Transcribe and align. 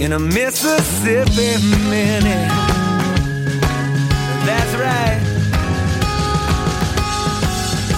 in 0.00 0.12
a 0.12 0.18
Mississippi 0.18 1.62
minute. 1.90 2.48
That's 4.46 4.74
right. 4.76 5.20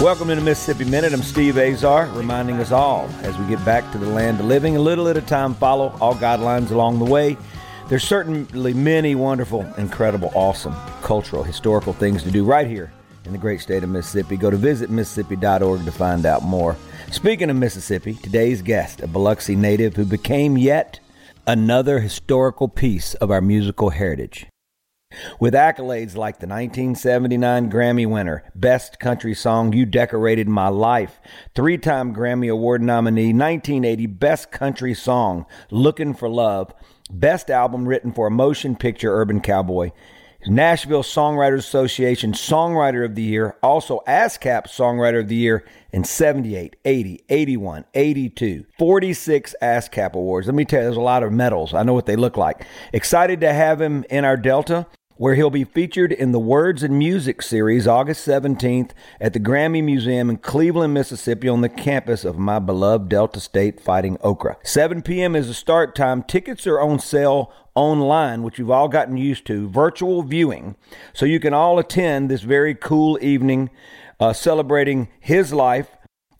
Welcome 0.03 0.27
to 0.27 0.34
the 0.34 0.41
Mississippi 0.41 0.84
Minute. 0.84 1.12
I'm 1.12 1.22
Steve 1.22 1.56
Azar, 1.56 2.09
reminding 2.09 2.56
us 2.56 2.72
all 2.72 3.09
as 3.22 3.39
we 3.39 3.47
get 3.47 3.64
back 3.64 3.92
to 3.92 3.98
the 3.98 4.09
land 4.09 4.41
of 4.41 4.47
living, 4.47 4.77
a 4.77 4.81
little 4.81 5.06
at 5.06 5.17
a 5.17 5.22
time, 5.22 5.55
follow 5.55 5.97
all 6.00 6.17
guidelines 6.17 6.72
along 6.72 6.98
the 6.98 7.05
way. 7.05 7.36
There's 7.89 8.03
certainly 8.03 8.75
many 8.75 9.14
wonderful, 9.14 9.62
incredible, 9.78 10.33
awesome 10.34 10.75
cultural, 11.03 11.44
historical 11.44 11.92
things 11.92 12.25
to 12.25 12.33
do 12.33 12.44
right 12.44 12.66
here 12.66 12.92
in 13.27 13.33
the 13.33 13.39
great 13.39 13.61
state 13.61 13.84
of 13.84 13.91
Mississippi. 13.91 14.37
Go 14.37 14.50
to 14.50 14.56
visitmississippi.org 14.56 15.84
to 15.84 15.92
find 15.92 16.27
out 16.27 16.42
more. 16.42 16.77
Speaking 17.12 17.48
of 17.48 17.55
Mississippi, 17.55 18.14
today's 18.14 18.61
guest, 18.61 19.03
a 19.03 19.06
Biloxi 19.06 19.55
native 19.55 19.94
who 19.94 20.05
became 20.05 20.59
yet 20.59 20.98
another 21.46 22.00
historical 22.00 22.68
piece 22.68 23.14
of 23.14 23.30
our 23.30 23.40
musical 23.40 23.90
heritage. 23.90 24.46
With 25.38 25.52
accolades 25.52 26.16
like 26.16 26.38
the 26.38 26.46
1979 26.46 27.70
Grammy 27.70 28.08
winner, 28.08 28.50
Best 28.54 28.98
Country 28.98 29.34
Song 29.34 29.72
You 29.72 29.84
Decorated 29.84 30.48
My 30.48 30.68
Life, 30.68 31.20
three 31.54 31.76
time 31.76 32.14
Grammy 32.14 32.50
Award 32.50 32.80
nominee, 32.80 33.32
1980 33.32 34.06
Best 34.06 34.50
Country 34.50 34.94
Song 34.94 35.44
Looking 35.70 36.14
for 36.14 36.30
Love, 36.30 36.72
Best 37.10 37.50
Album 37.50 37.86
Written 37.86 38.12
for 38.12 38.28
a 38.28 38.30
Motion 38.30 38.74
Picture 38.74 39.14
Urban 39.14 39.40
Cowboy, 39.40 39.90
Nashville 40.46 41.02
Songwriters 41.02 41.58
Association 41.58 42.32
Songwriter 42.32 43.04
of 43.04 43.14
the 43.14 43.22
Year, 43.22 43.56
also 43.62 44.00
ASCAP 44.06 44.66
Songwriter 44.66 45.20
of 45.20 45.28
the 45.28 45.36
Year 45.36 45.64
in 45.92 46.04
78, 46.04 46.76
80, 46.84 47.24
81, 47.28 47.84
82, 47.94 48.66
46 48.78 49.54
ASCAP 49.62 50.14
awards. 50.14 50.46
Let 50.46 50.54
me 50.54 50.64
tell 50.64 50.80
you, 50.80 50.84
there's 50.86 50.96
a 50.96 51.00
lot 51.00 51.22
of 51.22 51.32
medals. 51.32 51.74
I 51.74 51.84
know 51.84 51.94
what 51.94 52.06
they 52.06 52.16
look 52.16 52.36
like. 52.36 52.66
Excited 52.92 53.40
to 53.40 53.52
have 53.52 53.80
him 53.80 54.04
in 54.10 54.24
our 54.24 54.36
Delta 54.36 54.86
where 55.23 55.37
he'll 55.37 55.51
be 55.51 55.62
featured 55.62 56.11
in 56.11 56.33
the 56.33 56.41
Words 56.41 56.83
and 56.83 56.98
Music 56.98 57.42
series 57.42 57.87
August 57.87 58.27
17th 58.27 58.91
at 59.21 59.33
the 59.33 59.38
Grammy 59.38 59.81
Museum 59.81 60.28
in 60.28 60.37
Cleveland, 60.37 60.94
Mississippi 60.94 61.49
on 61.49 61.60
the 61.60 61.69
campus 61.69 62.25
of 62.25 62.38
my 62.38 62.59
beloved 62.59 63.09
Delta 63.09 63.38
State 63.38 63.81
Fighting 63.81 64.19
Okra. 64.21 64.56
7 64.65 65.00
p.m. 65.00 65.37
is 65.37 65.47
the 65.47 65.55
start 65.55 65.94
time. 65.94 66.25
Tickets 66.25 66.66
are 66.66 66.81
on 66.81 66.99
sale 66.99 67.53
online, 67.77 68.43
which 68.43 68.59
you've 68.59 68.72
all 68.72 68.88
gotten 68.88 69.16
used 69.16 69.47
to, 69.47 69.69
virtual 69.69 70.25
viewing. 70.25 70.75
So 71.12 71.25
you 71.25 71.38
can 71.38 71.55
all 71.55 71.78
attend 71.78 72.28
this 72.28 72.43
very 72.43 72.75
cool 72.75 73.16
evening 73.22 73.71
uh, 74.19 74.32
celebrating 74.32 75.06
his 75.21 75.53
life 75.53 75.87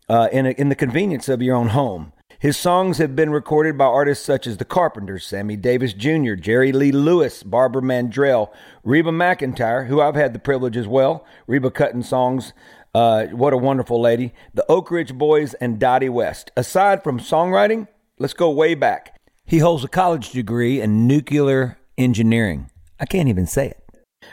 uh, 0.09 0.28
in, 0.32 0.44
a, 0.44 0.50
in 0.50 0.71
the 0.71 0.75
convenience 0.75 1.28
of 1.28 1.41
your 1.41 1.54
own 1.54 1.69
home. 1.69 2.11
His 2.42 2.56
songs 2.56 2.98
have 2.98 3.14
been 3.14 3.30
recorded 3.30 3.78
by 3.78 3.84
artists 3.84 4.26
such 4.26 4.48
as 4.48 4.56
The 4.56 4.64
Carpenters, 4.64 5.25
Sammy 5.25 5.54
Davis 5.54 5.92
Jr., 5.92 6.34
Jerry 6.34 6.72
Lee 6.72 6.91
Lewis, 6.91 7.44
Barbara 7.44 7.82
Mandrell, 7.82 8.50
Reba 8.82 9.10
McEntire, 9.10 9.86
who 9.86 10.00
I've 10.00 10.16
had 10.16 10.32
the 10.32 10.41
privilege 10.41 10.76
as 10.76 10.88
well, 10.88 11.25
Reba 11.47 11.70
cutting 11.70 12.03
songs. 12.03 12.53
Uh, 12.92 13.26
what 13.26 13.53
a 13.53 13.56
wonderful 13.56 14.00
lady. 14.00 14.34
The 14.54 14.66
Oak 14.69 14.91
Ridge 14.91 15.14
Boys 15.14 15.54
and 15.54 15.78
Dottie 15.78 16.08
West. 16.08 16.50
Aside 16.56 17.04
from 17.04 17.20
songwriting, 17.20 17.86
let's 18.19 18.34
go 18.34 18.50
way 18.50 18.74
back. 18.74 19.16
He 19.44 19.59
holds 19.59 19.84
a 19.84 19.88
college 19.88 20.32
degree 20.32 20.80
in 20.80 21.06
nuclear 21.06 21.78
engineering. 21.97 22.70
I 22.98 23.06
can't 23.06 23.28
even 23.28 23.47
say 23.47 23.69
it. 23.69 23.78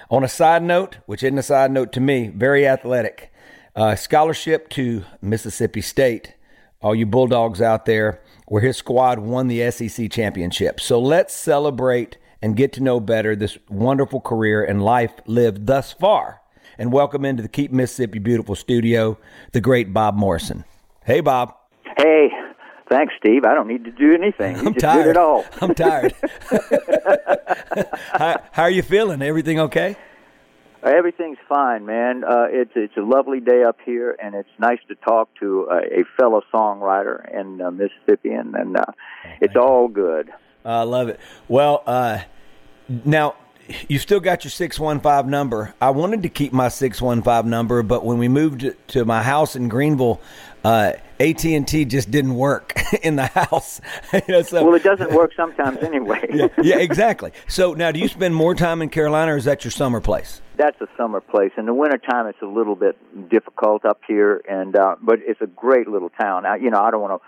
On 0.09 0.23
a 0.23 0.27
side 0.27 0.63
note, 0.63 0.97
which 1.05 1.21
isn't 1.21 1.37
a 1.37 1.43
side 1.43 1.69
note 1.69 1.91
to 1.91 1.99
me, 1.99 2.29
very 2.29 2.67
athletic. 2.67 3.31
Uh, 3.75 3.95
scholarship 3.95 4.67
to 4.69 5.05
Mississippi 5.21 5.81
State 5.81 6.33
all 6.81 6.95
you 6.95 7.05
Bulldogs 7.05 7.61
out 7.61 7.85
there, 7.85 8.21
where 8.47 8.61
his 8.61 8.77
squad 8.77 9.19
won 9.19 9.47
the 9.47 9.69
SEC 9.71 10.09
championship. 10.09 10.79
So 10.79 10.99
let's 10.99 11.33
celebrate 11.33 12.17
and 12.41 12.55
get 12.55 12.71
to 12.73 12.81
know 12.81 12.99
better 12.99 13.35
this 13.35 13.57
wonderful 13.69 14.21
career 14.21 14.63
and 14.63 14.83
life 14.83 15.11
lived 15.25 15.67
thus 15.67 15.91
far. 15.91 16.41
And 16.77 16.93
welcome 16.93 17.25
into 17.25 17.43
the 17.43 17.49
Keep 17.49 17.73
Mississippi 17.73 18.19
Beautiful 18.19 18.55
studio, 18.55 19.17
the 19.51 19.59
great 19.59 19.93
Bob 19.93 20.15
Morrison. 20.15 20.63
Hey, 21.03 21.19
Bob. 21.19 21.53
Hey, 21.97 22.29
thanks, 22.89 23.13
Steve. 23.19 23.43
I 23.43 23.53
don't 23.53 23.67
need 23.67 23.83
to 23.83 23.91
do 23.91 24.13
anything. 24.13 24.55
You 24.55 24.67
I'm 24.67 24.73
tired. 24.75 25.03
did 25.03 25.09
it 25.11 25.17
all. 25.17 25.43
I'm 25.61 25.75
tired. 25.75 26.15
how, 28.13 28.41
how 28.53 28.63
are 28.63 28.69
you 28.69 28.83
feeling? 28.83 29.21
Everything 29.21 29.59
okay? 29.59 29.97
Everything's 30.83 31.37
fine, 31.49 31.85
man. 31.85 32.23
Uh, 32.23 32.45
it's 32.49 32.71
it's 32.75 32.95
a 32.95 33.01
lovely 33.01 33.41
day 33.41 33.63
up 33.63 33.77
here, 33.85 34.15
and 34.21 34.33
it's 34.33 34.49
nice 34.59 34.79
to 34.87 34.95
talk 34.95 35.29
to 35.39 35.67
uh, 35.69 35.79
a 35.91 36.03
fellow 36.17 36.41
songwriter 36.53 37.29
in 37.37 37.61
uh, 37.61 37.69
Mississippi, 37.69 38.31
and, 38.31 38.77
uh, 38.77 38.85
it's 39.41 39.55
all 39.57 39.89
good. 39.89 40.31
I 40.63 40.83
love 40.83 41.09
it. 41.09 41.19
Well, 41.49 41.83
uh, 41.85 42.19
now 42.87 43.35
you 43.87 43.99
still 43.99 44.19
got 44.19 44.43
your 44.43 44.51
615 44.51 45.29
number. 45.29 45.73
I 45.81 45.89
wanted 45.89 46.23
to 46.23 46.29
keep 46.29 46.53
my 46.53 46.69
615 46.69 47.49
number, 47.49 47.83
but 47.83 48.05
when 48.05 48.17
we 48.17 48.27
moved 48.27 48.65
to 48.87 49.05
my 49.05 49.21
house 49.21 49.55
in 49.55 49.67
Greenville, 49.67 50.21
uh, 50.63 50.93
AT&T 51.19 51.85
just 51.85 52.09
didn't 52.11 52.35
work 52.35 52.73
in 53.03 53.15
the 53.17 53.25
house. 53.25 53.81
you 54.13 54.21
know, 54.27 54.41
so, 54.41 54.63
well, 54.63 54.75
it 54.75 54.83
doesn't 54.83 55.11
work 55.11 55.31
sometimes 55.35 55.79
anyway. 55.79 56.25
yeah, 56.33 56.47
yeah, 56.61 56.77
exactly. 56.77 57.31
So 57.47 57.73
now 57.73 57.91
do 57.91 57.99
you 57.99 58.07
spend 58.07 58.35
more 58.35 58.55
time 58.55 58.81
in 58.81 58.89
Carolina 58.89 59.33
or 59.33 59.37
is 59.37 59.45
that 59.45 59.63
your 59.63 59.71
summer 59.71 59.99
place? 59.99 60.41
That's 60.57 60.79
a 60.81 60.87
summer 60.97 61.21
place. 61.21 61.51
In 61.57 61.65
the 61.65 61.73
wintertime, 61.73 62.27
it's 62.27 62.41
a 62.41 62.45
little 62.47 62.75
bit 62.75 62.97
difficult 63.29 63.85
up 63.85 64.01
here, 64.07 64.41
and 64.49 64.75
uh, 64.75 64.97
but 65.01 65.19
it's 65.21 65.39
a 65.39 65.47
great 65.47 65.87
little 65.87 66.09
town. 66.09 66.45
I, 66.45 66.57
you 66.57 66.69
know, 66.69 66.81
I 66.81 66.91
don't 66.91 67.01
want 67.01 67.21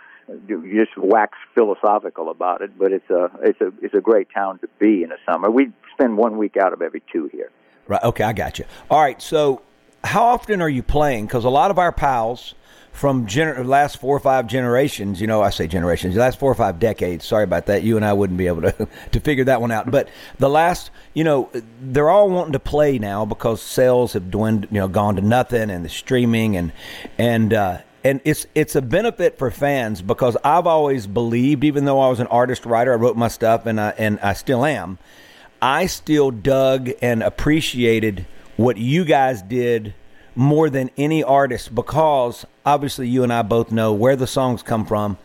to 0.48 0.62
just 0.70 0.98
wax 0.98 1.38
philosophical 1.56 2.30
about 2.30 2.62
it, 2.62 2.78
but 2.78 2.92
it's 2.92 3.10
a 3.10 3.32
it's 3.42 3.62
a 3.62 3.72
it's 3.82 3.94
a 3.94 4.02
great 4.02 4.28
town 4.34 4.60
to 4.60 4.68
be 4.80 5.04
in 5.04 5.10
the 5.10 5.18
summer. 5.26 5.50
We 5.50 5.72
spend 5.94 6.18
one 6.18 6.38
week 6.38 6.58
out 6.58 6.74
of 6.74 6.82
every 6.82 7.02
two 7.12 7.30
here. 7.32 7.52
Right. 7.88 8.04
Okay, 8.04 8.24
I 8.26 8.34
got 8.34 8.60
you. 8.60 8.66
All 8.90 9.00
right. 9.00 9.22
So, 9.22 9.62
how 10.04 10.26
often 10.26 10.62
are 10.62 10.70
you 10.70 10.84
playing? 10.84 11.26
Because 11.28 11.46
a 11.46 11.50
lot 11.50 11.72
of 11.72 11.80
our 11.80 11.94
pals 11.94 12.54
from 12.92 13.26
gener- 13.26 13.66
last 13.66 13.98
four 13.98 14.16
or 14.16 14.20
five 14.20 14.48
generations, 14.48 15.22
you 15.22 15.28
know, 15.28 15.42
I 15.42 15.50
say 15.50 15.68
generations, 15.68 16.16
the 16.16 16.20
last 16.20 16.40
four 16.40 16.52
or 16.52 16.56
five 16.56 16.80
decades. 16.80 17.26
Sorry 17.26 17.44
about 17.44 17.66
that. 17.68 17.84
You 17.84 17.96
and 17.96 18.06
I 18.06 18.14
wouldn't 18.14 18.38
be 18.38 18.48
able 18.48 18.62
to 18.64 18.88
to 19.12 19.20
figure 19.20 19.46
that 19.46 19.62
one 19.62 19.72
out. 19.72 19.90
But 19.90 20.10
the 20.40 20.50
last, 20.50 20.92
you 21.14 21.24
know, 21.24 21.50
they're 21.82 22.10
all 22.10 22.30
wanting 22.30 22.54
to 22.54 22.60
play 22.60 23.00
now 23.00 23.26
because 23.26 23.62
sales 23.62 24.14
have 24.14 24.30
dwindled, 24.30 24.72
you 24.72 24.80
know, 24.80 24.88
gone 24.88 25.16
to 25.16 25.22
nothing, 25.22 25.70
and 25.70 25.86
the 25.86 25.90
streaming 25.90 26.58
and 26.58 26.72
and 27.18 27.54
uh, 27.54 27.78
and 28.04 28.22
it's 28.24 28.46
it's 28.56 28.76
a 28.76 28.82
benefit 28.82 29.38
for 29.38 29.52
fans 29.52 30.02
because 30.02 30.36
I've 30.44 30.68
always 30.68 31.08
believed, 31.08 31.64
even 31.64 31.86
though 31.86 32.00
I 32.00 32.10
was 32.10 32.20
an 32.20 32.28
artist 32.28 32.66
writer, 32.66 32.94
I 32.94 32.96
wrote 32.96 33.18
my 33.18 33.28
stuff, 33.28 33.66
and 33.66 33.80
I 33.80 33.94
and 33.98 34.20
I 34.20 34.34
still 34.34 34.66
am. 34.66 34.98
I 35.62 35.86
still 35.86 36.32
dug 36.32 36.90
and 37.02 37.22
appreciated 37.22 38.26
what 38.58 38.78
you 38.78 39.06
guys 39.06 39.42
did 39.44 39.94
more 40.36 40.70
than 40.70 40.90
any 40.98 41.24
artist 41.24 41.74
because 41.76 42.46
obviously 42.66 43.08
you 43.08 43.24
and 43.24 43.32
I 43.32 43.42
both 43.42 43.72
know 43.72 43.94
where 43.94 44.16
the 44.16 44.28
songs 44.28 44.64
come 44.64 44.86
from. 44.86 45.18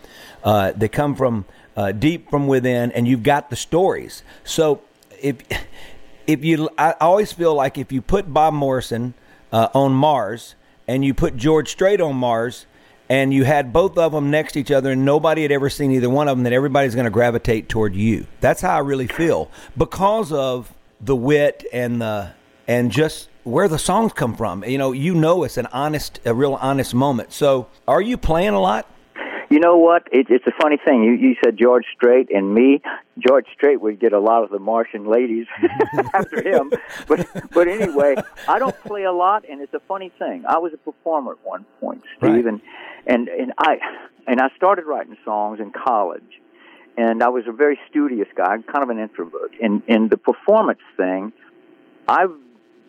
Uh, 0.42 0.72
they 0.76 0.88
come 0.88 1.14
from 1.14 1.44
uh, 1.76 1.92
deep 1.92 2.30
from 2.30 2.46
within, 2.46 2.92
and 2.92 3.06
you've 3.06 3.22
got 3.22 3.50
the 3.50 3.56
stories. 3.56 4.22
So 4.44 4.82
if 5.20 5.36
if 6.26 6.44
you, 6.44 6.68
I 6.76 6.94
always 7.00 7.32
feel 7.32 7.54
like 7.54 7.78
if 7.78 7.92
you 7.92 8.02
put 8.02 8.32
Bob 8.32 8.54
Morrison 8.54 9.14
uh, 9.52 9.68
on 9.74 9.92
Mars 9.92 10.54
and 10.88 11.04
you 11.04 11.14
put 11.14 11.36
George 11.36 11.70
Strait 11.70 12.00
on 12.00 12.16
Mars, 12.16 12.66
and 13.08 13.32
you 13.32 13.44
had 13.44 13.72
both 13.72 13.96
of 13.98 14.12
them 14.12 14.30
next 14.30 14.52
to 14.52 14.60
each 14.60 14.70
other, 14.70 14.92
and 14.92 15.04
nobody 15.04 15.42
had 15.42 15.52
ever 15.52 15.70
seen 15.70 15.92
either 15.92 16.10
one 16.10 16.28
of 16.28 16.36
them, 16.36 16.44
that 16.44 16.52
everybody's 16.52 16.94
going 16.94 17.04
to 17.04 17.10
gravitate 17.10 17.68
toward 17.68 17.94
you. 17.94 18.26
That's 18.40 18.60
how 18.60 18.76
I 18.76 18.80
really 18.80 19.06
feel 19.06 19.50
because 19.76 20.32
of 20.32 20.72
the 21.00 21.14
wit 21.14 21.64
and 21.72 22.00
the 22.00 22.32
and 22.66 22.90
just 22.90 23.28
where 23.46 23.68
the 23.68 23.78
songs 23.78 24.12
come 24.12 24.34
from. 24.34 24.64
You 24.64 24.76
know, 24.76 24.92
you 24.92 25.14
know, 25.14 25.44
it's 25.44 25.56
an 25.56 25.66
honest, 25.66 26.20
a 26.24 26.34
real 26.34 26.54
honest 26.54 26.94
moment. 26.94 27.32
So, 27.32 27.68
are 27.86 28.00
you 28.02 28.16
playing 28.16 28.54
a 28.54 28.60
lot? 28.60 28.90
You 29.48 29.60
know 29.60 29.76
what? 29.76 30.08
It, 30.10 30.26
it's 30.28 30.44
a 30.48 30.52
funny 30.60 30.76
thing. 30.84 31.04
You 31.04 31.12
you 31.12 31.36
said 31.44 31.56
George 31.56 31.84
Strait 31.94 32.28
and 32.34 32.52
me. 32.52 32.82
George 33.18 33.46
Strait 33.54 33.80
would 33.80 34.00
get 34.00 34.12
a 34.12 34.18
lot 34.18 34.42
of 34.42 34.50
the 34.50 34.58
Martian 34.58 35.06
ladies 35.08 35.46
after 36.14 36.42
him. 36.42 36.72
But 37.06 37.28
but 37.52 37.68
anyway, 37.68 38.16
I 38.48 38.58
don't 38.58 38.76
play 38.82 39.04
a 39.04 39.12
lot, 39.12 39.44
and 39.48 39.60
it's 39.60 39.72
a 39.72 39.80
funny 39.86 40.10
thing. 40.18 40.44
I 40.48 40.58
was 40.58 40.72
a 40.74 40.78
performer 40.78 41.32
at 41.32 41.38
one 41.44 41.64
point, 41.80 42.02
Steve, 42.18 42.30
Right. 42.30 42.44
and 42.46 42.60
and 43.06 43.28
and 43.28 43.52
I 43.58 43.76
and 44.26 44.40
I 44.40 44.48
started 44.56 44.84
writing 44.84 45.16
songs 45.24 45.60
in 45.60 45.70
college, 45.70 46.40
and 46.98 47.22
I 47.22 47.28
was 47.28 47.44
a 47.46 47.52
very 47.52 47.78
studious 47.88 48.28
guy, 48.36 48.58
kind 48.72 48.82
of 48.82 48.90
an 48.90 48.98
introvert. 48.98 49.52
And 49.62 49.80
in 49.86 50.08
the 50.08 50.16
performance 50.16 50.80
thing, 50.96 51.32
I 52.08 52.26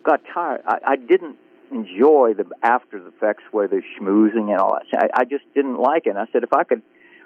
got 0.08 0.20
tired. 0.32 0.62
I, 0.66 0.78
I 0.86 0.96
didn't 0.96 1.36
enjoy 1.70 2.32
the 2.34 2.46
after 2.62 3.06
effects 3.06 3.42
where 3.50 3.68
they're 3.68 3.84
schmoozing 4.00 4.50
and 4.50 4.58
all 4.58 4.78
that. 4.78 5.10
I, 5.14 5.20
I 5.20 5.24
just 5.24 5.44
didn't 5.54 5.78
like 5.78 6.06
it. 6.06 6.10
And 6.10 6.18
I 6.18 6.26
said, 6.32 6.42
if 6.42 6.52
I 6.52 6.64
could, 6.64 6.82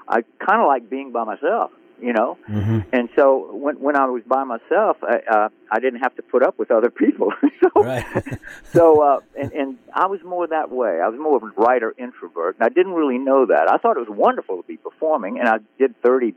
I 0.08 0.22
kind 0.44 0.60
of 0.60 0.66
like 0.66 0.90
being 0.90 1.12
by 1.12 1.24
myself, 1.24 1.70
you 2.00 2.12
know. 2.12 2.36
Mm-hmm. 2.50 2.80
And 2.92 3.08
so 3.16 3.54
when 3.54 3.76
when 3.76 3.96
I 3.96 4.06
was 4.06 4.22
by 4.26 4.42
myself, 4.42 4.96
I, 5.02 5.20
uh, 5.30 5.48
I 5.70 5.78
didn't 5.78 6.00
have 6.00 6.14
to 6.16 6.22
put 6.22 6.42
up 6.42 6.58
with 6.58 6.70
other 6.72 6.90
people. 6.90 7.32
so 7.62 8.02
so 8.72 9.02
uh, 9.02 9.20
and 9.40 9.52
and 9.52 9.78
I 9.94 10.06
was 10.06 10.20
more 10.24 10.46
that 10.48 10.70
way. 10.70 11.00
I 11.00 11.08
was 11.08 11.18
more 11.20 11.36
of 11.36 11.44
a 11.44 11.52
writer 11.60 11.94
introvert, 11.96 12.56
and 12.58 12.64
I 12.64 12.68
didn't 12.68 12.94
really 12.94 13.18
know 13.18 13.46
that. 13.46 13.70
I 13.70 13.76
thought 13.78 13.96
it 13.96 14.00
was 14.00 14.10
wonderful 14.10 14.56
to 14.60 14.66
be 14.66 14.76
performing, 14.76 15.38
and 15.38 15.48
I 15.48 15.58
did 15.78 15.94
thirty 16.02 16.34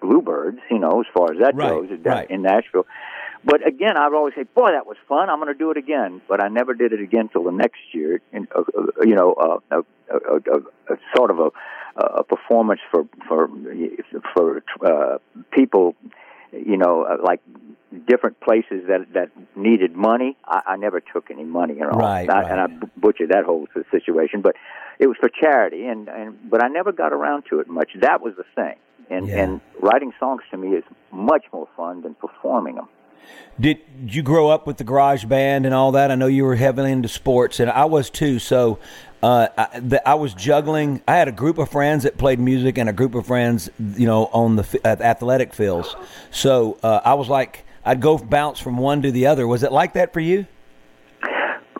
bluebirds, 0.00 0.58
you 0.70 0.78
know, 0.78 1.00
as 1.00 1.06
far 1.12 1.32
as 1.32 1.40
that 1.40 1.54
Right, 1.54 1.70
goes 1.70 1.90
in, 1.90 2.02
right. 2.02 2.30
in 2.30 2.42
Nashville. 2.42 2.86
But 3.44 3.66
again, 3.66 3.96
I 3.96 4.08
would 4.08 4.16
always 4.16 4.34
say, 4.34 4.42
"Boy, 4.42 4.72
that 4.72 4.86
was 4.86 4.96
fun. 5.08 5.30
I'm 5.30 5.38
going 5.40 5.52
to 5.52 5.58
do 5.58 5.70
it 5.70 5.76
again." 5.76 6.20
But 6.28 6.42
I 6.42 6.48
never 6.48 6.74
did 6.74 6.92
it 6.92 7.00
again 7.00 7.28
till 7.28 7.44
the 7.44 7.52
next 7.52 7.80
year. 7.92 8.20
And 8.32 8.48
uh, 8.54 8.62
uh, 8.76 8.82
you 9.02 9.14
know, 9.14 9.32
uh, 9.34 9.58
a, 9.70 9.78
a, 10.14 10.36
a, 10.36 10.94
a 10.94 10.96
sort 11.16 11.30
of 11.30 11.38
a, 11.38 11.50
a 12.00 12.24
performance 12.24 12.80
for 12.90 13.06
for 13.28 13.48
for 14.34 14.62
uh, 14.84 15.18
people, 15.52 15.94
you 16.52 16.76
know, 16.76 17.02
uh, 17.02 17.16
like 17.22 17.40
different 18.06 18.40
places 18.40 18.86
that 18.88 19.06
that 19.14 19.30
needed 19.56 19.94
money. 19.94 20.36
I, 20.44 20.60
I 20.66 20.76
never 20.76 21.00
took 21.00 21.30
any 21.30 21.44
money 21.44 21.80
at 21.80 21.88
all, 21.88 21.98
Right, 22.00 22.28
I, 22.28 22.42
right. 22.42 22.50
and 22.50 22.60
I 22.60 22.86
butchered 22.96 23.30
that 23.30 23.44
whole 23.44 23.68
situation. 23.90 24.40
But 24.42 24.56
it 24.98 25.06
was 25.06 25.16
for 25.20 25.28
charity, 25.28 25.86
and 25.86 26.08
and 26.08 26.50
but 26.50 26.62
I 26.64 26.68
never 26.68 26.90
got 26.92 27.12
around 27.12 27.44
to 27.50 27.60
it 27.60 27.68
much. 27.68 27.90
That 28.00 28.20
was 28.20 28.34
the 28.36 28.44
thing. 28.56 28.76
And 29.10 29.28
Yeah. 29.28 29.42
and 29.44 29.60
writing 29.80 30.12
songs 30.18 30.42
to 30.50 30.56
me 30.58 30.76
is 30.76 30.84
much 31.12 31.44
more 31.52 31.68
fun 31.76 32.02
than 32.02 32.14
performing 32.14 32.74
them. 32.74 32.88
Did, 33.60 33.78
you 34.06 34.22
grow 34.22 34.48
up 34.48 34.66
with 34.66 34.76
the 34.76 34.84
garage 34.84 35.24
band 35.24 35.66
and 35.66 35.74
all 35.74 35.92
that? 35.92 36.10
I 36.10 36.14
know 36.14 36.26
you 36.26 36.44
were 36.44 36.54
heavily 36.54 36.92
into 36.92 37.08
sports, 37.08 37.58
and 37.58 37.68
I 37.68 37.86
was 37.86 38.08
too. 38.08 38.38
So 38.38 38.78
uh, 39.22 39.48
I, 39.56 39.80
the, 39.80 40.08
I 40.08 40.14
was 40.14 40.32
juggling. 40.34 41.02
I 41.08 41.16
had 41.16 41.26
a 41.26 41.32
group 41.32 41.58
of 41.58 41.68
friends 41.68 42.04
that 42.04 42.18
played 42.18 42.38
music 42.38 42.78
and 42.78 42.88
a 42.88 42.92
group 42.92 43.14
of 43.14 43.26
friends, 43.26 43.68
you 43.96 44.06
know, 44.06 44.26
on 44.26 44.56
the 44.56 44.80
at 44.84 45.00
athletic 45.00 45.54
fields. 45.54 45.96
So 46.30 46.78
uh, 46.82 47.00
I 47.04 47.14
was 47.14 47.28
like, 47.28 47.64
I'd 47.84 48.00
go 48.00 48.16
bounce 48.16 48.60
from 48.60 48.78
one 48.78 49.02
to 49.02 49.10
the 49.10 49.26
other. 49.26 49.46
Was 49.46 49.62
it 49.62 49.72
like 49.72 49.94
that 49.94 50.12
for 50.12 50.20
you? 50.20 50.46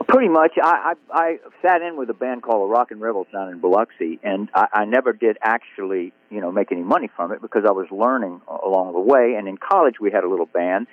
Pretty 0.09 0.29
much. 0.29 0.53
I, 0.61 0.95
I 1.13 1.19
I 1.21 1.39
sat 1.61 1.83
in 1.83 1.97
with 1.97 2.09
a 2.09 2.15
band 2.15 2.43
called 2.43 2.69
the 2.69 2.73
Rock 2.73 2.91
and 2.91 3.01
Rebels 3.01 3.27
down 3.31 3.51
in 3.51 3.61
Biloxi, 3.61 4.19
and 4.23 4.49
I, 4.55 4.67
I 4.73 4.85
never 4.87 5.13
did 5.13 5.37
actually, 5.43 6.13
you 6.31 6.41
know, 6.41 6.51
make 6.51 6.73
any 6.73 6.83
money 6.83 7.11
from 7.15 7.31
it 7.31 7.43
because 7.43 7.65
I 7.69 7.73
was 7.73 7.87
learning 7.91 8.41
along 8.49 8.95
the 8.95 9.01
way. 9.01 9.35
And 9.39 9.47
in 9.47 9.59
college, 9.59 10.01
we 10.01 10.11
had 10.11 10.25
a 10.25 10.29
little 10.29 10.47
band, 10.47 10.87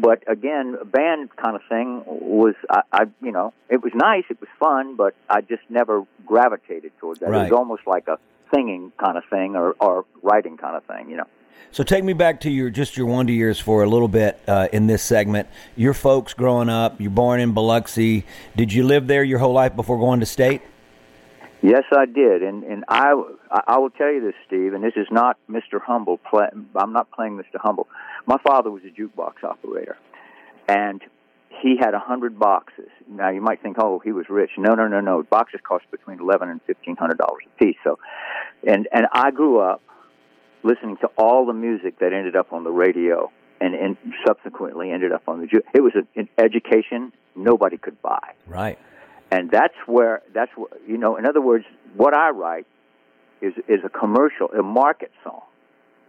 but 0.00 0.22
again, 0.28 0.76
a 0.80 0.84
band 0.84 1.34
kind 1.36 1.56
of 1.56 1.62
thing 1.68 2.02
was, 2.06 2.54
I, 2.70 2.82
I 2.92 3.04
you 3.22 3.32
know, 3.32 3.52
it 3.68 3.82
was 3.82 3.92
nice, 3.94 4.24
it 4.30 4.40
was 4.40 4.48
fun, 4.58 4.96
but 4.96 5.14
I 5.28 5.40
just 5.40 5.62
never 5.68 6.04
gravitated 6.26 6.92
towards 6.98 7.20
that. 7.20 7.28
It 7.28 7.32
was 7.32 7.52
almost 7.52 7.86
like 7.86 8.08
a 8.08 8.18
singing 8.54 8.92
kind 8.98 9.16
of 9.16 9.24
thing 9.30 9.56
or 9.56 9.72
or 9.80 10.04
writing 10.22 10.56
kind 10.56 10.76
of 10.76 10.84
thing, 10.84 11.10
you 11.10 11.16
know. 11.16 11.26
So 11.70 11.82
take 11.82 12.04
me 12.04 12.12
back 12.12 12.40
to 12.42 12.50
your 12.50 12.70
just 12.70 12.96
your 12.96 13.06
wonder 13.06 13.32
years 13.32 13.58
for 13.58 13.82
a 13.82 13.88
little 13.88 14.08
bit 14.08 14.40
uh, 14.46 14.68
in 14.72 14.86
this 14.86 15.02
segment. 15.02 15.48
Your 15.76 15.94
folks 15.94 16.34
growing 16.34 16.68
up, 16.68 17.00
you're 17.00 17.10
born 17.10 17.40
in 17.40 17.52
Biloxi. 17.52 18.24
Did 18.56 18.72
you 18.72 18.84
live 18.84 19.06
there 19.06 19.24
your 19.24 19.38
whole 19.38 19.52
life 19.52 19.74
before 19.74 19.98
going 19.98 20.20
to 20.20 20.26
state? 20.26 20.62
Yes, 21.64 21.84
I 21.96 22.04
did, 22.04 22.42
and 22.42 22.62
and 22.62 22.84
I 22.90 23.14
I 23.50 23.78
will 23.78 23.88
tell 23.88 24.12
you 24.12 24.20
this, 24.20 24.34
Steve, 24.46 24.74
and 24.74 24.84
this 24.84 24.92
is 24.96 25.06
not 25.10 25.38
Mr. 25.50 25.80
Humble. 25.80 26.18
Play, 26.18 26.48
I'm 26.76 26.92
not 26.92 27.10
playing 27.10 27.38
Mr. 27.38 27.58
Humble. 27.58 27.88
My 28.26 28.36
father 28.46 28.70
was 28.70 28.82
a 28.84 28.90
jukebox 28.90 29.42
operator, 29.42 29.96
and 30.68 31.00
he 31.48 31.78
had 31.80 31.94
a 31.94 31.98
hundred 31.98 32.38
boxes. 32.38 32.90
Now 33.08 33.30
you 33.30 33.40
might 33.40 33.62
think, 33.62 33.78
oh, 33.80 33.98
he 33.98 34.12
was 34.12 34.26
rich. 34.28 34.50
No, 34.58 34.74
no, 34.74 34.88
no, 34.88 35.00
no. 35.00 35.22
Boxes 35.22 35.60
cost 35.66 35.84
between 35.90 36.20
eleven 36.20 36.50
and 36.50 36.60
fifteen 36.66 36.96
hundred 36.96 37.16
dollars 37.16 37.44
a 37.46 37.64
piece. 37.64 37.78
So, 37.82 37.98
and 38.66 38.86
and 38.92 39.06
I 39.10 39.30
grew 39.30 39.58
up 39.58 39.80
listening 40.64 40.98
to 40.98 41.06
all 41.16 41.46
the 41.46 41.54
music 41.54 41.98
that 42.00 42.12
ended 42.12 42.36
up 42.36 42.52
on 42.52 42.64
the 42.64 42.72
radio, 42.72 43.32
and 43.62 43.74
and 43.74 43.96
subsequently 44.26 44.90
ended 44.90 45.12
up 45.12 45.22
on 45.26 45.40
the. 45.40 45.46
Ju- 45.46 45.62
it 45.72 45.80
was 45.80 45.94
an 46.14 46.28
education 46.36 47.10
nobody 47.34 47.78
could 47.78 48.00
buy 48.02 48.34
Right. 48.46 48.78
And 49.34 49.50
that's 49.50 49.74
where 49.86 50.22
that's 50.32 50.52
where, 50.56 50.70
you 50.86 50.96
know 50.96 51.16
in 51.16 51.26
other 51.26 51.40
words 51.40 51.64
what 51.96 52.14
i 52.14 52.30
write 52.30 52.66
is 53.40 53.52
is 53.68 53.80
a 53.84 53.88
commercial 53.88 54.46
a 54.52 54.62
market 54.62 55.10
song 55.24 55.42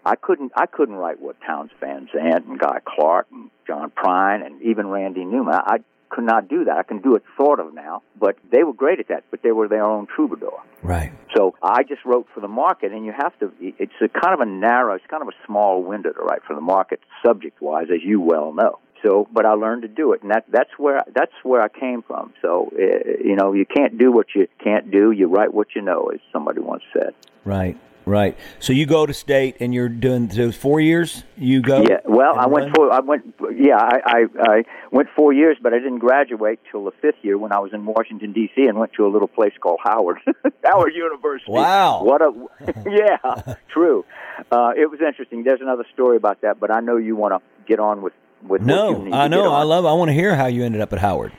i 0.06 0.16
couldn't 0.16 0.52
i 0.56 0.66
couldn't 0.66 0.96
write 0.96 1.20
what 1.20 1.36
Townes 1.46 1.72
Van 1.80 2.08
Zandt 2.14 2.46
and 2.46 2.60
guy 2.60 2.80
clark 2.86 3.26
and 3.32 3.50
john 3.68 3.92
prine 3.92 4.46
and 4.46 4.62
even 4.62 4.88
randy 4.88 5.26
newman 5.26 5.56
i, 5.56 5.76
I 5.76 5.78
could 6.10 6.24
not 6.24 6.48
do 6.48 6.66
that 6.66 6.78
i 6.78 6.84
can 6.84 7.00
do 7.02 7.16
it 7.16 7.24
sort 7.36 7.60
of 7.60 7.74
now 7.74 8.04
but 8.20 8.38
they 8.52 8.64
were 8.64 8.74
great 8.74 9.00
at 9.00 9.08
that 9.08 9.24
but 9.32 9.42
they 9.42 9.52
were 9.52 9.68
their 9.68 9.84
own 9.84 10.08
troubadour 10.08 10.62
Right. 10.84 11.12
so 11.36 11.56
I 11.64 11.82
just 11.82 12.06
wrote 12.06 12.28
for 12.32 12.42
the 12.42 12.48
market, 12.48 12.92
and 12.92 13.04
you 13.04 13.12
have 13.12 13.34
to. 13.40 13.52
It's 13.60 14.00
a 14.02 14.08
kind 14.08 14.36
of 14.36 14.40
a 14.40 14.46
narrow, 14.46 14.94
it's 14.94 15.06
kind 15.08 15.24
of 15.24 15.30
a 15.30 15.38
small 15.48 15.82
window 15.82 16.12
to 16.12 16.20
write 16.20 16.44
for 16.46 16.54
the 16.54 16.62
market, 16.62 17.00
subject-wise, 17.26 17.88
as 17.92 18.04
you 18.04 18.22
well 18.22 18.54
know. 18.54 18.78
So, 19.06 19.28
but 19.32 19.46
I 19.46 19.54
learned 19.54 19.84
to 19.84 19.88
do 19.88 20.14
it, 20.14 20.24
and 20.24 20.32
that 20.32 20.46
that's 20.50 20.72
where 20.78 21.04
that's 21.14 21.34
where 21.44 21.62
I 21.62 21.70
came 21.70 22.02
from. 22.02 22.34
So, 22.42 22.72
uh, 22.74 23.24
you 23.24 23.36
know, 23.36 23.54
you 23.54 23.66
can't 23.66 23.98
do 23.98 24.12
what 24.12 24.28
you 24.34 24.48
can't 24.64 24.90
do. 24.90 25.12
You 25.12 25.28
write 25.28 25.54
what 25.54 25.76
you 25.76 25.82
know, 25.82 26.10
as 26.14 26.20
somebody 26.34 26.60
once 26.60 26.84
said. 26.94 27.14
Right. 27.44 27.78
Right. 28.08 28.38
So 28.60 28.72
you 28.72 28.86
go 28.86 29.08
to 29.08 29.14
state 29.14 29.58
and 29.60 29.74
you're 29.74 29.90
doing 29.90 30.28
those 30.28 30.56
four 30.56 30.80
years. 30.80 31.24
You 31.38 31.62
go. 31.62 31.82
Yeah. 31.82 32.02
Well, 32.06 32.38
I 32.38 32.46
went 32.46 32.66
run? 32.68 32.76
for 32.76 32.94
I 32.94 33.00
went. 33.00 33.34
Yeah, 33.56 33.78
I, 33.78 34.00
I 34.06 34.26
I 34.40 34.64
went 34.92 35.10
four 35.16 35.34
years, 35.34 35.58
but 35.60 35.74
I 35.74 35.80
didn't 35.80 35.98
graduate 35.98 36.60
till 36.72 36.86
the 36.86 36.92
fifth 37.02 37.24
year 37.24 37.38
when 37.38 37.52
I 37.52 37.58
was 37.60 37.74
in 37.74 37.84
Washington 37.84 38.32
D.C. 38.32 38.62
and 38.68 38.78
went 38.78 38.94
to 38.94 39.08
a 39.08 39.10
little 39.10 39.28
place 39.28 39.54
called 39.60 39.80
Howard 39.84 40.20
Howard 40.64 40.94
University. 40.94 41.52
Wow. 41.52 42.04
What 42.04 42.22
a 42.22 42.32
yeah, 42.88 43.56
true. 43.74 44.06
Uh, 44.52 44.74
it 44.78 44.90
was 44.92 45.00
interesting. 45.02 45.44
There's 45.44 45.62
another 45.62 45.86
story 45.92 46.18
about 46.18 46.42
that, 46.42 46.60
but 46.60 46.70
I 46.70 46.82
know 46.82 46.98
you 46.98 47.16
want 47.16 47.34
to 47.34 47.66
get 47.68 47.80
on 47.80 48.04
with 48.04 48.14
with 48.48 48.62
No, 48.62 49.08
I 49.14 49.28
know. 49.28 49.52
I 49.52 49.64
love. 49.64 49.86
I 49.86 49.94
want 49.94 50.10
to 50.10 50.14
hear 50.14 50.36
how 50.36 50.48
you 50.48 50.64
ended 50.64 50.82
up 50.82 50.94
at 50.94 51.00
Howard. 51.00 51.34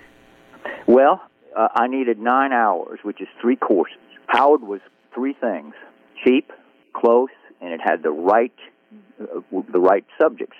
Well, 0.86 1.20
uh, 1.56 1.68
I 1.74 1.88
needed 1.88 2.18
nine 2.18 2.52
hours, 2.52 3.00
which 3.02 3.20
is 3.20 3.28
three 3.40 3.56
courses. 3.56 3.96
Howard 4.26 4.62
was 4.62 4.80
three 5.14 5.34
things: 5.34 5.74
cheap, 6.24 6.50
close, 6.92 7.30
and 7.60 7.72
it 7.72 7.80
had 7.82 8.02
the 8.02 8.10
right 8.10 8.54
uh, 9.20 9.40
the 9.72 9.80
right 9.80 10.04
subjects. 10.20 10.56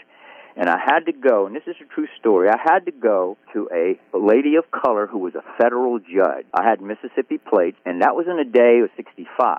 And 0.59 0.71
I 0.71 0.79
had 0.83 1.01
to 1.01 1.13
go, 1.13 1.45
and 1.45 1.55
this 1.55 1.65
is 1.67 1.77
a 1.83 1.95
true 1.95 2.09
story. 2.19 2.49
I 2.49 2.57
had 2.57 2.87
to 2.87 2.91
go 2.91 3.37
to 3.53 3.69
a, 3.71 3.99
lady 4.17 4.57
of 4.57 4.65
color 4.71 5.07
who 5.07 5.19
was 5.19 5.35
a 5.35 5.43
federal 5.61 5.99
judge. 5.99 6.47
I 6.55 6.67
had 6.67 6.81
Mississippi 6.81 7.37
plates, 7.37 7.77
and 7.85 8.01
that 8.01 8.17
was 8.17 8.27
in 8.27 8.39
a 8.39 8.45
day 8.45 8.81
of 8.83 8.89
'65. 8.97 9.59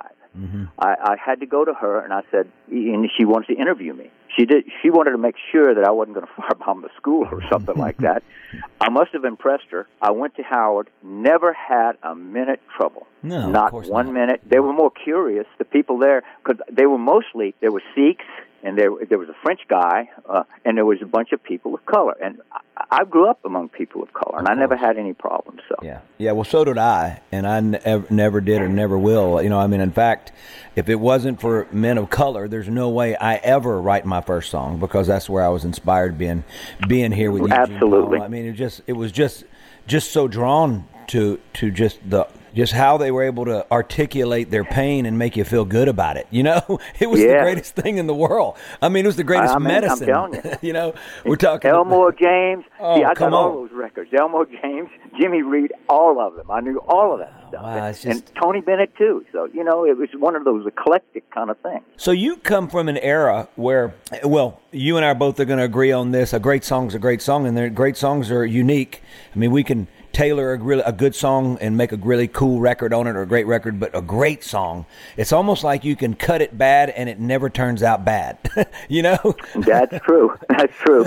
I, 0.79 0.96
I 1.00 1.15
had 1.24 1.39
to 1.41 1.46
go 1.46 1.65
to 1.65 1.74
her, 1.74 2.03
and 2.03 2.12
I 2.13 2.22
said, 2.32 2.51
and 2.70 3.10
she 3.17 3.25
wanted 3.25 3.56
to 3.56 3.62
interview 3.62 3.94
me. 3.94 4.12
She 4.38 4.46
did. 4.46 4.65
She 4.82 4.89
wanted 4.89 5.12
to 5.12 5.17
make 5.17 5.36
sure 5.51 5.74
that 5.74 5.84
I 5.84 5.91
wasn't 5.91 6.15
going 6.15 6.27
to 6.36 6.41
firebomb 6.41 6.82
the 6.82 6.89
school 6.98 7.27
or 7.32 7.41
something 7.50 7.75
like 7.75 7.98
that. 7.98 8.24
I 8.82 8.89
must 8.89 9.12
have 9.13 9.25
impressed 9.25 9.65
her. 9.72 9.88
I 10.01 10.12
went 10.12 10.36
to 10.36 10.44
Howard. 10.44 10.89
Never 11.03 11.53
had 11.53 11.94
a 12.03 12.15
minute 12.15 12.62
trouble. 12.75 13.08
No, 13.24 13.50
not 13.50 13.74
one 13.74 14.08
not. 14.08 14.13
minute. 14.13 14.41
They 14.46 14.60
were 14.60 14.74
more 14.74 14.91
curious. 14.91 15.46
The 15.58 15.65
people 15.65 15.98
there, 15.98 16.24
because 16.44 16.62
they 16.72 16.86
were 16.86 17.00
mostly 17.00 17.56
there 17.62 17.72
were 17.72 17.82
Sikhs, 17.96 18.24
and 18.63 18.77
there 18.77 18.91
there 19.10 19.17
was 19.17 19.29
a 19.29 19.36
French 19.44 19.62
guy, 19.67 20.10
uh, 20.29 20.44
and 20.63 20.77
there 20.77 20.86
was 20.86 21.01
a 21.01 21.06
bunch 21.06 21.32
of 21.32 21.44
people 21.44 21.74
of 21.74 21.86
color. 21.86 22.15
And 22.22 22.41
I, 22.51 22.86
I 22.91 23.03
grew 23.06 23.27
up 23.27 23.44
among 23.44 23.70
people 23.70 24.03
of 24.03 24.13
color, 24.13 24.38
and 24.38 24.48
I 24.48 24.53
never 24.53 24.77
had 24.77 24.98
any 24.98 25.13
problems. 25.13 25.62
So 25.67 25.75
Yeah, 25.82 26.01
yeah. 26.17 26.34
Well, 26.34 26.46
so 26.46 26.63
did 26.63 26.77
I, 26.77 27.22
and 27.32 27.48
I 27.48 27.60
ne- 27.60 28.03
never 28.10 28.39
did 28.39 28.62
or 28.62 28.70
never 28.70 28.98
will. 28.98 29.41
You 29.41 29.50
know, 29.50 29.60
I 29.60 29.67
mean, 29.67 29.82
in 29.82 29.91
fact, 29.91 30.32
if 30.78 30.90
it 30.90 30.96
wasn't 31.00 31.42
for 31.42 31.68
men 31.72 31.98
of 31.98 32.12
color, 32.12 32.48
there's 32.48 32.70
no 32.70 32.90
way 32.90 33.16
I 33.16 33.38
ever 33.38 33.82
write 33.82 34.06
my 34.06 34.22
first 34.22 34.52
song 34.52 34.80
because 34.80 35.08
that's 35.08 35.28
where 35.28 35.44
I 35.44 35.50
was 35.50 35.66
inspired 35.66 36.20
being 36.20 36.44
being 36.88 37.12
here 37.12 37.32
with 37.32 37.42
you. 37.42 37.52
Absolutely. 37.52 38.20
I 38.20 38.28
mean, 38.28 38.46
it 38.46 38.54
just 38.54 38.82
it 38.86 38.94
was 38.94 39.12
just 39.12 39.44
just 39.88 40.12
so 40.12 40.28
drawn 40.28 40.88
to 41.08 41.40
to 41.54 41.72
just 41.72 42.08
the 42.08 42.28
just 42.58 42.74
how 42.74 42.98
they 42.98 43.12
were 43.12 43.24
able 43.24 43.46
to 43.46 43.66
articulate 43.72 44.52
their 44.52 44.66
pain 44.66 45.06
and 45.06 45.18
make 45.18 45.38
you 45.38 45.46
feel 45.46 45.64
good 45.64 45.88
about 45.88 46.18
it. 46.18 46.28
You 46.32 46.44
know, 46.44 46.80
it 47.00 47.10
was 47.10 47.22
Yeah. 47.22 47.28
the 47.38 47.44
greatest 47.44 47.76
thing 47.76 47.98
in 47.98 48.08
the 48.08 48.16
world. 48.16 48.58
I 48.82 48.90
mean, 48.90 49.06
it 49.06 49.08
was 49.08 49.16
the 49.16 49.24
greatest 49.24 49.54
I 49.56 49.60
mean, 49.60 49.68
I'm 49.68 49.74
medicine. 49.82 50.08
telling 50.08 50.34
you. 50.44 50.58
you 50.62 50.74
know, 50.74 50.94
we're 51.24 51.36
talking 51.38 51.72
Elmore 51.72 52.12
James. 52.12 52.66
Oh, 52.80 52.96
See, 52.96 53.04
I 53.04 53.16
come 53.16 53.32
got 53.32 53.38
all 53.38 53.50
on. 53.50 53.56
those 53.68 53.72
records. 53.72 54.12
Elmore 54.14 54.46
James, 54.46 54.90
Jimmy 55.20 55.42
Reed, 55.42 55.74
all 55.90 56.20
of 56.22 56.36
them. 56.36 56.52
I 56.52 56.60
knew 56.60 56.78
all 56.78 57.12
of 57.14 57.20
that 57.20 57.34
oh, 57.46 57.50
stuff. 57.50 57.64
wow, 57.64 57.70
and, 57.88 57.96
just- 57.96 58.06
and 58.06 58.24
Tony 58.40 58.62
Bennett 58.62 58.96
too. 58.96 59.26
So 59.32 59.46
you 59.52 59.64
know, 59.64 59.84
it 59.84 59.98
was 59.98 60.10
one 60.20 60.36
of 60.36 60.44
those 60.46 60.68
eclectic 60.68 61.28
kind 61.32 61.50
of 61.50 61.58
things. 61.62 61.82
So 61.96 62.12
you 62.12 62.36
come 62.38 62.70
from 62.70 62.88
an 62.88 62.98
era 62.98 63.48
where, 63.56 63.96
well, 64.24 64.62
you 64.72 64.96
and 64.98 65.04
I 65.06 65.16
both 65.16 65.40
are 65.40 65.46
going 65.46 65.58
to 65.58 65.66
agree 65.66 65.92
on 65.92 66.12
this. 66.12 66.34
A 66.34 66.40
great 66.40 66.64
song's 66.64 66.94
a 66.94 67.00
great 67.00 67.22
song, 67.24 67.48
and 67.48 67.58
their 67.58 67.70
great 67.72 67.98
songs 67.98 68.30
are 68.30 68.46
unique. 68.46 69.02
I 69.36 69.40
mean, 69.40 69.50
we 69.52 69.64
can 69.64 69.88
tailor 70.18 70.52
a 70.52 70.58
really 70.58 70.82
a 70.84 70.92
good 70.92 71.14
song 71.14 71.60
and 71.62 71.78
make 71.78 71.92
a 71.92 71.96
really 71.98 72.28
cool 72.28 72.60
record 72.60 72.92
on 72.92 73.06
it, 73.06 73.16
or 73.16 73.22
a 73.22 73.28
great 73.28 73.46
record, 73.46 73.80
but 73.80 73.96
a 73.96 74.02
great 74.02 74.44
song, 74.44 74.84
it's 75.16 75.32
almost 75.32 75.64
like 75.64 75.84
you 75.84 75.96
can 75.96 76.16
cut 76.16 76.42
it 76.42 76.58
bad 76.58 76.90
and 76.90 77.08
it 77.08 77.20
never 77.20 77.52
turns 77.52 77.84
out 77.84 78.04
bad. 78.04 78.40
you 78.90 79.04
know? 79.04 79.36
That's 79.54 80.04
true. 80.04 80.36
That's 80.50 80.74
true. 80.74 81.06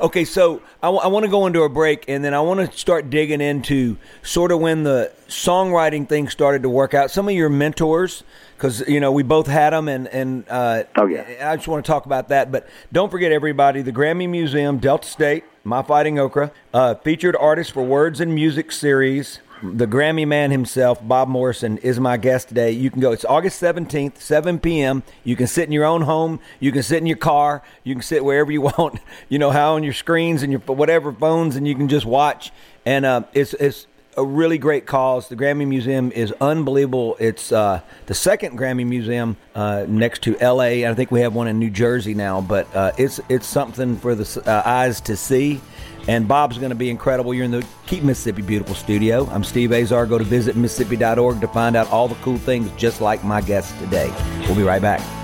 Okay, 0.00 0.24
so 0.24 0.62
I 0.82 0.88
want 0.88 1.24
to 1.24 1.30
go 1.30 1.46
into 1.46 1.62
a 1.62 1.68
break, 1.68 2.08
and 2.08 2.24
then 2.24 2.34
I 2.34 2.40
want 2.40 2.68
to 2.68 2.76
start 2.76 3.08
digging 3.08 3.40
into 3.40 3.96
sort 4.22 4.50
of 4.50 4.58
when 4.58 4.82
the 4.82 5.12
songwriting 5.28 6.08
thing 6.08 6.28
started 6.28 6.64
to 6.64 6.68
work 6.68 6.92
out. 6.92 7.12
Some 7.12 7.28
of 7.28 7.34
your 7.34 7.50
mentors, 7.50 8.24
because 8.56 8.80
you 8.88 8.98
know 8.98 9.12
we 9.12 9.22
both 9.22 9.46
had 9.46 9.70
them, 9.70 9.86
and 9.88 10.08
and 10.08 10.44
uh, 10.48 10.82
Oh, 10.96 11.06
yeah. 11.06 11.48
I 11.48 11.54
just 11.54 11.68
want 11.68 11.84
to 11.84 11.88
talk 11.88 12.04
about 12.04 12.30
that. 12.30 12.50
But 12.50 12.66
don't 12.90 13.10
forget, 13.10 13.30
everybody, 13.30 13.82
the 13.82 13.92
Grammy 13.92 14.28
Museum, 14.28 14.78
Delta 14.78 15.06
State, 15.06 15.44
My 15.62 15.82
Fighting 15.82 16.18
Okra, 16.18 16.52
uh, 16.72 16.94
featured 16.94 17.36
artist 17.36 17.72
for 17.72 17.82
Words 17.82 18.20
and 18.20 18.34
Music 18.34 18.72
series. 18.72 19.40
The 19.62 19.86
Grammy 19.86 20.26
man 20.26 20.50
himself, 20.50 21.06
Bob 21.06 21.28
Morrison, 21.28 21.76
is 21.78 22.00
my 22.00 22.16
guest 22.16 22.48
today. 22.48 22.70
You 22.70 22.90
can 22.90 23.02
go. 23.02 23.12
It's 23.12 23.26
August 23.26 23.60
17th, 23.60 24.16
7 24.16 24.58
p.m. 24.58 25.02
You 25.22 25.36
can 25.36 25.46
sit 25.46 25.64
in 25.64 25.72
your 25.72 25.84
own 25.84 26.02
home. 26.02 26.40
You 26.60 26.72
can 26.72 26.82
sit 26.82 26.96
in 26.96 27.06
your 27.06 27.18
car. 27.18 27.62
You 27.84 27.94
can 27.94 28.02
sit 28.02 28.24
wherever 28.24 28.50
you 28.50 28.60
want. 28.78 29.00
You 29.28 29.38
know 29.38 29.50
how 29.50 29.74
on 29.74 29.82
your 29.82 29.92
screens 29.92 30.42
and 30.42 30.50
your 30.50 30.62
whatever 30.62 31.12
phones, 31.12 31.56
and 31.56 31.68
you 31.68 31.74
can 31.74 31.88
just 31.88 32.06
watch. 32.06 32.52
And 32.86 33.04
uh, 33.04 33.24
it's 33.34 33.52
it's 33.52 33.86
a 34.16 34.24
really 34.24 34.58
great 34.58 34.86
cause. 34.86 35.28
The 35.28 35.36
Grammy 35.36 35.66
Museum 35.66 36.10
is 36.12 36.32
unbelievable. 36.40 37.16
It's 37.20 37.52
uh, 37.52 37.80
the 38.06 38.14
second 38.14 38.58
Grammy 38.58 38.86
Museum 38.86 39.36
uh, 39.54 39.86
next 39.88 40.22
to 40.22 40.38
L.A. 40.38 40.86
I 40.86 40.94
think 40.94 41.10
we 41.10 41.20
have 41.20 41.34
one 41.34 41.48
in 41.48 41.58
New 41.58 41.70
Jersey 41.70 42.14
now, 42.14 42.40
but 42.40 42.74
uh, 42.74 42.92
it's 42.98 43.20
it's 43.28 43.46
something 43.46 43.96
for 43.96 44.14
the 44.14 44.42
uh, 44.50 44.62
eyes 44.64 45.00
to 45.02 45.16
see. 45.16 45.60
And 46.08 46.26
Bob's 46.26 46.56
going 46.56 46.70
to 46.70 46.76
be 46.76 46.88
incredible. 46.88 47.34
You're 47.34 47.44
in 47.44 47.50
the 47.50 47.66
Keep 47.86 48.04
Mississippi 48.04 48.42
Beautiful 48.42 48.74
studio. 48.74 49.26
I'm 49.30 49.44
Steve 49.44 49.70
Azar. 49.72 50.06
Go 50.06 50.18
to 50.18 50.24
visitmississippi.org 50.24 51.40
to 51.40 51.48
find 51.48 51.76
out 51.76 51.88
all 51.90 52.08
the 52.08 52.14
cool 52.16 52.38
things, 52.38 52.70
just 52.78 53.00
like 53.00 53.22
my 53.22 53.40
guest 53.40 53.78
today. 53.78 54.12
We'll 54.46 54.56
be 54.56 54.62
right 54.62 54.82
back. 54.82 55.19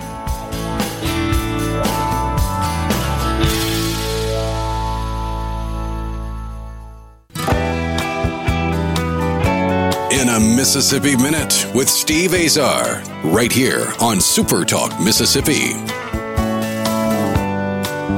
In 10.37 10.43
a 10.43 10.55
Mississippi 10.55 11.17
Minute 11.17 11.67
with 11.75 11.89
Steve 11.89 12.35
Azar, 12.35 13.03
right 13.25 13.51
here 13.51 13.91
on 14.03 14.21
Super 14.21 14.67
Talk 14.67 14.93
Mississippi. 15.01 15.73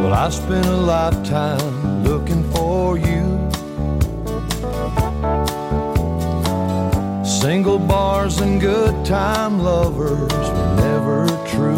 Well, 0.02 0.12
I 0.12 0.28
spent 0.28 0.66
a 0.66 0.76
lifetime 0.76 2.02
looking 2.02 2.42
for 2.50 2.98
you. 2.98 3.22
Single 7.24 7.78
bars 7.78 8.40
and 8.40 8.60
good 8.60 9.04
time 9.06 9.60
lovers 9.60 10.32
were 10.32 10.76
never 10.76 11.28
true. 11.46 11.76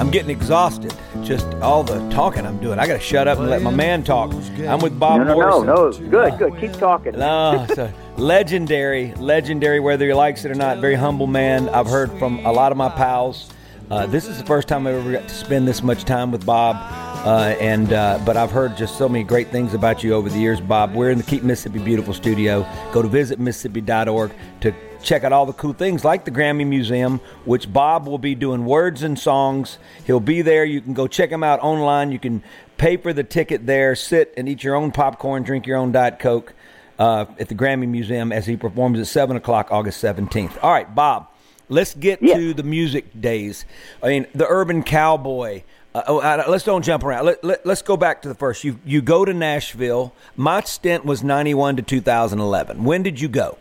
I'm 0.00 0.10
getting 0.10 0.30
exhausted. 0.30 0.92
Just 1.22 1.46
all 1.62 1.84
the 1.84 2.00
talking 2.10 2.44
I'm 2.44 2.58
doing. 2.58 2.80
I 2.80 2.88
got 2.88 2.94
to 2.94 3.00
shut 3.00 3.28
up 3.28 3.38
and 3.38 3.48
let 3.48 3.62
my 3.62 3.70
man 3.70 4.02
talk. 4.02 4.32
I'm 4.34 4.80
with 4.80 4.98
Bob 4.98 5.18
No, 5.18 5.24
no, 5.24 5.34
no, 5.34 5.64
Morrison. 5.64 6.10
no. 6.10 6.30
Good, 6.30 6.38
good. 6.38 6.60
Keep 6.60 6.72
talking. 6.72 7.12
No, 7.12 7.66
so 7.72 7.92
legendary, 8.18 9.12
legendary. 9.14 9.80
Whether 9.80 10.06
he 10.06 10.14
likes 10.14 10.44
it 10.44 10.50
or 10.50 10.54
not, 10.54 10.78
very 10.78 10.94
humble 10.94 11.26
man. 11.26 11.68
I've 11.68 11.86
heard 11.86 12.10
from 12.18 12.44
a 12.46 12.52
lot 12.52 12.72
of 12.72 12.78
my 12.78 12.88
pals. 12.88 13.50
Uh, 13.90 14.06
this 14.06 14.26
is 14.26 14.38
the 14.38 14.44
first 14.44 14.66
time 14.66 14.86
I've 14.86 14.96
ever 14.96 15.12
got 15.12 15.28
to 15.28 15.34
spend 15.34 15.68
this 15.68 15.82
much 15.82 16.04
time 16.04 16.32
with 16.32 16.44
Bob, 16.44 16.76
uh, 17.24 17.54
and 17.60 17.92
uh, 17.92 18.18
but 18.26 18.36
I've 18.36 18.50
heard 18.50 18.76
just 18.76 18.98
so 18.98 19.08
many 19.08 19.22
great 19.22 19.48
things 19.48 19.74
about 19.74 20.02
you 20.02 20.12
over 20.14 20.28
the 20.28 20.38
years, 20.38 20.60
Bob. 20.60 20.94
We're 20.94 21.10
in 21.10 21.18
the 21.18 21.24
Keep 21.24 21.44
Mississippi 21.44 21.78
Beautiful 21.78 22.12
studio. 22.12 22.66
Go 22.92 23.00
to 23.00 23.08
visitmississippi.org 23.08 24.32
to 24.62 24.74
check 25.02 25.22
out 25.22 25.32
all 25.32 25.46
the 25.46 25.52
cool 25.52 25.72
things 25.72 26.04
like 26.04 26.24
the 26.24 26.32
Grammy 26.32 26.66
Museum, 26.66 27.20
which 27.44 27.72
Bob 27.72 28.08
will 28.08 28.18
be 28.18 28.34
doing 28.34 28.64
words 28.64 29.04
and 29.04 29.16
songs. 29.16 29.78
He'll 30.04 30.18
be 30.18 30.42
there. 30.42 30.64
You 30.64 30.80
can 30.80 30.94
go 30.94 31.06
check 31.06 31.30
him 31.30 31.44
out 31.44 31.60
online. 31.60 32.10
You 32.10 32.18
can 32.18 32.42
pay 32.78 32.96
for 32.96 33.12
the 33.12 33.22
ticket 33.22 33.66
there, 33.66 33.94
sit 33.94 34.34
and 34.36 34.48
eat 34.48 34.64
your 34.64 34.74
own 34.74 34.90
popcorn, 34.90 35.44
drink 35.44 35.64
your 35.66 35.76
own 35.76 35.92
Diet 35.92 36.18
Coke 36.18 36.54
uh, 36.98 37.26
at 37.38 37.48
the 37.48 37.54
Grammy 37.54 37.88
Museum 37.88 38.32
as 38.32 38.46
he 38.46 38.56
performs 38.56 38.98
at 38.98 39.06
7 39.06 39.36
o'clock 39.36 39.68
August 39.70 40.02
17th. 40.02 40.62
All 40.62 40.70
right, 40.72 40.92
Bob, 40.94 41.28
let's 41.68 41.94
get 41.94 42.22
Yeah. 42.22 42.36
to 42.36 42.54
the 42.54 42.62
music 42.62 43.20
days. 43.20 43.64
I 44.02 44.08
mean, 44.08 44.26
the 44.34 44.46
urban 44.48 44.82
cowboy. 44.82 45.62
Uh, 45.94 46.02
oh, 46.08 46.44
let's 46.48 46.64
don't 46.64 46.84
jump 46.84 47.04
around. 47.04 47.24
Let, 47.24 47.42
let, 47.42 47.66
us 47.66 47.80
go 47.80 47.96
back 47.96 48.20
to 48.22 48.28
the 48.28 48.34
first. 48.34 48.64
You 48.64 48.78
you 48.84 49.00
go 49.00 49.24
to 49.24 49.32
Nashville. 49.32 50.12
My 50.36 50.60
stint 50.60 51.06
was 51.06 51.24
91 51.24 51.76
to 51.76 51.82
2011. 51.82 52.84
When 52.84 53.02
did 53.02 53.18
you 53.18 53.28
go? 53.28 53.56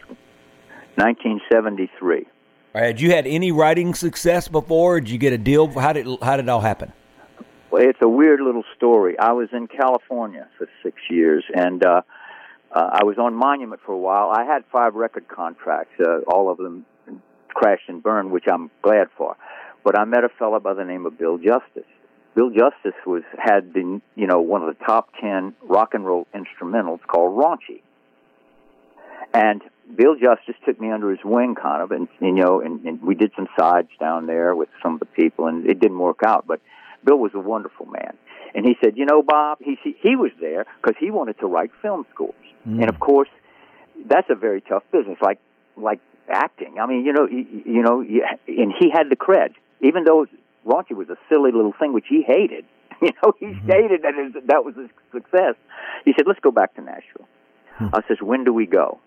1973. 0.97 2.17
All 2.17 2.81
right, 2.81 2.87
had 2.87 2.99
you 2.99 3.11
had 3.11 3.25
any 3.25 3.53
writing 3.53 3.93
success 3.93 4.49
before? 4.49 4.99
Did 4.99 5.09
you 5.09 5.17
get 5.17 5.31
a 5.31 5.37
deal? 5.37 5.67
How 5.79 5.93
did 5.93 6.07
how 6.21 6.35
did 6.35 6.47
it 6.47 6.49
all 6.49 6.59
happen? 6.59 6.91
Well, 7.71 7.83
it's 7.83 7.99
a 8.01 8.09
weird 8.09 8.41
little 8.41 8.63
story. 8.75 9.17
I 9.17 9.31
was 9.31 9.49
in 9.53 9.67
California 9.67 10.47
for 10.57 10.67
six 10.83 10.97
years, 11.09 11.43
and 11.53 11.85
uh, 11.85 12.01
uh, 12.75 12.89
I 12.91 13.05
was 13.05 13.17
on 13.17 13.33
Monument 13.33 13.81
for 13.85 13.93
a 13.93 13.97
while. 13.97 14.29
I 14.29 14.43
had 14.43 14.65
five 14.71 14.95
record 14.95 15.27
contracts, 15.29 15.93
uh, 15.99 16.19
all 16.27 16.51
of 16.51 16.57
them 16.57 16.85
crashed 17.47 17.87
and 17.87 18.03
burned, 18.03 18.31
which 18.31 18.45
I'm 18.51 18.69
glad 18.81 19.07
for. 19.17 19.37
But 19.83 19.97
I 19.97 20.03
met 20.03 20.25
a 20.25 20.29
fellow 20.29 20.59
by 20.59 20.73
the 20.73 20.83
name 20.83 21.05
of 21.05 21.17
Bill 21.17 21.37
Justis. 21.37 21.85
Bill 22.35 22.49
Justis 22.51 22.93
was 23.05 23.23
had 23.37 23.73
the 23.73 24.01
you 24.15 24.27
know 24.27 24.41
one 24.41 24.61
of 24.61 24.77
the 24.77 24.83
top 24.83 25.09
ten 25.21 25.55
rock 25.63 25.93
and 25.93 26.05
roll 26.05 26.27
instrumentals 26.35 26.99
called 27.07 27.37
Raunchy, 27.37 27.81
and 29.33 29.61
Bill 29.95 30.15
Justis 30.15 30.55
took 30.65 30.79
me 30.81 30.91
under 30.91 31.11
his 31.11 31.23
wing, 31.23 31.55
kind 31.55 31.81
of, 31.81 31.91
and 31.91 32.09
you 32.19 32.33
know, 32.33 32.59
and, 32.59 32.83
and 32.85 33.01
we 33.01 33.15
did 33.15 33.31
some 33.37 33.47
sides 33.57 33.89
down 34.01 34.25
there 34.25 34.53
with 34.53 34.67
some 34.83 34.95
of 34.95 34.99
the 34.99 35.05
people, 35.05 35.47
and 35.47 35.65
it 35.65 35.79
didn't 35.79 35.99
work 35.99 36.19
out. 36.25 36.45
But 36.45 36.59
Bill 37.05 37.17
was 37.17 37.31
a 37.33 37.39
wonderful 37.39 37.85
man, 37.85 38.17
and 38.55 38.65
he 38.65 38.75
said, 38.81 38.97
you 38.97 39.05
know, 39.05 39.21
Bob, 39.21 39.59
he 39.61 39.77
he, 40.01 40.15
was 40.15 40.31
there 40.39 40.65
because 40.81 40.95
he 40.99 41.11
wanted 41.11 41.37
to 41.39 41.45
write 41.45 41.71
film 41.81 42.05
scores, 42.13 42.33
mm. 42.67 42.79
and 42.79 42.89
of 42.89 42.99
course, 42.99 43.27
that's 44.09 44.29
a 44.29 44.35
very 44.35 44.61
tough 44.61 44.83
business, 44.91 45.17
like 45.21 45.39
like 45.75 45.99
acting. 46.29 46.79
I 46.79 46.87
mean, 46.87 47.05
you 47.05 47.11
know, 47.11 47.27
you, 47.27 47.45
you 47.65 47.83
know, 47.83 47.99
you, 47.99 48.25
and 48.47 48.73
he 48.79 48.89
had 48.89 49.09
the 49.09 49.17
cred, 49.17 49.53
even 49.81 50.05
though 50.05 50.25
Raunchy 50.65 50.93
was 50.93 51.09
a 51.09 51.17
silly 51.29 51.51
little 51.51 51.73
thing 51.77 51.93
which 51.93 52.07
he 52.09 52.23
hated. 52.23 52.65
You 53.01 53.11
know, 53.21 53.33
he 53.37 53.47
mm-hmm. 53.47 53.67
stated 53.67 54.03
that 54.03 54.13
his, 54.15 54.41
that 54.47 54.63
was 54.63 54.73
a 54.77 54.87
success. 55.11 55.55
He 56.05 56.13
said, 56.17 56.25
"Let's 56.25 56.39
go 56.39 56.49
back 56.49 56.75
to 56.75 56.81
Nashville." 56.81 57.27
Hmm. 57.75 57.87
I 57.91 57.99
says, 58.07 58.19
"When 58.21 58.45
do 58.45 58.53
we 58.53 58.65
go?" 58.65 58.99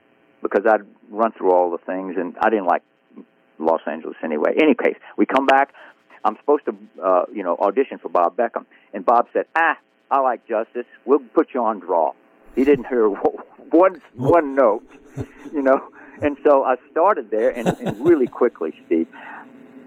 Because 0.43 0.67
I'd 0.71 0.83
run 1.11 1.33
through 1.33 1.53
all 1.53 1.71
the 1.71 1.79
things, 1.79 2.17
and 2.19 2.37
I 2.39 2.51
didn't 2.51 2.67
like 2.67 2.83
Los 3.59 3.81
Angeles 3.87 4.17
anyway. 4.23 4.53
Any 4.61 4.75
case, 4.75 4.97
we 5.17 5.25
come 5.25 5.47
back. 5.47 5.73
I'm 6.25 6.37
supposed 6.37 6.65
to, 6.67 6.77
uh, 7.03 7.25
you 7.33 7.43
know, 7.43 7.57
audition 7.57 7.99
for 7.99 8.09
Bob 8.09 8.37
Beckham, 8.37 8.67
and 8.93 9.05
Bob 9.05 9.29
said, 9.33 9.47
"Ah, 9.57 9.77
I 10.11 10.21
like 10.21 10.47
Justis. 10.47 10.85
We'll 11.05 11.21
put 11.21 11.49
you 11.55 11.63
on 11.63 11.81
draw." 11.81 12.13
He 12.55 12.65
didn't 12.65 12.87
hear 12.87 13.09
one 13.71 14.01
one 14.15 14.55
note, 14.55 14.89
you 15.53 15.63
know, 15.63 15.91
and 16.23 16.37
so 16.45 16.65
I 16.65 16.77
started 16.91 17.31
there, 17.31 17.51
and, 17.51 17.69
and 17.69 18.05
really 18.05 18.27
quickly, 18.27 18.73
Steve, 18.87 19.07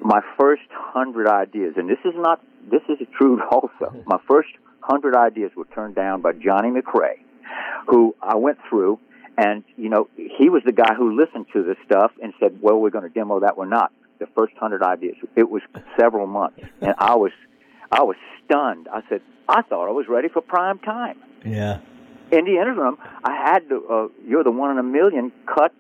my 0.02 0.22
first 0.40 0.64
hundred 0.72 1.28
ideas, 1.28 1.74
and 1.78 1.90
this 1.90 2.00
is 2.06 2.14
not 2.16 2.42
this 2.70 2.82
is 2.90 3.08
true 3.18 3.42
also. 3.52 3.94
My 4.06 4.20
first 4.28 4.50
hundred 4.82 5.16
ideas 5.16 5.52
were 5.56 5.68
turned 5.74 5.96
down 5.96 6.22
by 6.22 6.34
Johnny 6.34 6.70
MacRae, 6.70 7.20
who 7.88 8.16
I 8.22 8.36
went 8.36 8.60
through, 8.70 9.00
and 9.38 9.64
you 9.78 9.90
know 9.90 10.10
he 10.16 10.50
was 10.50 10.64
the 10.66 10.72
guy 10.72 10.94
who 10.96 11.18
listened 11.18 11.48
to 11.54 11.64
this 11.64 11.78
stuff 11.86 12.12
and 12.22 12.34
said, 12.40 12.60
"Well, 12.62 12.80
we're 12.80 12.90
going 12.90 13.08
to 13.08 13.14
demo 13.14 13.40
that 13.42 13.58
one 13.58 13.70
not." 13.70 13.92
The 14.22 14.28
first 14.38 14.54
hundred 14.56 14.84
ideas. 14.84 15.16
It 15.36 15.50
was 15.50 15.64
several 16.00 16.28
months, 16.28 16.60
and 16.80 16.94
I 17.00 17.16
was 17.16 17.32
I 17.92 18.04
was 18.04 18.16
stunned. 18.46 18.88
I 18.94 19.02
said, 19.10 19.22
"I 19.50 19.64
thought 19.64 19.88
I 19.88 19.92
was 19.92 20.06
ready 20.08 20.30
for 20.30 20.42
prime 20.42 20.78
time." 20.78 21.18
Yeah. 21.44 21.80
In 22.32 22.46
the 22.46 22.52
interim, 22.62 22.98
I 23.24 23.34
had 23.36 23.68
the 23.68 23.78
uh, 23.78 24.08
"You're 24.28 24.44
the 24.44 24.52
One 24.52 24.70
in 24.70 24.78
a 24.78 24.84
Million 24.84 25.32
cut 25.48 25.74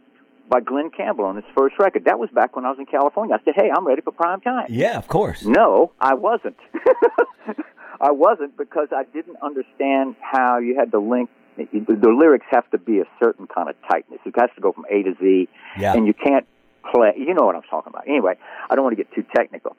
by 0.49 0.59
Glen 0.59 0.89
Campbell 0.89 1.25
on 1.25 1.35
his 1.35 1.45
first 1.55 1.75
record. 1.77 2.05
That 2.05 2.17
was 2.17 2.31
back 2.31 2.55
when 2.55 2.65
I 2.65 2.69
was 2.71 2.79
in 2.79 2.87
California. 2.87 3.35
I 3.39 3.43
said, 3.45 3.53
"Hey, 3.55 3.69
I'm 3.69 3.85
ready 3.85 4.01
for 4.01 4.11
prime 4.11 4.41
time." 4.41 4.65
Yeah, 4.69 4.97
of 4.97 5.07
course. 5.07 5.45
No, 5.45 5.91
I 6.01 6.15
wasn't. 6.15 6.57
I 8.01 8.09
wasn't 8.11 8.57
because 8.57 8.87
I 8.91 9.03
didn't 9.13 9.37
understand 9.43 10.15
how 10.19 10.57
you 10.57 10.75
had 10.79 10.91
to 10.93 10.99
link. 10.99 11.29
The, 11.57 11.65
the 11.87 12.09
lyrics 12.09 12.47
have 12.49 12.67
to 12.71 12.79
be 12.79 12.99
a 12.99 13.05
certain 13.23 13.45
kind 13.45 13.69
of 13.69 13.75
tightness. 13.87 14.19
It 14.25 14.33
has 14.39 14.49
to 14.55 14.61
go 14.61 14.71
from 14.71 14.85
A 14.89 15.03
to 15.03 15.13
Z, 15.21 15.47
Yeah. 15.77 15.93
and 15.93 16.07
you 16.07 16.13
can't 16.15 16.47
play. 16.91 17.13
You 17.17 17.33
know 17.33 17.45
what 17.45 17.55
I'm 17.55 17.63
talking 17.63 17.91
about. 17.91 18.07
Anyway, 18.07 18.35
I 18.69 18.75
don't 18.75 18.83
want 18.83 18.97
to 18.97 19.03
get 19.03 19.13
too 19.13 19.25
technical. 19.35 19.75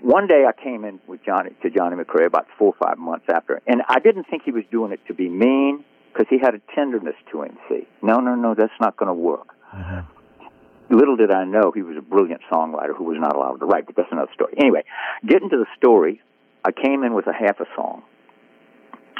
One 0.00 0.26
day 0.26 0.44
I 0.48 0.52
came 0.52 0.84
in 0.84 1.00
with 1.06 1.24
Johnny 1.24 1.50
to 1.62 1.70
Johnny 1.70 1.96
MacRae 1.96 2.26
about 2.26 2.46
four 2.58 2.74
or 2.74 2.86
five 2.86 2.98
months 2.98 3.26
after, 3.32 3.62
and 3.66 3.82
I 3.88 4.00
didn't 4.00 4.24
think 4.24 4.42
he 4.44 4.50
was 4.50 4.64
doing 4.70 4.90
it 4.92 5.00
to 5.06 5.14
be 5.14 5.28
mean 5.28 5.84
because 6.12 6.26
he 6.28 6.38
had 6.38 6.54
a 6.54 6.60
tenderness 6.74 7.14
to 7.30 7.42
him. 7.42 7.56
See, 7.68 7.86
no, 8.02 8.16
no, 8.16 8.34
no, 8.34 8.54
that's 8.54 8.72
not 8.80 8.96
going 8.96 9.08
to 9.08 9.14
work. 9.14 9.48
Mm-hmm. 9.72 10.96
Little 10.96 11.16
did 11.16 11.30
I 11.30 11.44
know 11.44 11.72
he 11.72 11.82
was 11.82 11.96
a 11.96 12.02
brilliant 12.02 12.42
songwriter 12.50 12.94
who 12.96 13.04
was 13.04 13.16
not 13.18 13.34
allowed 13.34 13.58
to 13.58 13.66
write, 13.66 13.86
but 13.86 13.96
that's 13.96 14.10
another 14.10 14.30
story. 14.34 14.54
Anyway, 14.58 14.82
getting 15.26 15.48
to 15.50 15.56
the 15.56 15.66
story, 15.76 16.20
I 16.64 16.72
came 16.72 17.04
in 17.04 17.14
with 17.14 17.26
a 17.28 17.32
half 17.32 17.60
a 17.60 17.66
song. 17.74 18.02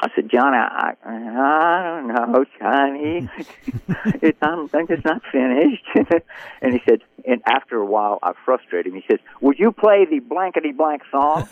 I 0.03 0.09
said, 0.17 0.29
John, 0.29 0.53
I, 0.53 0.95
I, 1.05 1.15
I 1.15 1.83
don't 1.85 2.09
know, 2.09 2.45
Johnny. 2.59 3.31
it's, 4.21 4.37
I'm, 4.43 4.69
I'm 4.75 4.89
just 4.89 5.05
not 5.05 5.23
finished. 5.31 5.85
and 6.61 6.73
he 6.73 6.81
said, 6.85 7.03
and 7.25 7.41
after 7.47 7.77
a 7.77 7.87
while, 7.87 8.19
I 8.21 8.33
frustrated 8.45 8.93
him. 8.93 9.01
He 9.01 9.05
says, 9.09 9.21
Would 9.41 9.61
you 9.61 9.71
play 9.71 10.05
the 10.05 10.19
blankety 10.19 10.73
blank 10.73 11.03
song? 11.09 11.49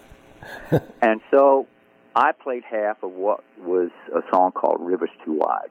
and 1.02 1.20
so 1.32 1.66
I 2.14 2.30
played 2.30 2.62
half 2.62 3.02
of 3.02 3.10
what 3.10 3.42
was 3.58 3.90
a 4.14 4.20
song 4.30 4.52
called 4.52 4.76
Rivers 4.78 5.10
Too 5.24 5.32
Wide. 5.32 5.70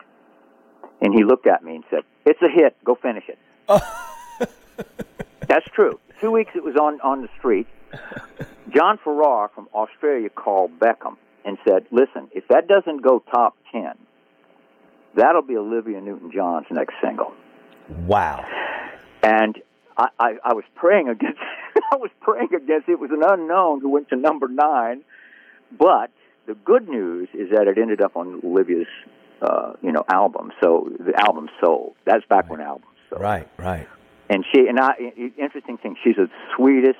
And 0.99 1.13
he 1.13 1.23
looked 1.23 1.47
at 1.47 1.63
me 1.63 1.75
and 1.75 1.85
said, 1.89 2.01
It's 2.25 2.41
a 2.41 2.49
hit. 2.49 2.75
Go 2.83 2.95
finish 2.95 3.23
it. 3.29 3.39
That's 5.47 5.65
true. 5.73 5.97
Two 6.19 6.31
weeks 6.31 6.51
it 6.55 6.63
was 6.63 6.75
on, 6.75 6.99
on 6.99 7.21
the 7.21 7.29
street. 7.37 7.67
John 8.69 8.97
Farrar 9.01 9.49
from 9.55 9.69
Australia 9.73 10.29
called 10.29 10.77
Beckham 10.77 11.15
and 11.45 11.57
said, 11.67 11.85
"Listen, 11.91 12.29
if 12.31 12.47
that 12.49 12.67
doesn't 12.67 13.01
go 13.01 13.23
top 13.31 13.55
ten, 13.71 13.93
that'll 15.15 15.41
be 15.41 15.57
Olivia 15.57 16.01
Newton-John's 16.01 16.67
next 16.71 16.95
single." 17.03 17.33
Wow. 18.05 18.45
And 19.23 19.57
I, 19.97 20.07
I, 20.19 20.33
I 20.43 20.53
was 20.53 20.63
praying 20.75 21.09
against. 21.09 21.39
I 21.91 21.95
was 21.97 22.11
praying 22.21 22.49
against. 22.55 22.89
It 22.89 22.99
was 22.99 23.11
an 23.11 23.21
unknown 23.23 23.81
who 23.81 23.89
went 23.89 24.09
to 24.09 24.15
number 24.15 24.47
nine, 24.47 25.03
but 25.77 26.09
the 26.47 26.55
good 26.55 26.87
news 26.87 27.29
is 27.33 27.49
that 27.51 27.67
it 27.67 27.77
ended 27.77 28.01
up 28.01 28.15
on 28.15 28.41
Olivia's, 28.43 28.87
uh, 29.41 29.73
you 29.81 29.91
know, 29.91 30.03
album. 30.09 30.51
So 30.61 30.89
the 30.99 31.13
album 31.19 31.49
sold. 31.63 31.95
That's 32.05 32.25
back 32.25 32.49
when 32.49 32.61
albums 32.61 32.95
sold. 33.09 33.21
Right, 33.21 33.47
right. 33.57 33.87
And 34.29 34.45
she 34.53 34.67
and 34.67 34.79
I. 34.79 34.93
Interesting 35.37 35.77
thing. 35.77 35.95
She's 36.03 36.15
the 36.15 36.29
sweetest 36.55 36.99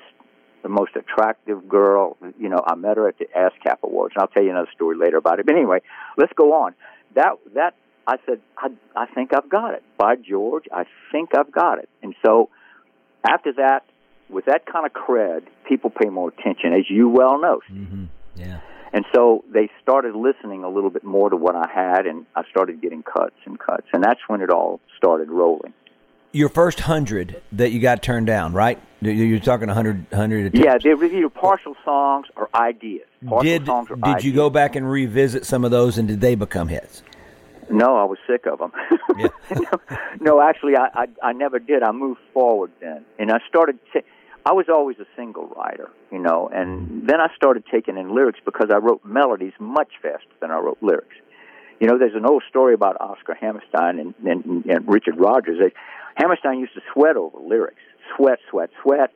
the 0.63 0.69
most 0.69 0.95
attractive 0.95 1.67
girl. 1.67 2.17
You 2.39 2.49
know, 2.49 2.61
I 2.65 2.75
met 2.75 2.97
her 2.97 3.07
at 3.07 3.17
the 3.17 3.27
ASCAP 3.35 3.77
Awards, 3.83 4.13
and 4.15 4.21
I'll 4.21 4.27
tell 4.27 4.43
you 4.43 4.51
another 4.51 4.71
story 4.75 4.97
later 4.97 5.17
about 5.17 5.39
it. 5.39 5.45
But 5.45 5.55
anyway, 5.55 5.79
let's 6.17 6.33
go 6.33 6.53
on. 6.53 6.75
That 7.15 7.33
that 7.53 7.75
I 8.07 8.17
said, 8.25 8.41
I 8.57 8.69
I 8.95 9.05
think 9.07 9.31
I've 9.35 9.49
got 9.49 9.73
it. 9.73 9.83
By 9.97 10.15
George, 10.15 10.65
I 10.71 10.85
think 11.11 11.35
I've 11.35 11.51
got 11.51 11.79
it. 11.79 11.89
And 12.01 12.15
so 12.25 12.49
after 13.27 13.53
that, 13.53 13.85
with 14.29 14.45
that 14.45 14.65
kind 14.65 14.85
of 14.85 14.93
cred, 14.93 15.43
people 15.67 15.89
pay 15.89 16.09
more 16.09 16.29
attention, 16.29 16.73
as 16.73 16.89
you 16.89 17.09
well 17.09 17.39
know. 17.39 17.61
Mm-hmm. 17.71 18.05
Yeah. 18.35 18.61
And 18.93 19.05
so 19.13 19.43
they 19.51 19.69
started 19.81 20.15
listening 20.15 20.63
a 20.63 20.69
little 20.69 20.89
bit 20.89 21.03
more 21.03 21.29
to 21.29 21.35
what 21.37 21.55
I 21.55 21.67
had, 21.73 22.05
and 22.05 22.25
I 22.35 22.43
started 22.49 22.81
getting 22.81 23.03
cuts 23.03 23.35
and 23.45 23.57
cuts, 23.57 23.87
and 23.93 24.03
that's 24.03 24.19
when 24.27 24.41
it 24.41 24.49
all 24.49 24.81
started 24.97 25.29
rolling. 25.29 25.73
Your 26.33 26.49
first 26.49 26.79
hundred 26.79 27.41
that 27.51 27.71
you 27.71 27.79
got 27.79 28.01
turned 28.01 28.27
down, 28.27 28.53
right? 28.53 28.79
You're 29.01 29.39
talking 29.39 29.67
a 29.69 29.73
hundred, 29.73 30.05
hundred. 30.13 30.55
Yeah, 30.55 30.77
they 30.77 30.93
were 30.93 31.05
either 31.05 31.29
partial 31.29 31.75
songs 31.83 32.27
or 32.35 32.49
ideas. 32.53 33.07
Partial 33.25 33.43
did 33.43 33.65
songs 33.65 33.89
or 33.89 33.95
did 33.95 34.05
ideas. 34.05 34.25
you 34.25 34.33
go 34.33 34.49
back 34.49 34.75
and 34.75 34.89
revisit 34.89 35.45
some 35.45 35.65
of 35.65 35.71
those, 35.71 35.97
and 35.97 36.07
did 36.07 36.21
they 36.21 36.35
become 36.35 36.67
hits? 36.67 37.01
No, 37.69 37.95
I 37.95 38.03
was 38.03 38.19
sick 38.27 38.45
of 38.45 38.59
them. 38.59 38.71
Yeah. 39.17 39.27
no, 39.55 39.79
no, 40.19 40.41
actually, 40.41 40.75
I, 40.75 40.87
I 40.93 41.07
I 41.29 41.33
never 41.33 41.59
did. 41.59 41.83
I 41.83 41.91
moved 41.91 42.21
forward 42.33 42.71
then, 42.79 43.03
and 43.17 43.31
I 43.31 43.39
started. 43.47 43.79
T- 43.91 44.01
I 44.45 44.53
was 44.53 44.67
always 44.69 44.97
a 44.99 45.05
single 45.15 45.47
writer, 45.47 45.89
you 46.11 46.19
know, 46.19 46.49
and 46.53 46.87
mm-hmm. 46.87 47.05
then 47.07 47.21
I 47.21 47.27
started 47.35 47.63
taking 47.71 47.97
in 47.97 48.13
lyrics 48.15 48.39
because 48.43 48.69
I 48.71 48.77
wrote 48.77 49.03
melodies 49.05 49.53
much 49.59 49.93
faster 50.01 50.33
than 50.39 50.51
I 50.51 50.59
wrote 50.59 50.79
lyrics. 50.81 51.15
You 51.81 51.87
know, 51.87 51.97
there's 51.97 52.13
an 52.13 52.27
old 52.27 52.43
story 52.47 52.75
about 52.75 53.01
Oscar 53.01 53.33
Hammerstein 53.33 53.97
and, 53.97 54.13
and, 54.23 54.65
and 54.65 54.87
Richard 54.87 55.19
Rodgers. 55.19 55.57
They, 55.59 55.73
Hammerstein 56.15 56.59
used 56.59 56.75
to 56.75 56.81
sweat 56.93 57.17
over 57.17 57.39
lyrics, 57.39 57.81
sweat, 58.15 58.37
sweat, 58.51 58.69
sweat, 58.83 59.11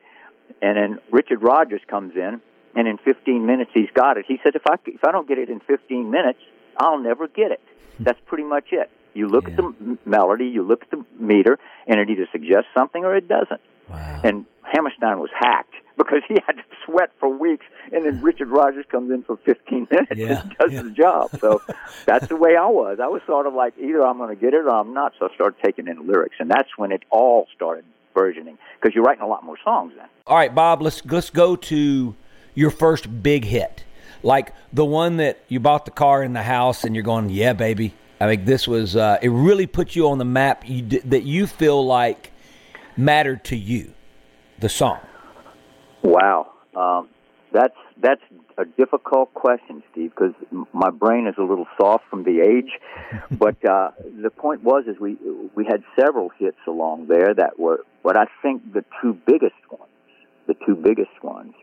and 0.64 0.76
then 0.76 1.00
Richard 1.12 1.44
Rodgers 1.44 1.82
comes 1.88 2.16
in, 2.16 2.42
and 2.76 2.88
in 2.88 2.98
15 2.98 3.46
minutes 3.46 3.70
he's 3.72 3.92
got 3.94 4.18
it. 4.18 4.26
He 4.28 4.40
said, 4.44 4.56
if 4.56 4.64
I 4.68 4.78
if 4.88 5.04
I 5.04 5.12
don't 5.12 5.28
get 5.28 5.38
it 5.38 5.50
in 5.50 5.60
15 5.60 6.10
minutes, 6.10 6.40
I'll 6.76 6.98
never 6.98 7.28
get 7.28 7.52
it. 7.52 7.62
Hmm. 7.98 8.04
That's 8.06 8.20
pretty 8.26 8.44
much 8.44 8.70
it. 8.72 8.90
You 9.14 9.28
look 9.28 9.48
at 9.48 9.56
the 9.56 9.98
melody, 10.04 10.46
you 10.46 10.64
look 10.64 10.82
at 10.82 10.90
the 10.90 11.06
meter, 11.20 11.60
and 11.86 12.00
it 12.00 12.10
either 12.10 12.28
suggests 12.32 12.68
something 12.76 13.06
or 13.06 13.16
it 13.16 13.28
doesn't. 13.28 13.62
Wow. 13.90 14.22
And 14.24 14.46
Hammerstein 14.64 15.20
was 15.20 15.30
hacked 15.40 15.76
because 15.98 16.22
he 16.28 16.36
had 16.46 16.54
to 16.58 16.64
sweat 16.86 17.12
for 17.20 17.30
weeks, 17.30 17.66
and 17.92 18.06
then 18.06 18.22
Richard 18.22 18.50
Rodgers 18.50 18.86
comes 18.92 19.12
in 19.12 19.24
for 19.24 19.38
15 19.46 19.88
minutes 19.92 20.12
Yeah, 20.16 20.42
and 20.42 20.56
does 20.60 20.72
yeah. 20.74 20.82
the 20.82 20.90
job. 20.92 21.30
So 21.40 21.62
that's 22.06 22.28
the 22.28 22.36
way 22.36 22.56
I 22.56 22.68
was. 22.68 23.00
I 23.02 23.08
was 23.08 23.22
sort 23.26 23.48
of 23.48 23.54
like 23.54 23.74
either 23.78 24.06
I'm 24.06 24.18
going 24.18 24.30
to 24.36 24.40
get 24.40 24.54
it 24.54 24.66
or 24.66 24.70
I'm 24.70 24.94
not. 24.94 25.14
So 25.20 25.28
I 25.32 25.36
started 25.36 25.58
taking 25.64 25.88
in 25.88 26.08
lyrics, 26.08 26.36
and 26.40 26.50
that's 26.50 26.70
when 26.78 26.92
it 26.92 27.04
all 27.10 27.48
started 27.56 27.86
versioning 28.16 28.58
because 28.82 28.96
you're 28.96 29.04
writing 29.04 29.24
a 29.24 29.28
lot 29.28 29.44
more 29.44 29.58
songs 29.64 29.94
then. 29.98 30.08
All 30.28 30.38
right, 30.38 30.54
Bob. 30.54 30.82
Let's 30.82 31.04
let's 31.06 31.30
go 31.30 31.56
to 31.56 32.16
your 32.54 32.72
first 32.72 33.22
big 33.24 33.46
hit, 33.46 33.84
like 34.24 34.54
the 34.74 34.86
one 34.86 35.18
that 35.18 35.40
you 35.50 35.60
bought 35.60 35.86
the 35.86 35.92
car 35.92 36.24
in 36.24 36.34
the 36.34 36.44
house, 36.44 36.84
and 36.84 36.96
you're 36.96 37.04
going, 37.04 37.30
"Yeah, 37.30 37.54
baby." 37.54 37.94
I 38.20 38.28
mean, 38.28 38.46
this 38.46 38.68
was 38.68 38.96
uh, 38.96 39.18
it. 39.22 39.30
Really 39.30 39.68
put 39.68 39.96
you 39.96 40.08
on 40.10 40.18
the 40.18 40.26
map. 40.26 40.68
You 40.68 40.82
d- 40.82 41.02
that 41.06 41.24
you 41.24 41.48
feel 41.48 41.86
like 41.86 42.32
mattered 42.98 43.44
to 43.46 43.56
you, 43.58 43.94
the 44.60 44.70
song. 44.70 45.00
Wow, 46.06 46.52
um, 46.76 47.10
that's 47.52 47.76
that's 48.02 48.22
a 48.58 48.66
difficult 48.66 49.34
question, 49.34 49.82
Steve, 49.92 50.12
because 50.12 50.34
my 50.72 50.90
brain 50.90 51.28
is 51.28 51.36
a 51.38 51.42
little 51.42 51.68
soft 51.80 52.04
from 52.10 52.24
the 52.24 52.42
age. 52.42 52.72
but 53.32 53.64
uh, 53.66 53.92
the 54.22 54.30
point 54.30 54.64
was, 54.64 54.86
is 54.88 55.00
we 55.00 55.18
we 55.56 55.66
had 55.66 55.84
several 56.00 56.30
hits 56.38 56.58
along 56.68 57.08
there 57.08 57.34
that 57.34 57.58
were, 57.58 57.80
but 58.04 58.18
I 58.18 58.26
think 58.42 58.74
the 58.74 58.86
two 59.02 59.14
biggest 59.26 59.56
ones, 59.72 59.92
the 60.48 60.56
two 60.66 60.76
biggest 60.76 61.24
ones, 61.24 61.54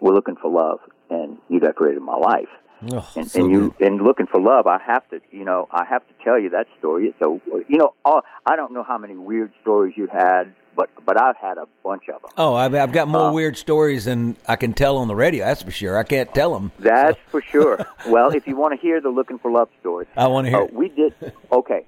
were 0.00 0.14
looking 0.14 0.36
for 0.36 0.50
love 0.50 0.80
and 1.10 1.38
you 1.48 1.60
decorated 1.60 2.02
my 2.02 2.16
life. 2.16 2.48
Oh, 2.90 3.08
and, 3.14 3.30
so 3.30 3.40
and 3.40 3.50
you 3.50 3.74
good. 3.78 3.86
and 3.86 4.02
looking 4.02 4.26
for 4.26 4.40
love, 4.40 4.66
I 4.66 4.78
have 4.84 5.08
to, 5.10 5.20
you 5.30 5.44
know, 5.44 5.68
I 5.70 5.84
have 5.84 6.02
to 6.08 6.14
tell 6.24 6.38
you 6.40 6.50
that 6.50 6.66
story. 6.78 7.14
So, 7.20 7.40
you 7.68 7.76
know, 7.76 7.94
all, 8.04 8.22
I 8.44 8.56
don't 8.56 8.72
know 8.72 8.82
how 8.82 8.98
many 8.98 9.14
weird 9.14 9.52
stories 9.60 9.94
you 9.96 10.08
had, 10.12 10.52
but 10.76 10.90
but 11.04 11.20
I've 11.20 11.36
had 11.36 11.58
a 11.58 11.66
bunch 11.84 12.08
of 12.08 12.22
them. 12.22 12.30
Oh, 12.36 12.54
I've, 12.54 12.74
I've 12.74 12.92
got 12.92 13.08
more 13.08 13.28
Uh, 13.28 13.32
weird 13.32 13.56
stories 13.56 14.04
than 14.04 14.36
I 14.48 14.56
can 14.56 14.72
tell 14.72 14.96
on 14.98 15.08
the 15.08 15.14
radio. 15.16 15.44
That's 15.44 15.62
for 15.62 15.70
sure. 15.70 15.98
I 15.98 16.02
can't 16.04 16.32
tell 16.34 16.52
them. 16.54 16.72
That's 16.78 17.18
for 17.28 17.42
sure. 17.42 17.86
well, 18.08 18.30
if 18.30 18.46
you 18.46 18.56
want 18.56 18.74
to 18.74 18.80
hear 18.80 19.00
the 19.00 19.08
looking 19.10 19.38
for 19.38 19.50
love 19.50 19.68
story, 19.80 20.06
I 20.16 20.26
want 20.28 20.46
to 20.46 20.50
hear. 20.50 20.60
uh, 20.60 20.64
it. 20.64 20.74
we 20.74 20.88
did. 20.88 21.14
Okay, 21.52 21.84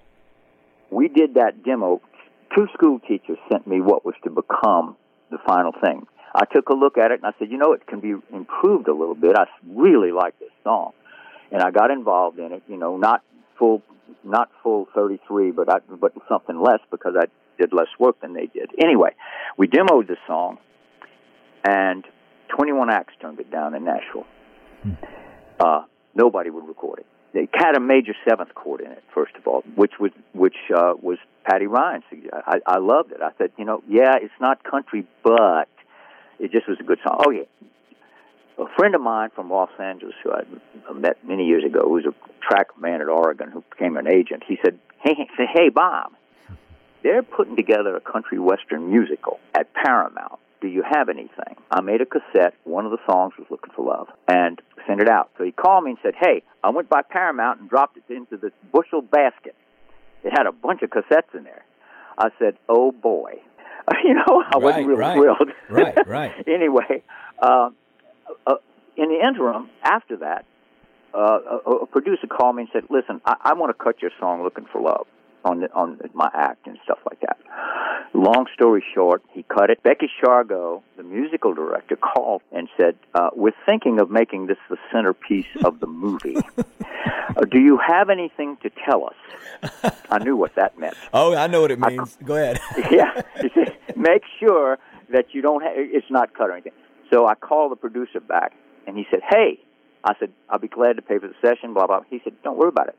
we 0.91 1.09
did 1.09 1.35
that 1.35 1.63
demo. 1.65 2.01
Two 2.55 2.69
school 2.75 3.01
teachers 3.01 3.39
sent 3.51 3.67
me 3.67 3.81
what 3.81 4.05
was 4.05 4.15
to 4.25 4.31
become 4.31 4.97
the 5.31 5.39
final 5.47 5.73
thing. 5.81 6.07
I 6.35 6.45
took 6.45 6.69
a 6.69 6.75
look 6.75 6.99
at 6.99 7.11
it 7.11 7.21
and 7.23 7.27
I 7.27 7.33
said, 7.39 7.51
you 7.51 7.57
know, 7.59 7.73
it 7.73 7.87
can 7.87 8.01
be 8.01 8.15
improved 8.33 8.89
a 8.89 8.93
little 8.93 9.15
bit. 9.15 9.37
I 9.37 9.47
really 9.69 10.13
like 10.13 10.39
this 10.39 10.51
song, 10.65 10.93
and 11.51 11.63
I 11.63 11.71
got 11.71 11.91
involved 11.91 12.39
in 12.39 12.53
it. 12.53 12.63
You 12.69 12.77
know, 12.77 12.97
not 12.97 13.23
full, 13.59 13.83
not 14.23 14.51
full 14.63 14.87
thirty 14.95 15.19
three, 15.27 15.51
but 15.51 15.69
I, 15.73 15.79
but 16.01 16.13
something 16.29 16.61
less 16.61 16.81
because 16.91 17.15
I 17.19 17.27
did 17.59 17.73
less 17.73 17.89
work 17.99 18.21
than 18.21 18.35
they 18.35 18.47
did. 18.47 18.71
Anyway, 18.83 19.11
we 19.57 19.67
demoed 19.67 20.09
the 20.09 20.17
song, 20.27 20.59
and 21.65 22.05
Twenty 22.49 22.73
One 22.73 22.91
Acts 22.91 23.15
turned 23.21 23.41
it 23.41 23.51
down 23.51 23.75
in 23.75 23.85
Nashville. 23.85 24.27
Uh, 25.59 25.85
nobody 26.15 26.51
would 26.51 26.67
record 26.67 27.01
it. 27.01 27.07
It 27.35 27.51
had 27.53 27.77
a 27.77 27.81
major 27.81 28.15
seventh 28.29 28.55
chord 28.55 28.81
in 28.81 28.93
it, 28.93 29.03
first 29.13 29.35
of 29.37 29.47
all, 29.47 29.63
which 29.75 29.93
was 29.99 30.13
which 30.35 30.57
uh, 30.75 30.95
was 31.01 31.19
Patty 31.45 31.67
Ryan's. 31.67 32.05
I, 32.33 32.59
I 32.67 32.79
loved 32.79 33.11
it. 33.13 33.19
I 33.23 33.31
said, 33.39 33.51
you 33.59 33.65
know, 33.65 33.83
yeah, 33.89 34.15
it's 34.21 34.33
not 34.41 34.63
country, 34.63 35.07
but 35.25 35.69
it 36.39 36.53
just 36.53 36.69
was 36.69 36.79
a 36.81 36.85
good 36.85 36.99
song. 37.05 37.21
Oh 37.27 37.31
yeah, 37.31 37.43
a 38.59 38.67
friend 38.77 38.95
of 38.95 39.01
mine 39.01 39.31
from 39.35 39.51
Los 39.51 39.71
Angeles 39.81 40.15
who 40.23 40.31
I 40.33 40.93
met 40.93 41.17
many 41.27 41.45
years 41.47 41.65
ago, 41.65 41.81
who 41.83 41.95
was 41.95 42.05
a 42.05 42.15
track 42.41 42.69
man 42.81 43.01
at 43.01 43.09
Oregon, 43.09 43.51
who 43.51 43.65
became 43.71 43.97
an 43.97 44.07
agent. 44.07 44.45
He 44.47 44.57
said, 44.65 44.79
"Hey, 45.03 45.15
hey, 45.17 45.29
say, 45.37 45.47
hey, 45.53 45.71
Bob, 45.71 46.13
they're 47.05 47.23
putting 47.23 47.55
together 47.55 47.95
a 47.95 48.01
country 48.01 48.41
western 48.41 48.91
musical 48.91 49.39
at 49.55 49.73
Paramount. 49.75 50.41
Do 50.61 50.67
you 50.69 50.83
have 50.83 51.09
anything?" 51.09 51.55
I 51.71 51.81
made 51.83 52.01
a 52.01 52.07
cassette. 52.07 52.55
One 52.65 52.85
of 52.87 52.91
the 52.91 52.99
songs 53.09 53.35
was 53.39 53.47
"Looking 53.51 53.73
for 53.77 53.85
Love," 53.85 54.09
and 54.27 54.61
sent 54.89 55.01
it 55.01 55.09
out. 55.09 55.31
So 55.39 55.45
he 55.45 55.53
called 55.53 55.85
me 55.85 55.91
and 55.91 55.99
said, 56.03 56.15
"Hey, 56.19 56.43
I 56.65 56.71
went 56.71 56.89
by 56.89 57.03
Paramount 57.03 57.61
and 57.61 57.69
dropped 57.71 57.97
it 57.99 58.05
into 58.13 58.37
this 58.37 58.53
bushel 58.73 59.03
basket. 59.03 59.55
It 60.25 60.31
had 60.31 60.47
a 60.47 60.53
bunch 60.53 60.83
of 60.83 60.91
cassettes 60.91 61.35
in 61.35 61.45
there." 61.45 61.65
I 62.19 62.31
said, 62.41 62.57
"Oh 62.69 62.91
boy." 62.91 63.41
You 64.03 64.15
know, 64.15 64.43
I 64.51 64.57
wasn't 64.57 64.65
Right, 64.65 64.87
really 64.87 65.01
right. 65.01 65.17
thrilled. 65.19 65.51
Right, 65.69 66.07
right. 66.07 66.33
anyway, 66.49 67.03
uh, 67.39 67.69
uh, 68.47 68.55
in 68.97 69.09
the 69.11 69.21
interim, 69.23 69.69
after 69.83 70.17
that, 70.19 70.47
uh, 71.13 71.39
a, 71.67 71.71
a 71.83 71.87
producer 71.87 72.27
called 72.27 72.57
me 72.57 72.63
and 72.63 72.71
said, 72.73 72.85
"Listen, 72.89 73.21
I, 73.27 73.37
I 73.51 73.53
want 73.55 73.77
to 73.77 73.85
cut 73.85 74.01
your 74.01 74.11
song, 74.19 74.43
"Looking 74.43 74.65
for 74.73 74.81
Love." 74.81 75.07
On 75.45 75.61
the, 75.61 75.73
on 75.73 76.01
my 76.15 76.31
act 76.35 76.67
and 76.67 76.79
stuff 76.85 76.99
like 77.09 77.21
that. 77.21 77.39
Long 78.15 78.47
story 78.55 78.85
short, 78.95 79.23
he 79.33 79.43
cut 79.45 79.71
it. 79.71 79.83
Becky 79.83 80.09
Shargo, 80.23 80.83
the 80.97 81.03
musical 81.03 81.53
director, 81.53 81.97
called 81.97 82.43
and 82.53 82.69
said, 82.79 82.97
uh, 83.15 83.31
"We're 83.35 83.53
thinking 83.67 83.99
of 84.01 84.11
making 84.11 84.47
this 84.47 84.59
the 84.71 84.77
centerpiece 84.93 85.47
of 85.65 85.81
the 85.81 85.87
movie. 85.87 86.37
uh, 86.37 87.45
do 87.51 87.61
you 87.61 87.79
have 87.79 88.11
anything 88.11 88.57
to 88.63 88.71
tell 88.89 89.05
us?" 89.07 89.73
I 90.11 90.19
knew 90.19 90.37
what 90.37 90.55
that 90.57 90.79
meant. 90.79 90.97
Oh, 91.13 91.35
I 91.35 91.47
know 91.47 91.61
what 91.61 91.71
it 91.71 91.79
means. 91.79 92.17
I, 92.21 92.25
Go 92.25 92.35
ahead. 92.37 92.61
yeah, 92.91 93.23
make 93.97 94.23
sure 94.39 94.79
that 95.11 95.27
you 95.33 95.43
don't. 95.43 95.63
Ha- 95.63 95.73
it's 95.75 96.11
not 96.11 96.35
cut 96.35 96.51
or 96.51 96.53
anything. 96.53 96.73
So 97.11 97.27
I 97.27 97.35
called 97.35 97.73
the 97.73 97.77
producer 97.77 98.21
back, 98.21 98.53
and 98.87 98.97
he 98.97 99.07
said, 99.11 99.21
"Hey." 99.29 99.61
I 100.07 100.13
said, 100.21 100.33
I'll 100.51 100.59
be 100.59 100.69
glad 100.69 100.97
to 100.97 101.03
pay 101.03 101.19
for 101.19 101.29
the 101.29 101.35
session, 101.41 101.73
blah, 101.73 101.87
blah. 101.87 102.03
He 102.11 102.21
said, 102.23 102.35
don't 102.43 102.59
worry 102.59 102.69
about 102.69 102.89
it. 102.89 102.99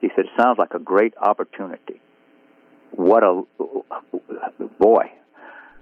He 0.00 0.08
said, 0.16 0.26
it 0.26 0.30
sounds 0.40 0.58
like 0.58 0.74
a 0.74 0.78
great 0.78 1.14
opportunity. 1.20 2.00
What 2.92 3.22
a, 3.22 3.42
boy, 4.78 5.12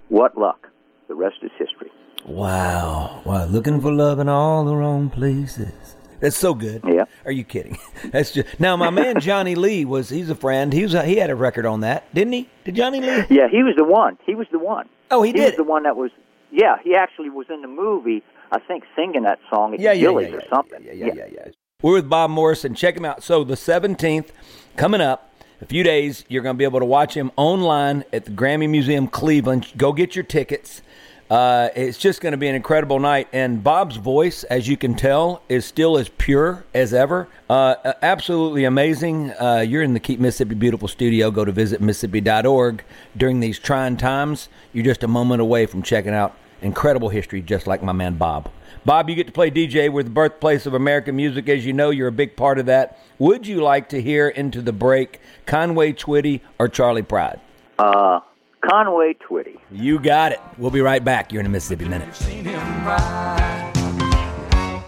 what 0.09 0.37
luck. 0.37 0.67
The 1.07 1.15
rest 1.15 1.37
is 1.41 1.49
history. 1.57 1.91
Wow. 2.25 3.21
Wow. 3.25 3.45
Looking 3.45 3.81
for 3.81 3.91
love 3.91 4.19
in 4.19 4.29
all 4.29 4.63
the 4.63 4.75
wrong 4.75 5.09
places. 5.09 5.95
That's 6.19 6.37
so 6.37 6.53
good. 6.53 6.83
Yeah. 6.85 7.05
Are 7.25 7.31
you 7.31 7.43
kidding? 7.43 7.77
That's 8.11 8.31
just 8.31 8.59
now. 8.59 8.75
My 8.75 8.89
man 8.89 9.19
Johnny 9.19 9.55
Lee 9.55 9.85
was. 9.85 10.09
He's 10.09 10.29
a 10.29 10.35
friend. 10.35 10.71
He 10.71 10.83
was. 10.83 10.93
A, 10.93 11.03
he 11.03 11.15
had 11.15 11.29
a 11.29 11.35
record 11.35 11.65
on 11.65 11.79
that, 11.81 12.13
didn't 12.13 12.33
he? 12.33 12.49
Did 12.65 12.75
Johnny 12.75 12.99
Lee? 12.99 13.25
Yeah, 13.29 13.47
he 13.49 13.63
was 13.63 13.73
the 13.77 13.85
one. 13.85 14.17
He 14.25 14.35
was 14.35 14.47
the 14.51 14.59
one. 14.59 14.89
Oh, 15.11 15.23
he, 15.23 15.31
did. 15.31 15.39
he 15.39 15.45
did. 15.45 15.51
was 15.51 15.57
the 15.65 15.71
one 15.71 15.83
that 15.83 15.95
was. 15.95 16.11
Yeah, 16.51 16.75
he 16.83 16.95
actually 16.95 17.29
was 17.29 17.47
in 17.49 17.61
the 17.61 17.67
movie. 17.67 18.21
I 18.51 18.59
think 18.59 18.83
singing 18.95 19.23
that 19.23 19.39
song 19.49 19.73
at 19.73 19.79
yeah, 19.79 19.95
Gilley's 19.95 20.29
yeah, 20.29 20.35
or 20.35 20.41
yeah, 20.41 20.49
something. 20.49 20.83
Yeah, 20.83 20.93
yeah, 20.93 21.05
yeah, 21.05 21.13
yeah, 21.15 21.25
yeah. 21.31 21.51
We're 21.81 21.93
with 21.93 22.09
Bob 22.09 22.29
Morrison. 22.31 22.75
Check 22.75 22.97
him 22.97 23.05
out. 23.05 23.23
So 23.23 23.45
the 23.45 23.55
17th 23.55 24.31
coming 24.75 24.99
up, 24.99 25.31
a 25.61 25.65
few 25.65 25.81
days, 25.81 26.25
you're 26.27 26.43
going 26.43 26.55
to 26.55 26.57
be 26.57 26.65
able 26.65 26.81
to 26.81 26.85
watch 26.85 27.13
him 27.13 27.31
online 27.37 28.03
at 28.11 28.25
the 28.25 28.31
Grammy 28.31 28.69
Museum 28.69 29.07
Cleveland. 29.07 29.71
Go 29.77 29.93
get 29.93 30.13
your 30.13 30.25
tickets. 30.25 30.81
Uh, 31.29 31.69
it's 31.77 31.97
just 31.97 32.19
going 32.19 32.33
to 32.33 32.37
be 32.37 32.49
an 32.49 32.55
incredible 32.55 32.99
night. 32.99 33.29
And 33.31 33.63
Bob's 33.63 33.95
voice, 33.95 34.43
as 34.43 34.67
you 34.67 34.75
can 34.75 34.93
tell, 34.93 35.41
is 35.47 35.63
still 35.63 35.97
as 35.97 36.09
pure 36.09 36.65
as 36.73 36.93
ever. 36.93 37.29
Uh, 37.49 37.75
absolutely 38.01 38.65
amazing. 38.65 39.31
Uh, 39.39 39.63
you're 39.65 39.81
in 39.81 39.93
the 39.93 40.01
Keep 40.01 40.19
Mississippi 40.19 40.55
Beautiful 40.55 40.89
studio. 40.89 41.31
Go 41.31 41.45
to 41.45 41.53
visitmississippi.org. 41.53 42.83
During 43.15 43.39
these 43.39 43.57
trying 43.57 43.95
times, 43.95 44.49
you're 44.73 44.83
just 44.83 45.03
a 45.03 45.07
moment 45.07 45.41
away 45.41 45.65
from 45.65 45.81
checking 45.81 46.13
out 46.13 46.35
incredible 46.61 47.07
history, 47.07 47.41
just 47.41 47.67
like 47.67 47.81
my 47.81 47.93
man 47.93 48.15
Bob. 48.15 48.51
Bob, 48.85 49.09
you 49.09 49.15
get 49.15 49.27
to 49.27 49.33
play 49.33 49.51
DJ. 49.51 49.91
We're 49.91 50.03
the 50.03 50.09
birthplace 50.09 50.65
of 50.65 50.73
American 50.73 51.15
music. 51.15 51.49
As 51.49 51.65
you 51.65 51.73
know, 51.73 51.89
you're 51.89 52.07
a 52.07 52.11
big 52.11 52.35
part 52.35 52.59
of 52.59 52.65
that. 52.67 52.99
Would 53.17 53.45
you 53.45 53.61
like 53.61 53.89
to 53.89 54.01
hear 54.01 54.29
into 54.29 54.61
the 54.61 54.73
break 54.73 55.19
Conway 55.45 55.93
Twitty 55.93 56.41
or 56.57 56.67
Charley 56.67 57.03
Pride? 57.03 57.39
Uh, 57.77 58.21
Conway 58.69 59.15
Twitty. 59.15 59.59
You 59.71 59.99
got 59.99 60.31
it. 60.31 60.39
We'll 60.57 60.71
be 60.71 60.81
right 60.81 61.03
back. 61.03 61.31
You're 61.31 61.41
in 61.41 61.45
a 61.45 61.49
Mississippi 61.49 61.85
Minute. 61.85 62.07
You've 62.07 62.15
seen 62.15 62.45
him 62.45 62.85
ride. 62.85 63.73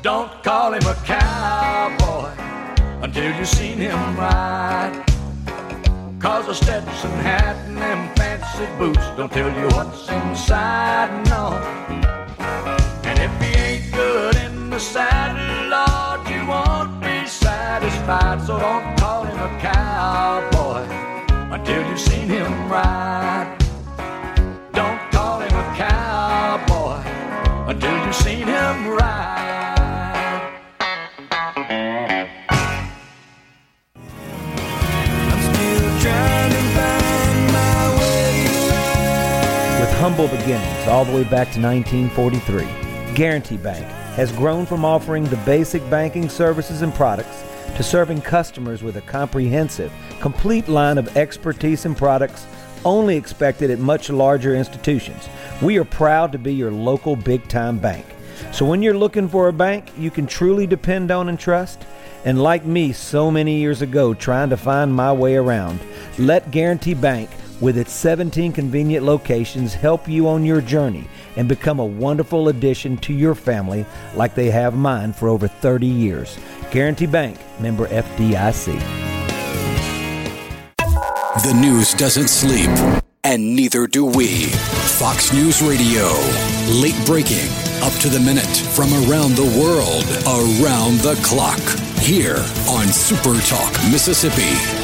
Don't 0.02 0.32
call 0.44 0.74
him 0.74 0.84
a 0.84 0.96
cowboy 1.06 2.32
until 3.04 3.36
you've 3.36 3.48
seen 3.48 3.78
him 3.78 4.18
ride. 4.18 5.06
Cause 6.20 6.48
a 6.48 6.56
Stetson 6.56 7.12
hat 7.12 7.56
and 7.68 7.78
them 7.78 8.16
fancy 8.16 8.66
boots 8.78 9.04
don't 9.18 9.32
tell 9.32 9.50
you 9.60 9.68
what's 9.76 10.08
inside, 10.10 11.26
no. 11.28 11.58
And 13.04 13.20
if 13.20 13.42
he 13.42 13.61
saddle, 14.82 15.70
Lord, 15.70 16.28
you 16.28 16.46
won't 16.48 17.00
be 17.02 17.28
satisfied. 17.28 18.42
So 18.42 18.60
don't 18.60 18.98
call 18.98 19.24
him 19.24 19.38
a 19.38 19.60
cowboy 19.62 20.84
until 21.54 21.88
you've 21.88 22.00
seen 22.00 22.28
him 22.28 22.52
ride. 22.70 23.58
Don't 24.74 25.00
call 25.12 25.40
him 25.40 25.54
a 25.54 25.76
cowboy 25.78 27.02
until 27.70 28.06
you've 28.06 28.16
seen 28.16 28.48
him 28.48 28.88
ride. 28.90 29.38
With 39.80 39.94
humble 40.00 40.28
beginnings 40.28 40.88
all 40.88 41.06
the 41.06 41.14
way 41.14 41.24
back 41.24 41.52
to 41.54 41.62
1943, 41.62 43.14
Guarantee 43.14 43.58
Bank 43.58 44.01
has 44.16 44.32
grown 44.34 44.66
from 44.66 44.84
offering 44.84 45.24
the 45.26 45.38
basic 45.38 45.88
banking 45.90 46.28
services 46.28 46.82
and 46.82 46.94
products 46.94 47.44
to 47.78 47.84
serving 47.84 48.22
customers 48.22 48.84
with 48.84 48.98
a 48.98 49.02
comprehensive, 49.02 49.92
complete 50.20 50.68
line 50.68 50.98
of 50.98 51.16
expertise 51.16 51.86
and 51.86 51.98
products 51.98 52.46
only 52.84 53.16
expected 53.16 53.72
at 53.72 53.80
much 53.80 54.10
larger 54.10 54.56
institutions. 54.56 55.30
We 55.62 55.78
are 55.78 55.86
proud 55.86 56.32
to 56.34 56.38
be 56.38 56.54
your 56.54 56.72
local 56.72 57.16
big 57.16 57.48
time 57.48 57.80
bank. 57.80 58.06
So 58.52 58.66
when 58.66 58.82
you're 58.82 58.98
looking 58.98 59.30
for 59.30 59.48
a 59.48 59.54
bank 59.54 59.92
you 59.98 60.12
can 60.12 60.28
truly 60.28 60.68
depend 60.68 61.12
on 61.12 61.30
and 61.30 61.40
trust, 61.40 61.86
and 62.26 62.42
like 62.42 62.66
me 62.66 62.92
so 62.94 63.32
many 63.32 63.58
years 63.58 63.82
ago 63.82 64.14
trying 64.14 64.50
to 64.50 64.58
find 64.58 64.94
my 64.94 65.14
way 65.14 65.36
around, 65.36 65.80
let 66.18 66.52
Guarantee 66.52 66.94
Bank 66.94 67.30
with 67.62 67.78
its 67.78 67.94
17 67.94 68.52
convenient 68.52 69.06
locations 69.06 69.74
help 69.74 70.08
you 70.08 70.28
on 70.28 70.44
your 70.44 70.60
journey 70.60 71.08
and 71.38 71.48
become 71.48 71.80
a 71.80 71.86
wonderful 71.86 72.50
addition 72.50 72.98
to 72.98 73.14
your 73.14 73.36
family 73.36 73.86
like 74.16 74.36
they 74.36 74.50
have 74.50 74.76
mine 74.76 75.14
for 75.14 75.30
over 75.30 75.48
30 75.48 75.86
years. 75.86 76.38
Guarantee 76.72 77.06
Bank, 77.06 77.38
member 77.60 77.88
FDIC. 77.88 79.12
The 81.44 81.54
news 81.54 81.94
doesn't 81.94 82.28
sleep, 82.28 82.70
and 83.24 83.56
neither 83.56 83.88
do 83.88 84.06
we. 84.06 84.46
Fox 85.00 85.32
News 85.32 85.62
Radio. 85.62 86.08
Late 86.82 87.00
breaking, 87.06 87.50
up 87.82 87.94
to 88.02 88.10
the 88.10 88.20
minute 88.20 88.46
from 88.46 88.92
around 89.10 89.36
the 89.36 89.50
world, 89.60 90.06
around 90.28 91.00
the 91.00 91.20
clock. 91.24 91.62
Here 92.00 92.38
on 92.70 92.88
Super 92.88 93.40
Talk, 93.42 93.72
Mississippi. 93.92 94.81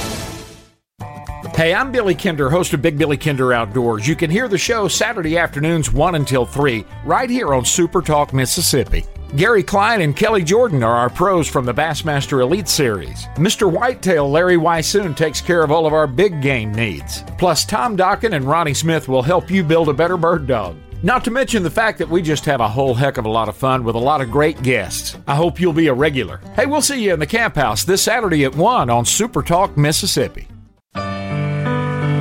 Hey, 1.57 1.73
I'm 1.73 1.91
Billy 1.91 2.13
Kinder, 2.13 2.51
host 2.51 2.73
of 2.73 2.83
Big 2.83 2.99
Billy 2.99 3.17
Kinder 3.17 3.51
Outdoors. 3.51 4.07
You 4.07 4.15
can 4.15 4.29
hear 4.29 4.47
the 4.47 4.59
show 4.59 4.87
Saturday 4.87 5.39
afternoons 5.39 5.91
1 5.91 6.13
until 6.13 6.45
3, 6.45 6.85
right 7.03 7.27
here 7.27 7.51
on 7.55 7.65
Super 7.65 8.03
Talk, 8.03 8.31
Mississippi. 8.31 9.03
Gary 9.35 9.63
Klein 9.63 10.01
and 10.01 10.15
Kelly 10.15 10.43
Jordon 10.43 10.85
are 10.85 10.95
our 10.95 11.09
pros 11.09 11.47
from 11.47 11.65
the 11.65 11.73
Bassmaster 11.73 12.43
Elite 12.43 12.67
Series. 12.67 13.25
Mr. 13.37 13.71
Whitetail 13.71 14.29
Larry 14.29 14.57
Weishuhn 14.57 15.17
takes 15.17 15.41
care 15.41 15.63
of 15.63 15.71
all 15.71 15.87
of 15.87 15.93
our 15.93 16.05
big 16.05 16.43
game 16.43 16.71
needs. 16.71 17.23
Plus, 17.39 17.65
Tom 17.65 17.97
Dokken 17.97 18.35
and 18.35 18.45
Ronnie 18.45 18.75
Smith 18.75 19.07
will 19.07 19.23
help 19.23 19.49
you 19.49 19.63
build 19.63 19.89
a 19.89 19.93
better 19.93 20.15
bird 20.15 20.45
dog. 20.45 20.75
Not 21.01 21.23
to 21.23 21.31
mention 21.31 21.63
the 21.63 21.71
fact 21.71 21.97
that 21.97 22.09
we 22.09 22.21
just 22.21 22.45
have 22.45 22.61
a 22.61 22.69
whole 22.69 22.93
heck 22.93 23.17
of 23.17 23.25
a 23.25 23.31
lot 23.31 23.49
of 23.49 23.57
fun 23.57 23.83
with 23.83 23.95
a 23.95 23.97
lot 23.97 24.21
of 24.21 24.29
great 24.29 24.61
guests. 24.61 25.17
I 25.25 25.33
hope 25.33 25.59
you'll 25.59 25.73
be 25.73 25.87
a 25.87 25.93
regular. 25.95 26.39
Hey, 26.55 26.67
we'll 26.67 26.83
see 26.83 27.03
you 27.03 27.15
in 27.15 27.19
the 27.19 27.25
camp 27.25 27.55
house 27.55 27.83
this 27.83 28.03
Saturday 28.03 28.45
at 28.45 28.55
1 28.55 28.91
on 28.91 29.05
Super 29.05 29.41
Talk, 29.41 29.75
Mississippi. 29.75 30.47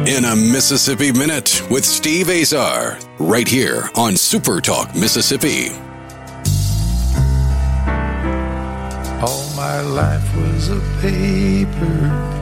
In 0.07 0.25
a 0.25 0.37
Mississippi 0.37 1.11
Minute 1.11 1.69
with 1.69 1.85
Steve 1.85 2.31
Azar, 2.31 2.97
right 3.19 3.49
here 3.49 3.91
on 3.97 4.17
Super 4.17 4.61
Talk, 4.61 4.95
Mississippi. 4.95 5.71
All 9.21 9.53
my 9.57 9.81
life 9.81 10.37
was 10.37 10.69
a 10.69 10.79
paper. 11.01 12.36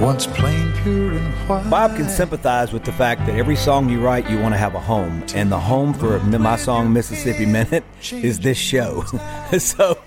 Once 0.00 0.26
plain, 0.26 0.72
pure, 0.82 1.12
and 1.12 1.34
white. 1.46 1.68
Bob 1.68 1.94
can 1.94 2.08
sympathize 2.08 2.72
with 2.72 2.84
the 2.84 2.92
fact 2.92 3.26
that 3.26 3.36
every 3.36 3.54
song 3.54 3.86
you 3.86 4.00
write, 4.00 4.30
you 4.30 4.38
want 4.38 4.54
to 4.54 4.58
have 4.58 4.74
a 4.74 4.80
home. 4.80 5.22
And 5.34 5.52
the 5.52 5.60
home 5.60 5.92
for 5.92 6.18
my 6.20 6.56
song, 6.56 6.90
Mississippi 6.90 7.44
Minute, 7.44 7.84
is 8.10 8.40
this 8.40 8.56
show. 8.56 9.02
so 9.58 9.98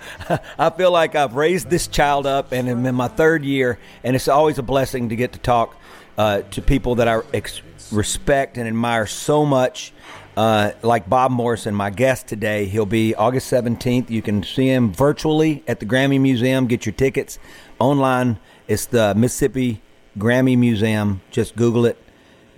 I 0.58 0.70
feel 0.70 0.90
like 0.90 1.14
I've 1.14 1.36
raised 1.36 1.70
this 1.70 1.86
child 1.86 2.26
up 2.26 2.50
and 2.50 2.68
I'm 2.68 2.84
in 2.84 2.96
my 2.96 3.06
third 3.06 3.44
year. 3.44 3.78
And 4.02 4.16
it's 4.16 4.26
always 4.26 4.58
a 4.58 4.64
blessing 4.64 5.10
to 5.10 5.16
get 5.16 5.32
to 5.34 5.38
talk 5.38 5.80
uh, 6.18 6.42
to 6.42 6.60
people 6.60 6.96
that 6.96 7.06
I 7.06 7.20
ex- 7.32 7.62
respect 7.92 8.58
and 8.58 8.66
admire 8.66 9.06
so 9.06 9.46
much. 9.46 9.92
Uh, 10.36 10.72
like 10.82 11.08
Bob 11.08 11.30
Morrison, 11.30 11.72
my 11.72 11.90
guest 11.90 12.26
today. 12.26 12.64
He'll 12.64 12.84
be 12.84 13.14
August 13.14 13.48
17th. 13.52 14.10
You 14.10 14.22
can 14.22 14.42
see 14.42 14.66
him 14.66 14.92
virtually 14.92 15.62
at 15.68 15.78
the 15.78 15.86
Grammy 15.86 16.20
Museum. 16.20 16.66
Get 16.66 16.84
your 16.84 16.94
tickets 16.94 17.38
online. 17.78 18.40
It's 18.66 18.86
the 18.86 19.14
Mississippi 19.14 19.82
Grammy 20.18 20.56
Museum. 20.56 21.20
Just 21.30 21.54
Google 21.54 21.84
it. 21.84 21.98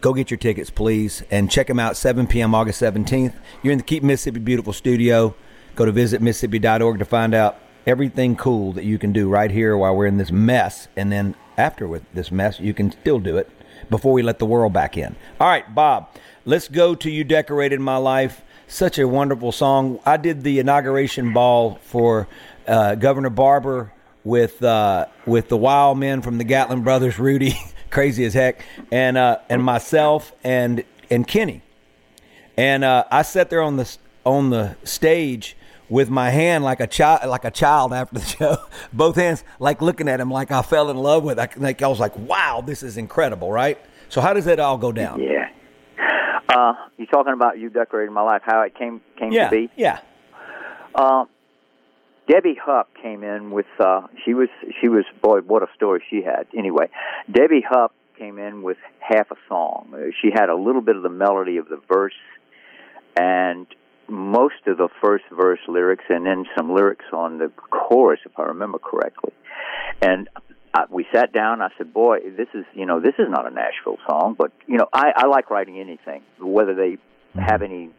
Go 0.01 0.15
get 0.15 0.31
your 0.31 0.39
tickets, 0.39 0.71
please, 0.71 1.25
and 1.33 1.51
check 1.51 1.67
them 1.67 1.81
out. 1.81 1.97
7 1.97 2.29
p.m. 2.29 2.55
August 2.55 2.81
17th. 2.81 3.35
You're 3.61 3.73
in 3.73 3.79
the 3.79 3.85
Keep 3.85 4.05
Mississippi 4.05 4.39
Beautiful 4.39 4.73
studio. 4.73 5.35
Go 5.75 5.85
to 5.85 5.93
visitmississippi.org 5.93 7.01
to 7.01 7.05
find 7.05 7.35
out 7.35 7.59
everything 7.89 8.37
cool 8.37 8.73
that 8.75 8.85
you 8.85 8.99
can 8.99 9.13
do 9.13 9.29
right 9.29 9.51
here 9.51 9.77
while 9.77 9.97
we're 9.97 10.07
in 10.07 10.17
this 10.17 10.31
mess. 10.31 10.87
And 10.97 11.11
then 11.11 11.35
after 11.59 11.89
with 11.89 12.05
this 12.15 12.31
mess, 12.31 12.61
you 12.61 12.73
can 12.73 12.93
still 12.93 13.19
do 13.19 13.37
it 13.37 13.51
before 13.91 14.13
we 14.13 14.23
let 14.23 14.39
the 14.39 14.47
world 14.47 14.73
back 14.73 14.97
in. 14.97 15.17
All 15.41 15.49
right, 15.49 15.75
Bob, 15.75 16.09
let's 16.45 16.69
go 16.69 16.95
to 16.95 17.11
You 17.11 17.25
Decorated 17.25 17.81
My 17.81 17.97
Life. 17.97 18.43
Such 18.69 19.01
a 19.01 19.09
wonderful 19.09 19.51
song. 19.51 19.99
I 20.07 20.19
did 20.19 20.45
the 20.45 20.61
inauguration 20.61 21.33
ball 21.33 21.81
for 21.83 22.29
uh, 22.69 22.95
Governor 22.95 23.31
Barbour 23.31 23.93
with 24.27 24.61
uh, 24.63 25.07
with 25.25 25.49
the 25.49 25.57
Wild 25.57 25.99
Men 25.99 26.21
from 26.21 26.37
the 26.37 26.45
Gatlin 26.45 26.83
Brothers, 26.83 27.19
Rudy, 27.19 27.55
crazy 27.91 28.25
as 28.25 28.35
heck, 28.35 28.61
and 28.91 29.17
uh, 29.17 29.39
and 29.49 29.63
myself 29.63 30.33
and 30.43 30.85
and 31.09 31.27
Kenny, 31.27 31.63
and 32.57 32.83
uh, 32.83 33.05
I 33.11 33.23
sat 33.23 33.51
there 33.51 33.63
on 33.63 33.77
the 33.77 33.97
on 34.25 34.51
the 34.51 34.77
stage 34.83 35.57
with 35.89 36.11
my 36.11 36.31
hand 36.31 36.65
like 36.65 36.81
a 36.81 36.89
child, 36.89 37.31
like 37.31 37.45
a 37.45 37.51
child 37.53 37.93
after 37.93 38.19
the 38.19 38.25
show, 38.27 38.57
both 38.93 39.15
hands 39.15 39.45
like 39.61 39.81
looking 39.81 40.09
at 40.09 40.21
him 40.21 40.31
like 40.31 40.51
I 40.51 40.63
fell 40.63 40.91
in 40.91 40.97
love 40.97 41.23
with. 41.23 41.39
I, 41.39 41.49
like 41.57 41.81
I 41.81 41.87
was 41.87 42.01
like, 42.01 42.17
wow, 42.19 42.63
this 42.67 42.83
is 42.83 42.97
incredible, 42.97 43.53
right? 43.53 43.79
So 44.09 44.21
how 44.21 44.33
does 44.33 44.45
that 44.47 44.59
all 44.59 44.77
go 44.77 44.91
down? 44.91 45.23
Yeah. 45.23 45.51
Uh, 46.49 46.75
you 46.97 47.07
talking 47.07 47.33
about 47.33 47.59
you 47.59 47.71
decorating 47.71 48.13
my 48.13 48.23
life? 48.23 48.43
How 48.45 48.63
it 48.63 48.75
came 48.75 49.01
came 49.17 49.31
yeah, 49.31 49.51
to 49.51 49.57
be? 49.57 49.71
Yeah. 49.77 50.01
Uh, 50.95 51.27
Debbie 52.29 52.57
Hupp 52.61 52.89
came 53.01 53.23
in 53.23 53.51
with. 53.51 53.67
Uh, 53.79 54.03
she 54.25 54.35
was. 54.35 54.49
She 54.81 54.89
was. 54.89 55.05
Boy, 55.23 55.41
what 55.41 55.63
a 55.63 55.69
story 55.75 56.03
she 56.11 56.23
had. 56.23 56.47
Anyway, 56.57 56.89
Debbie 57.31 57.65
Hupp 57.69 57.93
came 58.19 58.39
in 58.39 58.63
with 58.63 58.79
half 59.01 59.31
a 59.31 59.37
song. 59.49 59.93
Uh, 59.93 60.11
She 60.23 60.31
had 60.35 60.49
a 60.49 60.57
little 60.57 60.81
bit 60.81 60.97
of 60.97 61.03
the 61.03 61.09
melody 61.09 61.59
of 61.59 61.69
the 61.69 61.81
verse, 61.93 62.15
and 63.17 63.67
most 64.09 64.67
of 64.67 64.77
the 64.79 64.89
first 65.01 65.25
verse 65.31 65.61
lyrics, 65.69 66.05
and 66.09 66.27
then 66.27 66.47
some 66.57 66.73
lyrics 66.73 67.05
on 67.13 67.39
the 67.39 67.49
chorus, 67.71 68.21
if 68.25 68.39
I 68.39 68.45
remember 68.45 68.79
correctly. 68.79 69.33
And 70.01 70.29
I, 70.75 70.85
we 70.91 71.07
sat 71.13 71.33
down. 71.33 71.63
I 71.63 71.69
said, 71.79 71.93
"Boy, 71.93 72.19
this 72.37 72.49
is 72.55 72.65
you 72.75 72.87
know 72.87 73.01
this 73.01 73.15
is 73.19 73.27
not 73.29 73.47
a 73.47 73.51
Nashville 73.51 73.99
song, 74.09 74.35
but 74.37 74.53
you 74.67 74.79
know 74.79 74.89
I, 74.93 75.13
I 75.15 75.27
like 75.27 75.51
writing 75.51 75.79
anything, 75.79 76.23
whether 76.41 76.75
they 76.75 76.99
have 77.35 77.63
any 77.63 77.91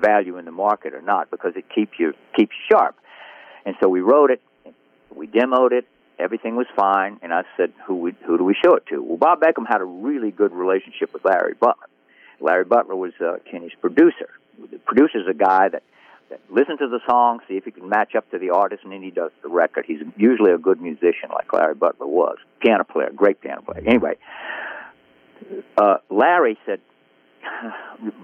value 0.00 0.38
in 0.38 0.44
the 0.44 0.52
market 0.52 0.94
or 0.94 1.02
not, 1.02 1.30
because 1.30 1.54
it 1.56 1.64
keeps 1.74 1.92
you 1.98 2.12
keeps 2.36 2.52
you 2.70 2.76
sharp." 2.76 2.96
And 3.66 3.74
so 3.80 3.88
we 3.88 4.00
wrote 4.00 4.30
it, 4.30 4.40
we 5.14 5.26
demoed 5.26 5.72
it, 5.72 5.86
everything 6.18 6.56
was 6.56 6.66
fine, 6.76 7.18
and 7.22 7.32
I 7.32 7.42
said, 7.56 7.72
"Who 7.86 7.96
we, 7.96 8.16
who 8.26 8.38
do 8.38 8.44
we 8.44 8.54
show 8.54 8.74
it 8.74 8.86
to?" 8.88 9.02
Well, 9.02 9.16
Bob 9.16 9.40
Beckham 9.40 9.66
had 9.66 9.80
a 9.80 9.84
really 9.84 10.30
good 10.30 10.52
relationship 10.52 11.12
with 11.12 11.24
Larry 11.24 11.54
Butler. 11.54 11.86
Larry 12.40 12.64
Butler 12.64 12.96
was 12.96 13.12
uh, 13.20 13.36
Kenny's 13.50 13.72
producer. 13.80 14.28
The 14.70 14.78
producer's 14.78 15.26
a 15.28 15.34
guy 15.34 15.68
that 15.68 15.82
that 16.30 16.40
listens 16.50 16.78
to 16.78 16.88
the 16.88 17.00
song, 17.06 17.40
see 17.46 17.54
if 17.54 17.64
he 17.64 17.70
can 17.70 17.88
match 17.88 18.14
up 18.14 18.30
to 18.30 18.38
the 18.38 18.50
artist, 18.50 18.82
and 18.82 18.92
then 18.92 19.02
he 19.02 19.10
does 19.10 19.30
the 19.42 19.48
record. 19.48 19.84
He's 19.86 20.00
usually 20.16 20.52
a 20.52 20.58
good 20.58 20.80
musician, 20.80 21.28
like 21.32 21.52
Larry 21.52 21.74
Butler 21.74 22.06
was, 22.06 22.38
piano 22.60 22.84
player, 22.84 23.10
great 23.14 23.40
piano 23.40 23.62
player. 23.62 23.82
Anyway, 23.86 24.16
uh, 25.76 25.96
Larry 26.10 26.58
said, 26.64 26.80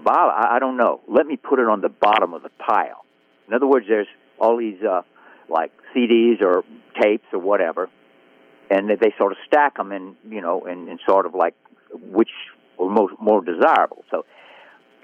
"Bob, 0.03 0.31
I, 0.35 0.55
I 0.55 0.59
don't 0.59 0.77
know. 0.77 1.01
Let 1.07 1.25
me 1.27 1.37
put 1.37 1.59
it 1.59 1.67
on 1.67 1.81
the 1.81 1.89
bottom 1.89 2.33
of 2.33 2.43
the 2.43 2.49
pile." 2.49 3.05
In 3.47 3.53
other 3.53 3.67
words, 3.67 3.85
there's 3.87 4.07
all 4.39 4.57
these 4.57 4.81
uh, 4.81 5.01
like 5.51 5.71
CDs 5.95 6.41
or 6.41 6.63
tapes 7.01 7.25
or 7.33 7.39
whatever, 7.39 7.89
and 8.69 8.89
they, 8.89 8.95
they 8.95 9.13
sort 9.17 9.31
of 9.31 9.37
stack 9.45 9.77
them 9.77 9.91
in, 9.91 10.15
you 10.29 10.41
know, 10.41 10.65
in, 10.65 10.87
in 10.87 10.99
sort 11.07 11.25
of 11.25 11.35
like 11.35 11.55
which 11.93 12.29
were 12.77 12.89
most 12.89 13.13
more 13.19 13.43
desirable. 13.43 14.03
So 14.09 14.25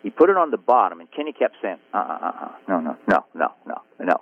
he 0.04 0.10
put 0.10 0.30
it 0.30 0.38
on 0.38 0.52
the 0.52 0.58
bottom, 0.58 1.00
and 1.00 1.12
Kenny 1.12 1.34
kept 1.34 1.56
saying, 1.62 1.78
"Uh, 1.94 1.98
uh, 1.98 2.02
uh, 2.02 2.46
uh 2.46 2.52
no, 2.68 2.80
no, 2.80 2.98
no, 3.08 3.26
no, 3.36 3.52
no, 3.66 3.82
no." 4.00 4.22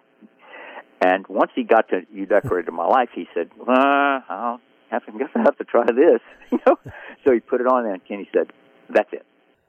And 1.01 1.27
once 1.27 1.51
he 1.55 1.63
got 1.63 1.89
to 1.89 2.01
"You 2.11 2.25
Decorated 2.25 2.71
My 2.71 2.87
Life," 2.87 3.09
he 3.13 3.27
said, 3.33 3.49
uh, 3.67 4.19
"I'll 4.29 4.61
have 4.89 5.05
to, 5.05 5.11
guess 5.11 5.29
I 5.35 5.39
have 5.39 5.57
to 5.57 5.63
try 5.63 5.85
this," 5.85 6.21
you 6.51 6.59
know. 6.65 6.77
So 7.23 7.33
he 7.33 7.39
put 7.39 7.61
it 7.61 7.67
on 7.67 7.85
and 7.85 8.03
Kenny 8.05 8.29
said, 8.33 8.51
"That's 8.89 9.11
it." 9.13 9.25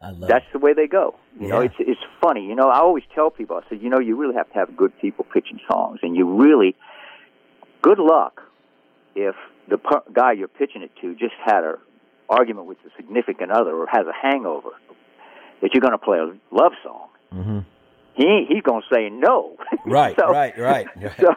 I 0.06 0.10
love 0.10 0.28
That's 0.28 0.44
the 0.52 0.58
way 0.58 0.72
they 0.72 0.86
go. 0.86 1.16
You 1.40 1.48
know, 1.48 1.60
it's 1.60 1.74
it's 1.78 2.00
funny. 2.20 2.46
You 2.46 2.54
know, 2.54 2.68
I 2.70 2.78
always 2.78 3.04
tell 3.14 3.30
people, 3.30 3.56
I 3.56 3.68
said, 3.68 3.82
you 3.82 3.90
know, 3.90 3.98
you 3.98 4.16
really 4.16 4.34
have 4.36 4.48
to 4.48 4.54
have 4.54 4.76
good 4.76 4.92
people 5.00 5.24
pitching 5.32 5.60
songs, 5.70 5.98
and 6.02 6.16
you 6.16 6.24
really, 6.36 6.74
good 7.82 7.98
luck 7.98 8.40
if 9.14 9.34
the 9.68 9.78
per- 9.78 10.02
guy 10.12 10.32
you're 10.32 10.48
pitching 10.48 10.82
it 10.82 10.90
to 11.02 11.14
just 11.14 11.34
had 11.44 11.64
a 11.64 11.74
argument 12.28 12.66
with 12.66 12.78
a 12.86 12.90
significant 12.96 13.50
other 13.50 13.74
or 13.74 13.86
has 13.86 14.06
a 14.06 14.12
hangover 14.12 14.70
that 15.60 15.70
you're 15.74 15.80
going 15.80 15.92
to 15.92 15.98
play 15.98 16.18
a 16.18 16.26
love 16.54 16.72
song. 16.82 17.08
Mm-hmm. 17.34 17.58
He 18.14 18.46
he's 18.48 18.62
going 18.62 18.82
to 18.88 18.94
say 18.94 19.10
no. 19.10 19.56
Right, 19.84 20.16
So- 20.18 20.28
right, 20.30 20.56
right. 20.58 20.86
so 21.20 21.34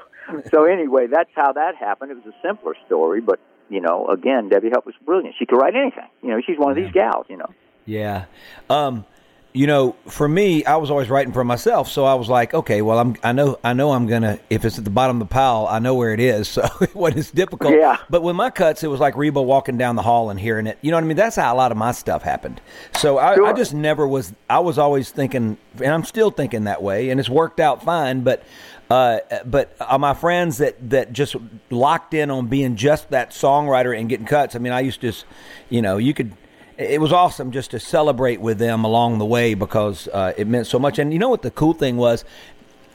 so 0.51 0.63
anyway, 0.65 1.07
that's 1.11 1.31
how 1.35 1.53
that 1.53 1.75
happened. 1.75 2.11
It 2.11 2.15
was 2.23 2.25
a 2.33 2.47
simpler 2.47 2.75
story, 2.85 3.21
but 3.21 3.39
you 3.69 3.81
know, 3.81 4.07
again, 4.07 4.49
Debbie 4.49 4.69
Hupp 4.71 4.85
was 4.85 4.95
brilliant. 5.05 5.35
She 5.37 5.45
could 5.45 5.57
write 5.57 5.75
anything. 5.75 6.07
You 6.23 6.29
know, 6.29 6.41
she's 6.45 6.57
one 6.57 6.71
of 6.71 6.77
these 6.77 6.91
gals. 6.91 7.25
You 7.29 7.37
know. 7.37 7.49
Yeah. 7.89 8.25
Um, 8.69 9.05
you 9.51 9.65
know, 9.65 9.95
for 10.07 10.27
me, 10.27 10.63
I 10.63 10.75
was 10.75 10.91
always 10.91 11.09
writing 11.09 11.33
for 11.33 11.43
myself, 11.43 11.89
so 11.89 12.05
I 12.05 12.13
was 12.13 12.29
like, 12.29 12.53
okay, 12.53 12.83
well, 12.83 12.99
I'm, 12.99 13.15
I 13.23 13.31
know, 13.31 13.57
I 13.63 13.73
know, 13.73 13.93
I'm 13.93 14.05
gonna. 14.05 14.39
If 14.51 14.63
it's 14.63 14.77
at 14.77 14.83
the 14.83 14.91
bottom 14.91 15.19
of 15.19 15.27
the 15.27 15.33
pile, 15.33 15.65
I 15.67 15.79
know 15.79 15.95
where 15.95 16.13
it 16.13 16.19
is. 16.19 16.47
So 16.59 16.67
when 16.93 17.17
it's 17.17 17.31
difficult, 17.31 17.73
Yeah. 17.73 17.97
But 18.11 18.21
with 18.21 18.35
my 18.35 18.51
cuts, 18.51 18.83
it 18.83 18.87
was 18.87 18.99
like 18.99 19.15
Reba 19.17 19.41
walking 19.41 19.77
down 19.77 19.95
the 19.95 20.03
hall 20.03 20.29
and 20.29 20.39
hearing 20.39 20.67
it. 20.67 20.77
You 20.81 20.91
know 20.91 20.97
what 20.97 21.03
I 21.03 21.07
mean? 21.07 21.17
That's 21.17 21.35
how 21.35 21.53
a 21.53 21.57
lot 21.57 21.71
of 21.71 21.77
my 21.77 21.93
stuff 21.93 22.21
happened. 22.21 22.61
So 22.95 23.17
I, 23.17 23.43
I 23.43 23.53
just 23.53 23.73
never 23.73 24.07
was. 24.07 24.33
I 24.49 24.59
was 24.59 24.77
always 24.77 25.09
thinking, 25.09 25.57
and 25.77 25.93
I'm 25.93 26.03
still 26.03 26.29
thinking 26.29 26.65
that 26.65 26.83
way, 26.83 27.09
and 27.09 27.19
it's 27.19 27.29
worked 27.29 27.59
out 27.59 27.83
fine. 27.83 28.21
But, 28.21 28.43
uh, 28.91 29.19
but 29.45 29.75
uh, 29.79 29.97
my 29.97 30.13
friends 30.13 30.59
that 30.59 30.91
that 30.91 31.11
just 31.11 31.35
locked 31.71 32.13
in 32.13 32.29
on 32.29 32.47
being 32.47 32.75
just 32.75 33.09
that 33.09 33.31
songwriter 33.31 33.97
and 33.97 34.07
getting 34.07 34.27
cuts. 34.27 34.55
I 34.55 34.59
mean, 34.59 34.73
I 34.73 34.81
used 34.81 35.01
to, 35.01 35.07
just, 35.07 35.25
you 35.69 35.81
know, 35.81 35.97
you 35.97 36.13
could 36.13 36.33
it 36.79 37.01
was 37.01 37.11
awesome 37.11 37.51
just 37.51 37.71
to 37.71 37.79
celebrate 37.79 38.39
with 38.41 38.57
them 38.57 38.83
along 38.85 39.19
the 39.19 39.25
way 39.25 39.53
because 39.53 40.07
uh, 40.13 40.33
it 40.37 40.47
meant 40.47 40.65
so 40.65 40.79
much. 40.79 40.97
And 40.97 41.11
you 41.11 41.19
know 41.19 41.29
what 41.29 41.41
the 41.41 41.51
cool 41.51 41.73
thing 41.73 41.97
was 41.97 42.23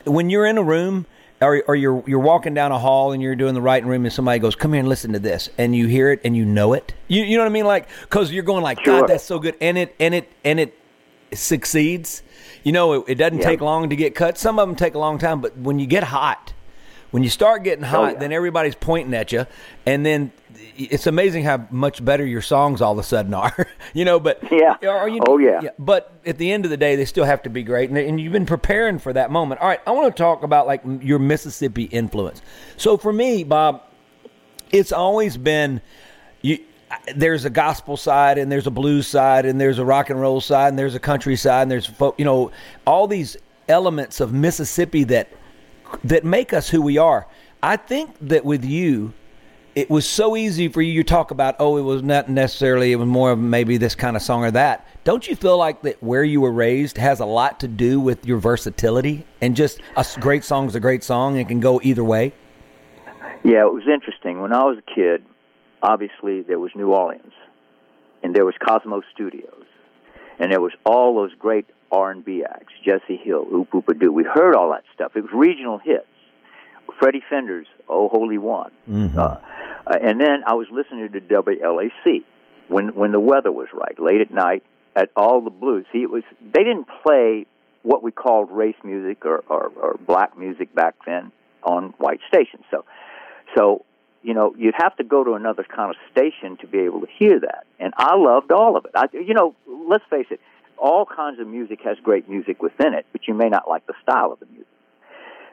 when 0.05 0.31
you're 0.31 0.47
in 0.47 0.57
a 0.59 0.63
room 0.63 1.05
or, 1.43 1.63
or 1.69 1.77
you're 1.77 2.03
you're 2.07 2.19
walking 2.21 2.55
down 2.55 2.73
a 2.73 2.79
hall 2.79 3.13
and 3.13 3.21
you're 3.23 3.37
doing 3.37 3.53
the 3.55 3.61
writing 3.61 3.89
room 3.89 4.05
and 4.05 4.13
somebody 4.13 4.39
goes, 4.39 4.55
"Come 4.57 4.73
here 4.73 4.81
and 4.81 4.89
listen 4.89 5.13
to 5.13 5.19
this," 5.19 5.51
and 5.59 5.77
you 5.77 5.87
hear 5.87 6.11
it 6.13 6.21
and 6.25 6.35
you 6.37 6.45
know 6.47 6.73
it. 6.73 6.95
You 7.09 7.23
you 7.25 7.37
know 7.37 7.43
what 7.45 7.51
I 7.51 7.53
mean? 7.53 7.67
Like 7.67 7.89
because 8.03 8.33
you're 8.33 8.43
going 8.45 8.63
like, 8.63 8.81
Sure. 8.83 9.01
"God, 9.01 9.09
that's 9.11 9.25
so 9.25 9.39
good," 9.39 9.57
and 9.61 9.77
it 9.77 9.95
and 10.01 10.15
it 10.15 10.33
and 10.45 10.59
it 10.59 10.79
succeeds. 11.33 12.23
You 12.63 12.73
know, 12.73 12.95
it, 12.95 13.05
it 13.09 13.15
doesn't 13.17 13.39
Yeah. 13.41 13.45
take 13.45 13.61
long 13.61 13.91
to 13.91 13.97
get 13.97 14.15
cut. 14.15 14.39
Some 14.39 14.59
of 14.59 14.67
them 14.69 14.77
take 14.77 14.95
a 14.95 14.99
long 14.99 15.19
time, 15.19 15.41
but 15.41 15.57
when 15.59 15.79
you 15.79 15.87
get 15.87 16.05
hot, 16.05 16.53
when 17.11 17.23
you 17.23 17.29
start 17.29 17.63
getting 17.65 17.85
hot, 17.85 18.01
Oh, 18.05 18.13
yeah. 18.13 18.19
then 18.19 18.33
everybody's 18.33 18.75
pointing 18.75 19.13
at 19.15 19.33
you, 19.33 19.47
and 19.85 20.07
then 20.07 20.33
it's 20.77 21.07
amazing 21.07 21.45
how 21.45 21.67
much 21.71 22.05
better 22.05 22.25
your 22.25 22.43
songs 22.43 22.81
all 22.81 22.93
of 22.93 22.99
a 22.99 23.03
sudden 23.03 23.35
are. 23.35 23.67
you 23.95 24.05
know, 24.05 24.19
but 24.21 24.43
Yeah. 24.51 24.77
are 24.89 25.09
you, 25.09 25.21
Oh, 25.27 25.39
yeah. 25.39 25.61
But 25.79 26.13
at 26.27 26.39
the 26.39 26.53
end 26.53 26.65
of 26.65 26.71
the 26.71 26.77
day, 26.77 26.97
they 26.97 27.05
still 27.05 27.25
have 27.25 27.43
to 27.45 27.51
be 27.51 27.63
great, 27.63 27.89
and, 27.91 27.99
and 27.99 28.21
you've 28.21 28.33
been 28.33 28.47
preparing 28.47 28.99
for 28.99 29.13
that 29.13 29.31
moment. 29.31 29.61
All 29.61 29.69
right, 29.69 29.81
I 29.87 29.93
want 29.93 30.15
to 30.15 30.23
talk 30.23 30.43
about 30.43 30.67
like 30.67 30.83
your 31.01 31.19
Mississippi 31.19 31.85
influence. 31.85 32.43
So 32.77 32.97
for 32.97 33.13
me, 33.13 33.45
Bob, 33.45 33.83
it's 34.73 34.93
always 34.93 35.37
been 35.37 35.81
you 36.43 36.59
there's 37.17 37.45
a 37.45 37.51
gospel 37.51 37.97
side 37.97 38.39
and 38.39 38.53
there's 38.53 38.67
a 38.67 38.71
blues 38.71 39.07
side 39.07 39.47
and 39.47 39.61
there's 39.61 39.79
a 39.79 39.85
rock 39.85 40.11
and 40.11 40.21
roll 40.21 40.41
side 40.41 40.69
and 40.69 40.79
there's 40.79 40.95
a 40.95 41.01
country 41.01 41.35
side 41.37 41.63
and 41.63 41.71
there's 41.71 41.87
folk, 41.87 42.15
you 42.19 42.25
know 42.25 42.53
all 42.87 43.07
these 43.09 43.37
elements 43.69 44.21
of 44.21 44.33
Mississippi 44.33 45.03
that 45.05 45.29
that 46.05 46.25
make 46.25 46.53
us 46.53 46.69
who 46.69 46.81
we 46.83 46.99
are. 46.99 47.27
I 47.63 47.77
think 47.77 48.15
that 48.21 48.45
with 48.45 48.65
you 48.65 49.13
it 49.75 49.91
was 49.91 50.09
so 50.09 50.37
easy 50.37 50.69
for 50.69 50.83
you 50.83 51.03
to 51.03 51.09
talk 51.09 51.31
about 51.31 51.57
oh 51.59 51.77
it 51.77 51.83
was 51.83 52.03
not 52.03 52.29
necessarily 52.29 52.93
it 52.93 52.97
was 52.97 53.09
more 53.09 53.33
of 53.33 53.39
maybe 53.39 53.77
this 53.77 53.95
kind 53.95 54.17
of 54.17 54.23
song 54.23 54.45
or 54.45 54.51
that. 54.51 54.87
Don't 55.05 55.27
you 55.27 55.37
feel 55.37 55.59
like 55.59 55.83
that 55.83 56.03
where 56.03 56.25
you 56.25 56.41
were 56.41 56.53
raised 56.53 56.97
has 56.97 57.21
a 57.21 57.27
lot 57.27 57.61
to 57.61 57.69
do 57.69 58.01
with 58.01 58.25
your 58.25 58.39
versatility 58.39 59.27
and 59.41 59.55
just 59.55 59.81
a 59.97 60.07
great 60.21 60.45
song 60.45 60.67
is 60.67 60.75
a 60.75 60.81
great 60.81 61.05
song 61.05 61.39
and 61.39 61.49
can 61.49 61.61
go 61.61 61.81
either 61.83 62.05
way? 62.05 62.33
Yeah, 63.43 63.67
it 63.67 63.73
was 63.73 63.85
interesting. 63.87 64.41
When 64.41 64.55
I 64.55 64.65
was 64.65 64.79
a 64.79 64.95
kid, 64.95 65.25
obviously 65.83 66.41
there 66.41 66.59
was 66.59 66.71
New 66.75 66.95
Orleans, 66.95 67.33
and 68.23 68.35
there 68.35 68.47
was 68.47 68.55
Cosmos 68.59 69.05
Studios, 69.13 69.67
and 70.39 70.51
there 70.51 70.63
was 70.63 70.73
all 70.87 71.15
those 71.15 71.35
great 71.39 71.67
R 71.93 72.11
and 72.11 72.25
B 72.25 72.43
acts, 72.43 72.73
Jesse 72.83 73.17
Hill, 73.17 73.47
Oop 73.53 73.75
Oop 73.75 74.01
Doo. 74.01 74.11
We 74.11 74.25
heard 74.25 74.55
all 74.55 74.71
that 74.71 74.85
stuff. 74.95 75.13
It 75.15 75.23
was 75.23 75.33
regional 75.35 75.79
hits. 75.79 76.07
Freddie 76.99 77.23
Fender's 77.29 77.67
"Oh 77.89 78.09
Holy 78.09 78.39
One," 78.39 78.71
uh, 79.17 79.21
uh, 79.87 79.99
and 80.01 80.21
then 80.21 80.43
I 80.47 80.55
was 80.55 80.67
listening 80.71 81.11
to 81.13 81.21
WLAC 81.21 82.25
when 82.69 82.95
when 82.95 83.13
the 83.13 83.21
weather 83.21 83.53
was 83.53 83.69
right, 83.73 83.99
late 83.99 84.21
at 84.21 84.31
night, 84.31 84.63
at 84.97 85.11
all 85.17 85.41
the 85.41 85.51
blues. 85.51 85.87
See, 85.93 86.03
it 86.03 86.11
was 86.11 86.23
they 86.41 86.65
didn't 86.65 86.89
play 87.03 87.47
what 87.83 88.03
we 88.03 88.11
called 88.11 88.51
race 88.51 88.77
music 88.83 89.27
or, 89.27 89.45
or, 89.49 89.71
or 89.77 89.99
black 90.07 90.39
music 90.39 90.75
back 90.75 90.95
then 91.05 91.31
on 91.63 91.93
white 91.99 92.21
stations. 92.29 92.65
So 92.71 92.85
so, 93.57 93.85
you 94.23 94.35
know, 94.35 94.55
you'd 94.57 94.75
have 94.77 94.97
to 94.97 95.05
go 95.05 95.23
to 95.23 95.35
another 95.35 95.65
kind 95.65 95.91
of 95.91 95.97
station 96.11 96.57
to 96.59 96.67
be 96.67 96.79
able 96.79 97.01
to 97.01 97.07
hear 97.19 97.41
that. 97.41 97.67
And 97.79 97.93
I 97.97 98.17
loved 98.17 98.53
all 98.53 98.77
of 98.77 98.85
it. 98.85 98.93
I, 98.95 99.07
you 99.13 99.35
know, 99.35 99.55
let's 99.67 100.05
face 100.11 100.27
it, 100.31 100.41
all 100.77 101.07
kinds 101.07 101.41
of 101.41 101.47
music 101.47 101.81
has 101.85 101.99
great 102.03 102.29
music 102.29 102.63
within 102.63 102.95
it, 102.95 103.07
but 103.13 103.29
you 103.29 103.35
may 103.35 103.49
not 103.49 103.69
like 103.69 103.87
the 103.87 103.95
style 104.03 104.33
of 104.33 104.41
the 104.41 104.47
music. 104.47 104.67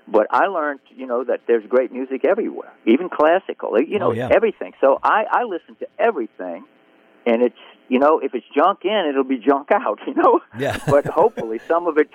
But 0.08 0.28
I 0.32 0.48
learned, 0.48 0.80
you 0.96 1.06
know, 1.08 1.24
that 1.24 1.42
there's 1.48 1.66
great 1.68 1.92
music 1.92 2.26
everywhere, 2.26 2.74
even 2.86 3.08
classical, 3.10 3.80
you 3.82 4.00
know, 4.00 4.10
Oh, 4.10 4.14
yeah. 4.14 4.30
everything. 4.32 4.74
So 4.82 5.00
I, 5.04 5.26
I 5.32 5.44
listen 5.44 5.76
to 5.76 5.88
everything, 6.00 6.66
and 7.26 7.42
it's, 7.42 7.56
you 7.88 8.00
know, 8.00 8.20
if 8.20 8.34
it's 8.34 8.46
junk 8.56 8.80
in, 8.84 9.06
it'll 9.10 9.24
be 9.24 9.38
junk 9.38 9.70
out, 9.72 10.00
you 10.08 10.14
know. 10.16 10.42
Yeah. 10.58 10.78
but 10.88 11.06
hopefully, 11.06 11.60
some 11.68 11.88
of 11.88 11.98
it, 11.98 12.10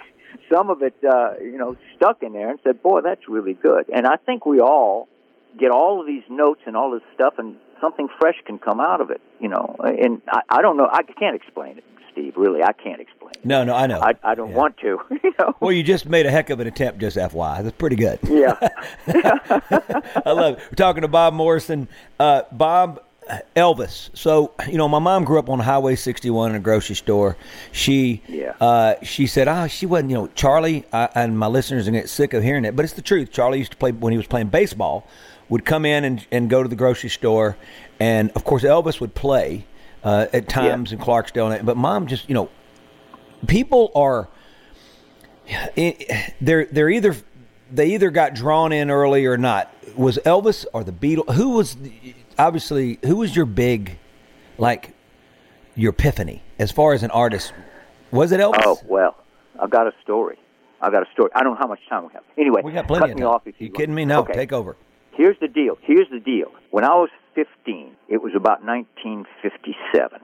some 0.53 0.69
of 0.69 0.83
it, 0.83 0.95
uh, 1.09 1.35
you 1.41 1.57
know, 1.59 1.77
stuck 1.97 2.23
in 2.23 2.33
there 2.33 2.51
and 2.51 2.59
said, 2.65 2.83
"Boy, 2.83 3.01
that's 3.03 3.29
really 3.29 3.55
good." 3.55 3.87
And 3.95 4.07
I 4.07 4.17
think 4.17 4.45
we 4.47 4.61
all 4.61 5.09
get 5.59 5.71
all 5.71 6.01
of 6.01 6.07
these 6.07 6.23
notes 6.29 6.61
and 6.67 6.77
all 6.77 6.91
this 6.91 7.03
stuff, 7.15 7.35
and 7.39 7.57
something 7.81 8.09
fresh 8.19 8.37
can 8.45 8.59
come 8.59 8.81
out 8.81 9.01
of 9.01 9.11
it. 9.11 9.21
You 9.41 9.49
know, 9.49 9.77
and 9.81 10.23
I, 10.29 10.41
I 10.49 10.63
don't 10.63 10.77
know. 10.77 10.89
I 10.91 11.03
can't 11.03 11.37
explain 11.37 11.79
it, 11.79 11.85
Steve. 12.13 12.35
Really, 12.37 12.63
I 12.63 12.73
can't 12.73 13.01
explain 13.01 13.33
it. 13.35 13.45
No, 13.45 13.65
no, 13.65 13.75
I 13.75 13.87
know. 13.87 14.01
I, 14.01 14.15
I 14.25 14.35
don't 14.35 14.51
Yeah. 14.51 14.57
want 14.57 14.77
to. 14.79 15.01
You 15.23 15.33
know. 15.39 15.55
Well, 15.61 15.73
you 15.73 15.83
just 15.83 16.07
made 16.07 16.25
a 16.27 16.31
heck 16.31 16.51
of 16.51 16.61
an 16.61 16.67
attempt, 16.67 17.01
just 17.01 17.17
FY. 17.17 17.63
That's 17.63 17.77
pretty 17.77 17.97
good. 17.97 18.19
yeah. 18.25 18.57
I 19.09 20.33
love 20.33 20.55
it. 20.59 20.59
We're 20.71 20.77
talking 20.77 21.03
to 21.03 21.09
Bob 21.09 21.35
Morrison. 21.35 21.89
Uh, 22.19 22.43
Bob, 22.53 23.03
Elvis. 23.57 24.11
So, 24.17 24.53
you 24.69 24.79
know, 24.79 24.89
my 24.89 24.99
mom 25.01 25.25
grew 25.25 25.39
up 25.39 25.49
on 25.51 25.59
Highway 25.59 25.97
61 25.97 26.51
in 26.51 26.57
a 26.57 26.61
grocery 26.61 26.95
store. 26.95 27.37
She, 27.73 28.23
Yeah. 28.29 28.53
uh, 28.61 28.95
she 29.03 29.27
said, 29.27 29.49
oh, 29.49 29.67
she 29.67 29.85
wasn't, 29.87 30.11
you 30.11 30.17
know, 30.17 30.27
Charlie, 30.29 30.85
uh, 30.93 31.09
and 31.15 31.39
my 31.39 31.47
listeners 31.49 31.87
are 31.87 31.91
going 31.91 32.01
to 32.03 32.07
get 32.07 32.11
sick 32.11 32.35
of 32.35 32.43
hearing 32.43 32.65
it, 32.65 32.77
but 32.77 32.85
it's 32.85 32.95
the 32.95 33.03
truth. 33.03 33.33
Charlie 33.33 33.59
used 33.59 33.73
to 33.73 33.77
play, 33.77 33.93
when 33.93 34.13
he 34.13 34.17
was 34.17 34.27
playing 34.29 34.49
baseball, 34.49 35.07
would 35.49 35.65
come 35.65 35.85
in 35.85 36.05
and, 36.05 36.27
and 36.31 36.51
go 36.51 36.63
to 36.63 36.69
the 36.69 36.77
grocery 36.77 37.11
store. 37.11 37.57
And, 38.01 38.31
of 38.33 38.45
course, 38.45 38.63
Elvis 38.65 39.01
would 39.01 39.15
play 39.15 39.65
uh, 40.05 40.27
at 40.33 40.49
times 40.49 40.93
in 40.93 40.99
Clarksdale. 40.99 41.65
But 41.65 41.77
mom 41.77 42.07
just, 42.07 42.29
you 42.29 42.35
know, 42.35 42.49
people 43.47 43.91
are 43.95 44.29
they're 46.41 46.65
they're 46.67 46.91
either 46.91 47.15
they 47.71 47.95
either 47.95 48.11
got 48.11 48.35
drawn 48.35 48.73
in 48.73 48.91
early 48.91 49.27
or 49.27 49.37
not. 49.37 49.73
Was 49.97 50.19
Elvis 50.19 50.67
or 50.73 50.85
the 50.85 50.93
Beatles? 50.93 51.33
Who 51.35 51.51
was 51.51 51.77
obviously 52.39 52.99
who 53.05 53.17
was 53.17 53.35
your 53.35 53.47
big 53.47 53.99
like 54.59 54.93
your 55.75 55.91
epiphany 55.91 56.43
as 56.59 56.73
far 56.73 56.93
as 56.95 57.03
an 57.03 57.11
artist? 57.11 57.53
Was 58.11 58.33
it 58.33 58.41
Elvis? 58.41 58.63
Oh 58.65 58.81
well, 58.87 59.17
I've 59.61 59.71
got 59.71 59.87
a 59.87 59.93
story. 60.03 60.39
I've 60.81 60.93
got 60.93 61.09
a 61.09 61.11
story. 61.13 61.31
I 61.35 61.43
don't 61.43 61.55
know 61.55 61.59
how 61.61 61.69
much 61.69 61.81
time 61.89 62.07
we 62.07 62.13
have. 62.13 62.25
Anyway, 62.37 62.63
we 62.63 62.73
got 62.73 62.87
plenty 62.87 63.03
cut 63.03 63.11
of 63.11 63.17
me 63.17 63.23
time. 63.23 63.31
off 63.31 63.47
if 63.47 63.61
you 63.61 63.69
you 63.69 63.73
kidding 63.73 63.95
me? 63.95 64.05
No, 64.05 64.21
Okay. 64.21 64.35
take 64.35 64.53
over. 64.53 64.77
Here's 65.17 65.39
the 65.41 65.49
deal. 65.49 65.79
Here's 65.81 66.09
the 66.11 66.21
deal. 66.21 66.53
When 66.71 66.85
I 66.85 66.95
was 66.95 67.09
15, 67.35 67.97
it 68.09 68.23
was 68.23 68.33
about 68.37 68.63
1957. 68.63 70.21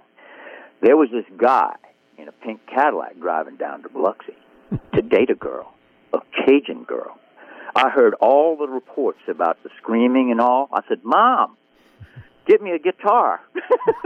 There 0.82 0.96
was 0.98 1.08
this 1.10 1.24
guy 1.38 1.76
in 2.18 2.28
a 2.28 2.32
pink 2.32 2.60
Cadillac 2.66 3.18
driving 3.18 3.56
down 3.56 3.82
to 3.84 3.88
Biloxi 3.88 4.36
to 4.94 5.02
date 5.10 5.30
a 5.30 5.34
girl, 5.34 5.72
a 6.12 6.18
Cajun 6.44 6.84
girl. 6.84 7.18
I 7.74 7.88
heard 7.88 8.12
all 8.20 8.56
the 8.58 8.68
reports 8.68 9.20
about 9.28 9.62
the 9.62 9.70
screaming 9.78 10.30
and 10.30 10.42
all. 10.42 10.68
I 10.74 10.80
said, 10.88 10.98
"Mom, 11.02 11.56
get 12.46 12.60
me 12.60 12.72
a 12.72 12.78
guitar." 12.78 13.40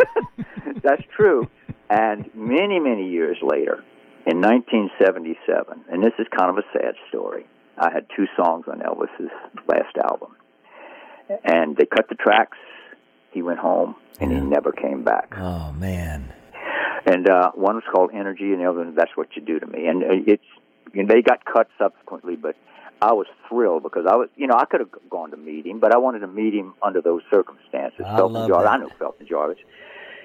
That's 0.84 1.02
true. 1.16 1.48
And 1.90 2.30
many, 2.32 2.78
many 2.78 3.10
years 3.10 3.38
later, 3.42 3.82
in 4.24 4.40
1977, 4.40 5.84
and 5.90 6.04
this 6.04 6.12
is 6.20 6.26
kind 6.36 6.50
of 6.50 6.58
a 6.58 6.66
sad 6.72 6.94
story, 7.08 7.44
I 7.76 7.90
had 7.92 8.06
two 8.14 8.26
songs 8.36 8.66
on 8.68 8.80
Elvis's 8.80 9.32
last 9.66 9.96
album 9.96 10.36
and 11.44 11.76
they 11.76 11.86
cut 11.86 12.08
the 12.08 12.14
tracks. 12.14 12.58
He 13.32 13.42
went 13.42 13.58
home, 13.58 13.96
and 14.20 14.32
he 14.32 14.40
never 14.40 14.72
came 14.72 15.04
back. 15.04 15.34
Oh 15.36 15.72
man, 15.72 16.32
And 17.04 17.28
uh, 17.28 17.50
one 17.54 17.74
was 17.74 17.84
called 17.92 18.10
Energy, 18.14 18.52
and 18.52 18.60
the 18.60 18.68
other 18.68 18.78
one, 18.78 18.94
That's 18.94 19.14
What 19.14 19.28
You 19.36 19.42
Do 19.42 19.60
to 19.60 19.66
Me. 19.66 19.86
And 19.86 20.02
uh, 20.02 20.06
it's 20.26 20.44
you 20.94 21.02
know, 21.02 21.14
they 21.14 21.20
got 21.22 21.44
cut 21.44 21.68
subsequently, 21.78 22.36
but 22.36 22.56
I 23.02 23.12
was 23.12 23.26
thrilled 23.48 23.82
because 23.82 24.06
I 24.08 24.16
was, 24.16 24.28
you 24.36 24.46
know, 24.46 24.54
I 24.56 24.64
could 24.64 24.80
have 24.80 24.88
gone 25.10 25.30
to 25.32 25.36
meet 25.36 25.66
him, 25.66 25.80
but 25.80 25.94
I 25.94 25.98
wanted 25.98 26.20
to 26.20 26.28
meet 26.28 26.54
him 26.54 26.74
under 26.82 27.02
those 27.02 27.22
circumstances. 27.30 28.00
I 28.06 28.16
Felton 28.16 28.34
love 28.34 28.48
Jarvis, 28.48 28.64
that. 28.64 28.72
I 28.72 28.76
knew 28.78 28.90
Felton 28.98 29.26
Jarvis, 29.28 29.58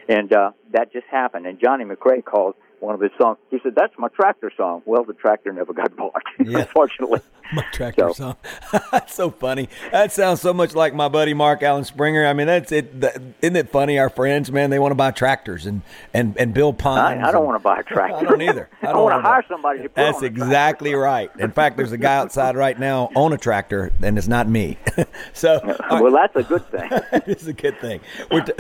and 0.07 0.31
uh, 0.33 0.51
that 0.71 0.93
just 0.93 1.07
happened. 1.07 1.45
And 1.45 1.59
Johnny 1.59 1.83
MacRae 1.83 2.23
called 2.23 2.55
one 2.81 2.93
of 2.95 3.01
his 3.01 3.11
songs. 3.17 3.37
He 3.49 3.59
said, 3.63 3.73
"That's 3.75 3.93
my 3.97 4.07
tractor 4.09 4.51
song." 4.55 4.81
Well, 4.85 5.03
the 5.03 5.13
tractor 5.13 5.53
never 5.53 5.71
got 5.73 5.95
bought, 5.95 6.21
Yeah. 6.39 6.59
unfortunately. 6.59 7.21
my 7.53 7.63
tractor 7.71 8.09
So- 8.09 8.13
song. 8.13 8.35
that's 8.91 9.13
so 9.13 9.29
funny. 9.31 9.69
That 9.91 10.11
sounds 10.11 10.41
so 10.41 10.53
much 10.53 10.73
like 10.75 10.93
my 10.93 11.07
buddy 11.09 11.33
Mark 11.33 11.63
Allen 11.63 11.83
Springer. 11.83 12.25
I 12.25 12.33
mean, 12.33 12.47
that's 12.47 12.71
it. 12.71 13.01
That, 13.01 13.21
isn't 13.41 13.55
it 13.55 13.69
funny? 13.69 13.99
Our 13.99 14.09
friends, 14.09 14.51
man, 14.51 14.69
they 14.69 14.79
want 14.79 14.91
to 14.91 14.95
buy 14.95 15.11
tractors 15.11 15.65
and 15.65 15.81
and 16.13 16.35
and 16.37 16.53
Bill 16.53 16.75
I, 16.85 17.21
I 17.21 17.31
don't 17.31 17.45
want 17.45 17.59
to 17.59 17.63
buy 17.63 17.79
a 17.79 17.83
tractor. 17.83 18.15
I 18.15 18.23
don't 18.23 18.41
either. 18.41 18.69
I, 18.81 18.87
I, 18.87 18.93
don't 18.93 19.03
want 19.03 19.13
wanna 19.15 19.21
hire 19.27 19.41
buy- 19.43 19.47
somebody 19.47 19.77
to 19.83 19.89
put 19.89 19.95
That's 19.95 20.17
on 20.17 20.23
a 20.25 20.29
tractor. 20.29 20.43
exactly 20.45 20.93
right. 20.95 21.31
In 21.39 21.51
fact, 21.51 21.77
there's 21.77 21.91
a 21.91 21.97
guy 21.97 22.15
outside 22.17 22.55
right 22.55 22.77
now 22.79 23.09
on 23.15 23.33
a 23.33 23.37
tractor, 23.37 23.91
and 24.01 24.17
it's 24.17 24.27
not 24.27 24.47
me. 24.47 24.77
so, 25.33 25.59
Well, 25.91 26.11
that's 26.11 26.35
a 26.35 26.43
good 26.43 26.65
thing. 26.71 26.89
it's 27.27 27.45
a 27.47 27.53
good 27.53 27.79
thing. 27.79 27.99
We're, 28.31 28.41
t- 28.41 28.53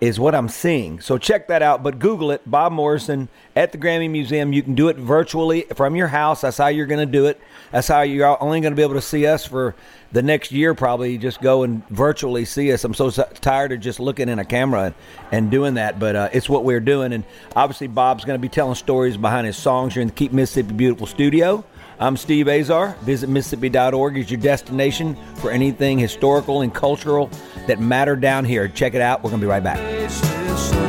is 0.00 0.20
what 0.20 0.34
I'm 0.34 0.48
seeing. 0.48 1.00
So 1.00 1.18
check 1.18 1.48
that 1.48 1.62
out. 1.62 1.82
But 1.82 1.98
Google 1.98 2.30
it, 2.30 2.48
Bob 2.48 2.72
Morrison 2.72 3.28
at 3.56 3.72
the 3.72 3.78
Grammy 3.78 4.08
Museum. 4.08 4.52
You 4.52 4.62
can 4.62 4.74
do 4.74 4.88
it 4.88 4.96
virtually 4.96 5.62
from 5.74 5.96
your 5.96 6.06
house. 6.06 6.42
That's 6.42 6.58
how 6.58 6.68
you're 6.68 6.86
going 6.86 7.04
to 7.04 7.12
do 7.12 7.26
it. 7.26 7.40
That's 7.72 7.88
how 7.88 8.02
you're 8.02 8.40
only 8.42 8.60
going 8.60 8.72
to 8.72 8.76
be 8.76 8.82
able 8.82 8.94
to 8.94 9.02
see 9.02 9.26
us 9.26 9.44
for 9.44 9.74
the 10.12 10.22
next 10.22 10.52
year. 10.52 10.74
Probably 10.74 11.18
just 11.18 11.40
go 11.40 11.64
and 11.64 11.86
virtually 11.88 12.44
see 12.44 12.72
us. 12.72 12.84
I'm 12.84 12.94
so 12.94 13.10
tired 13.10 13.72
of 13.72 13.80
just 13.80 13.98
looking 13.98 14.28
in 14.28 14.38
a 14.38 14.44
camera 14.44 14.94
and, 15.32 15.50
doing 15.50 15.74
that, 15.74 15.98
but 15.98 16.14
uh, 16.14 16.28
it's 16.32 16.48
what 16.48 16.64
we're 16.64 16.78
doing. 16.78 17.12
And 17.12 17.24
obviously, 17.56 17.86
Bob's 17.86 18.24
going 18.24 18.38
to 18.38 18.42
be 18.42 18.50
telling 18.50 18.74
stories 18.74 19.16
behind 19.16 19.46
his 19.46 19.56
songs. 19.56 19.94
You're 19.94 20.02
in 20.02 20.08
the 20.08 20.14
Keep 20.14 20.32
Mississippi 20.32 20.74
Beautiful 20.74 21.06
studio. 21.06 21.64
I'm 22.00 22.16
Steve 22.16 22.46
Azar. 22.48 22.96
Visit 23.02 23.28
Mississippi.org 23.28 24.16
is 24.16 24.30
your 24.30 24.40
destination 24.40 25.16
for 25.36 25.50
anything 25.50 25.98
historical 25.98 26.60
and 26.60 26.72
cultural 26.72 27.28
that 27.66 27.80
matter 27.80 28.14
down 28.14 28.44
here. 28.44 28.68
Check 28.68 28.94
it 28.94 29.00
out. 29.00 29.24
We're 29.24 29.30
going 29.30 29.40
to 29.40 29.46
be 29.46 29.50
right 29.50 29.62
back. 29.62 30.87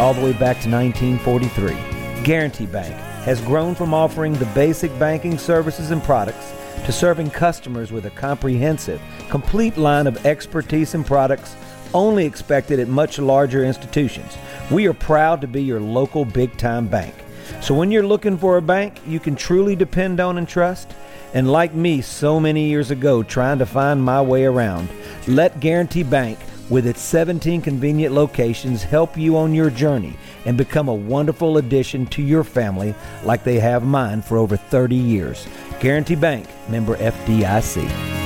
All 0.00 0.14
the 0.14 0.22
way 0.22 0.32
back 0.32 0.58
to 0.62 0.70
1943, 0.70 2.24
Guarantee 2.24 2.64
Bank 2.64 2.94
has 3.26 3.38
grown 3.42 3.74
from 3.74 3.92
offering 3.92 4.32
the 4.32 4.46
basic 4.46 4.98
banking 4.98 5.36
services 5.36 5.90
and 5.90 6.02
products 6.02 6.54
to 6.86 6.90
serving 6.90 7.28
customers 7.28 7.92
with 7.92 8.06
a 8.06 8.10
comprehensive, 8.10 8.98
complete 9.28 9.76
line 9.76 10.06
of 10.06 10.24
expertise 10.24 10.94
and 10.94 11.04
products 11.04 11.54
only 11.92 12.24
expected 12.24 12.80
at 12.80 12.88
much 12.88 13.18
larger 13.18 13.62
institutions. 13.62 14.38
We 14.70 14.88
are 14.88 14.94
proud 14.94 15.42
to 15.42 15.46
be 15.46 15.62
your 15.62 15.80
local 15.80 16.24
big 16.24 16.56
time 16.56 16.88
bank. 16.88 17.14
So 17.60 17.74
when 17.74 17.90
you're 17.90 18.06
looking 18.06 18.38
for 18.38 18.56
a 18.56 18.62
bank 18.62 19.02
you 19.06 19.20
can 19.20 19.36
truly 19.36 19.76
depend 19.76 20.18
on 20.18 20.38
and 20.38 20.48
trust, 20.48 20.94
and 21.34 21.52
like 21.52 21.74
me 21.74 22.00
so 22.00 22.40
many 22.40 22.68
years 22.70 22.90
ago 22.90 23.22
trying 23.22 23.58
to 23.58 23.66
find 23.66 24.02
my 24.02 24.22
way 24.22 24.46
around, 24.46 24.88
let 25.28 25.60
Guarantee 25.60 26.04
Bank 26.04 26.38
with 26.70 26.86
its 26.86 27.02
17 27.02 27.60
convenient 27.60 28.14
locations 28.14 28.82
help 28.82 29.16
you 29.16 29.36
on 29.36 29.52
your 29.52 29.68
journey 29.68 30.16
and 30.46 30.56
become 30.56 30.88
a 30.88 30.94
wonderful 30.94 31.58
addition 31.58 32.06
to 32.06 32.22
your 32.22 32.44
family 32.44 32.94
like 33.24 33.44
they 33.44 33.58
have 33.58 33.84
mine 33.84 34.22
for 34.22 34.38
over 34.38 34.56
30 34.56 34.94
years. 34.94 35.46
Guarantee 35.80 36.14
Bank, 36.14 36.46
member 36.68 36.96
FDIC. 36.96 38.20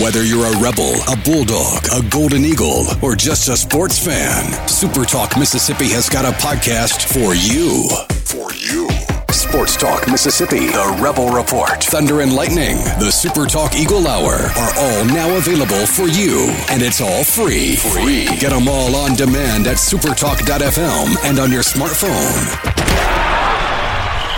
Whether 0.00 0.24
you're 0.24 0.46
a 0.46 0.58
rebel, 0.60 0.94
a 1.08 1.16
bulldog, 1.24 1.86
a 1.92 2.08
golden 2.08 2.44
eagle, 2.44 2.86
or 3.02 3.14
just 3.14 3.48
a 3.48 3.56
sports 3.56 3.98
fan, 3.98 4.68
Super 4.68 5.04
Talk 5.04 5.38
Mississippi 5.38 5.88
has 5.90 6.08
got 6.08 6.24
a 6.24 6.36
podcast 6.38 7.04
for 7.12 7.34
you. 7.34 7.88
For 8.24 8.52
you. 8.54 8.93
Sports 9.54 9.76
Talk 9.76 10.10
Mississippi, 10.10 10.66
The 10.66 10.98
Rebel 11.00 11.28
Report, 11.28 11.84
Thunder 11.84 12.22
and 12.22 12.34
Lightning, 12.34 12.74
the 12.98 13.12
Super 13.12 13.46
Talk 13.46 13.76
Eagle 13.76 14.08
Hour 14.08 14.32
are 14.32 14.74
all 14.76 15.04
now 15.04 15.36
available 15.36 15.86
for 15.86 16.08
you. 16.08 16.52
And 16.70 16.82
it's 16.82 17.00
all 17.00 17.22
free. 17.22 17.76
Free. 17.76 18.24
Get 18.40 18.50
them 18.50 18.66
all 18.66 18.96
on 18.96 19.14
demand 19.14 19.68
at 19.68 19.76
supertalk.fm 19.76 21.24
and 21.24 21.38
on 21.38 21.52
your 21.52 21.62
smartphone. 21.62 22.34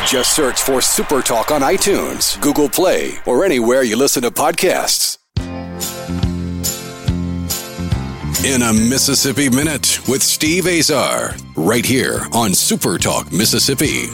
Just 0.06 0.36
search 0.36 0.60
for 0.60 0.82
Super 0.82 1.22
Talk 1.22 1.50
on 1.50 1.62
iTunes, 1.62 2.38
Google 2.42 2.68
Play, 2.68 3.14
or 3.24 3.42
anywhere 3.42 3.82
you 3.82 3.96
listen 3.96 4.20
to 4.20 4.30
podcasts. 4.30 5.16
In 8.44 8.60
a 8.60 8.70
Mississippi 8.74 9.48
Minute 9.48 9.98
with 10.06 10.22
Steve 10.22 10.66
Azar, 10.66 11.34
right 11.56 11.86
here 11.86 12.26
on 12.34 12.52
Super 12.52 12.98
Talk 12.98 13.32
Mississippi. 13.32 14.10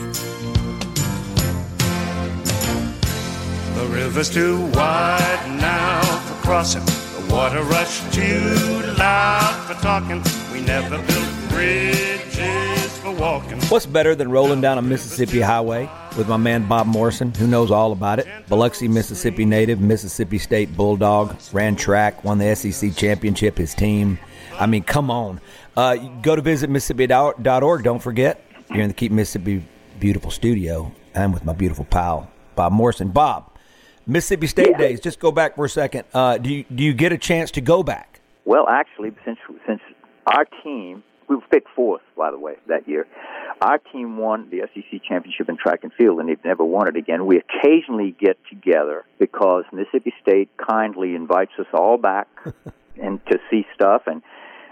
River's 4.03 4.29
too 4.29 4.59
wide 4.71 5.57
now 5.61 6.01
for 6.01 6.33
crossing. 6.45 6.83
The 6.85 7.33
water 7.33 7.61
rush 7.63 8.01
too 8.11 8.83
loud 8.97 9.65
for 9.65 9.81
talking. 9.81 10.21
We 10.51 10.59
never 10.59 10.97
built 10.97 11.49
bridges 11.49 12.97
for 12.97 13.11
walking. 13.11 13.61
What's 13.69 13.85
better 13.85 14.13
than 14.13 14.29
rolling 14.29 14.59
down 14.59 14.77
a 14.77 14.81
Mississippi 14.81 15.39
highway 15.39 15.89
with 16.17 16.27
my 16.27 16.35
man 16.35 16.67
Bob 16.67 16.85
Morrison, 16.85 17.33
who 17.33 17.47
knows 17.47 17.71
all 17.71 17.93
about 17.93 18.19
it? 18.19 18.27
Biloxi, 18.49 18.89
Mississippi 18.89 19.45
native, 19.45 19.79
Mississippi 19.79 20.37
State 20.37 20.75
Bulldog, 20.75 21.37
ran 21.53 21.77
track, 21.77 22.25
won 22.25 22.39
the 22.39 22.53
SEC 22.55 22.93
championship, 22.97 23.57
his 23.57 23.73
team. 23.73 24.19
I 24.59 24.65
mean, 24.65 24.83
come 24.83 25.09
on. 25.09 25.39
Uh, 25.77 25.95
go 26.21 26.35
to 26.35 26.41
visit 26.41 26.69
Mississippi.org. 26.69 27.83
Don't 27.83 28.03
forget, 28.03 28.45
you're 28.69 28.83
in 28.83 28.89
the 28.89 28.93
Keep 28.93 29.13
Mississippi 29.13 29.63
Beautiful 29.97 30.29
studio. 30.29 30.91
I'm 31.15 31.31
with 31.31 31.45
my 31.45 31.53
beautiful 31.53 31.85
pal, 31.85 32.29
Bob 32.55 32.73
Morrison. 32.73 33.09
Bob, 33.09 33.52
Mississippi 34.05 34.47
State 34.47 34.69
Yeah. 34.71 34.77
days. 34.77 34.99
Just 34.99 35.19
go 35.19 35.31
back 35.31 35.55
for 35.55 35.65
a 35.65 35.69
second. 35.69 36.05
Uh, 36.13 36.37
do 36.37 36.53
you 36.53 36.65
do 36.73 36.83
you 36.83 36.93
get 36.93 37.11
a 37.11 37.17
chance 37.17 37.51
to 37.51 37.61
go 37.61 37.83
back? 37.83 38.19
Well, 38.45 38.67
actually, 38.67 39.13
since 39.25 39.39
since 39.67 39.81
our 40.27 40.45
team 40.63 41.03
we 41.29 41.35
were 41.37 41.41
picked 41.49 41.69
fourth, 41.75 42.01
by 42.17 42.31
the 42.31 42.37
way, 42.39 42.55
that 42.67 42.87
year. 42.87 43.07
Our 43.61 43.77
team 43.77 44.17
won 44.17 44.49
the 44.49 44.61
SEC 44.73 45.01
championship 45.07 45.47
in 45.47 45.55
track 45.57 45.79
and 45.83 45.93
field, 45.93 46.19
and 46.19 46.27
they've 46.27 46.43
never 46.43 46.65
won 46.65 46.87
it 46.87 46.97
again. 46.97 47.25
We 47.25 47.37
occasionally 47.39 48.15
get 48.19 48.37
together 48.49 49.05
because 49.19 49.63
Mississippi 49.71 50.13
State 50.21 50.49
kindly 50.57 51.15
invites 51.15 51.51
us 51.57 51.67
all 51.73 51.97
back 51.97 52.27
and 53.01 53.25
to 53.27 53.39
see 53.49 53.65
stuff, 53.73 54.03
and 54.07 54.21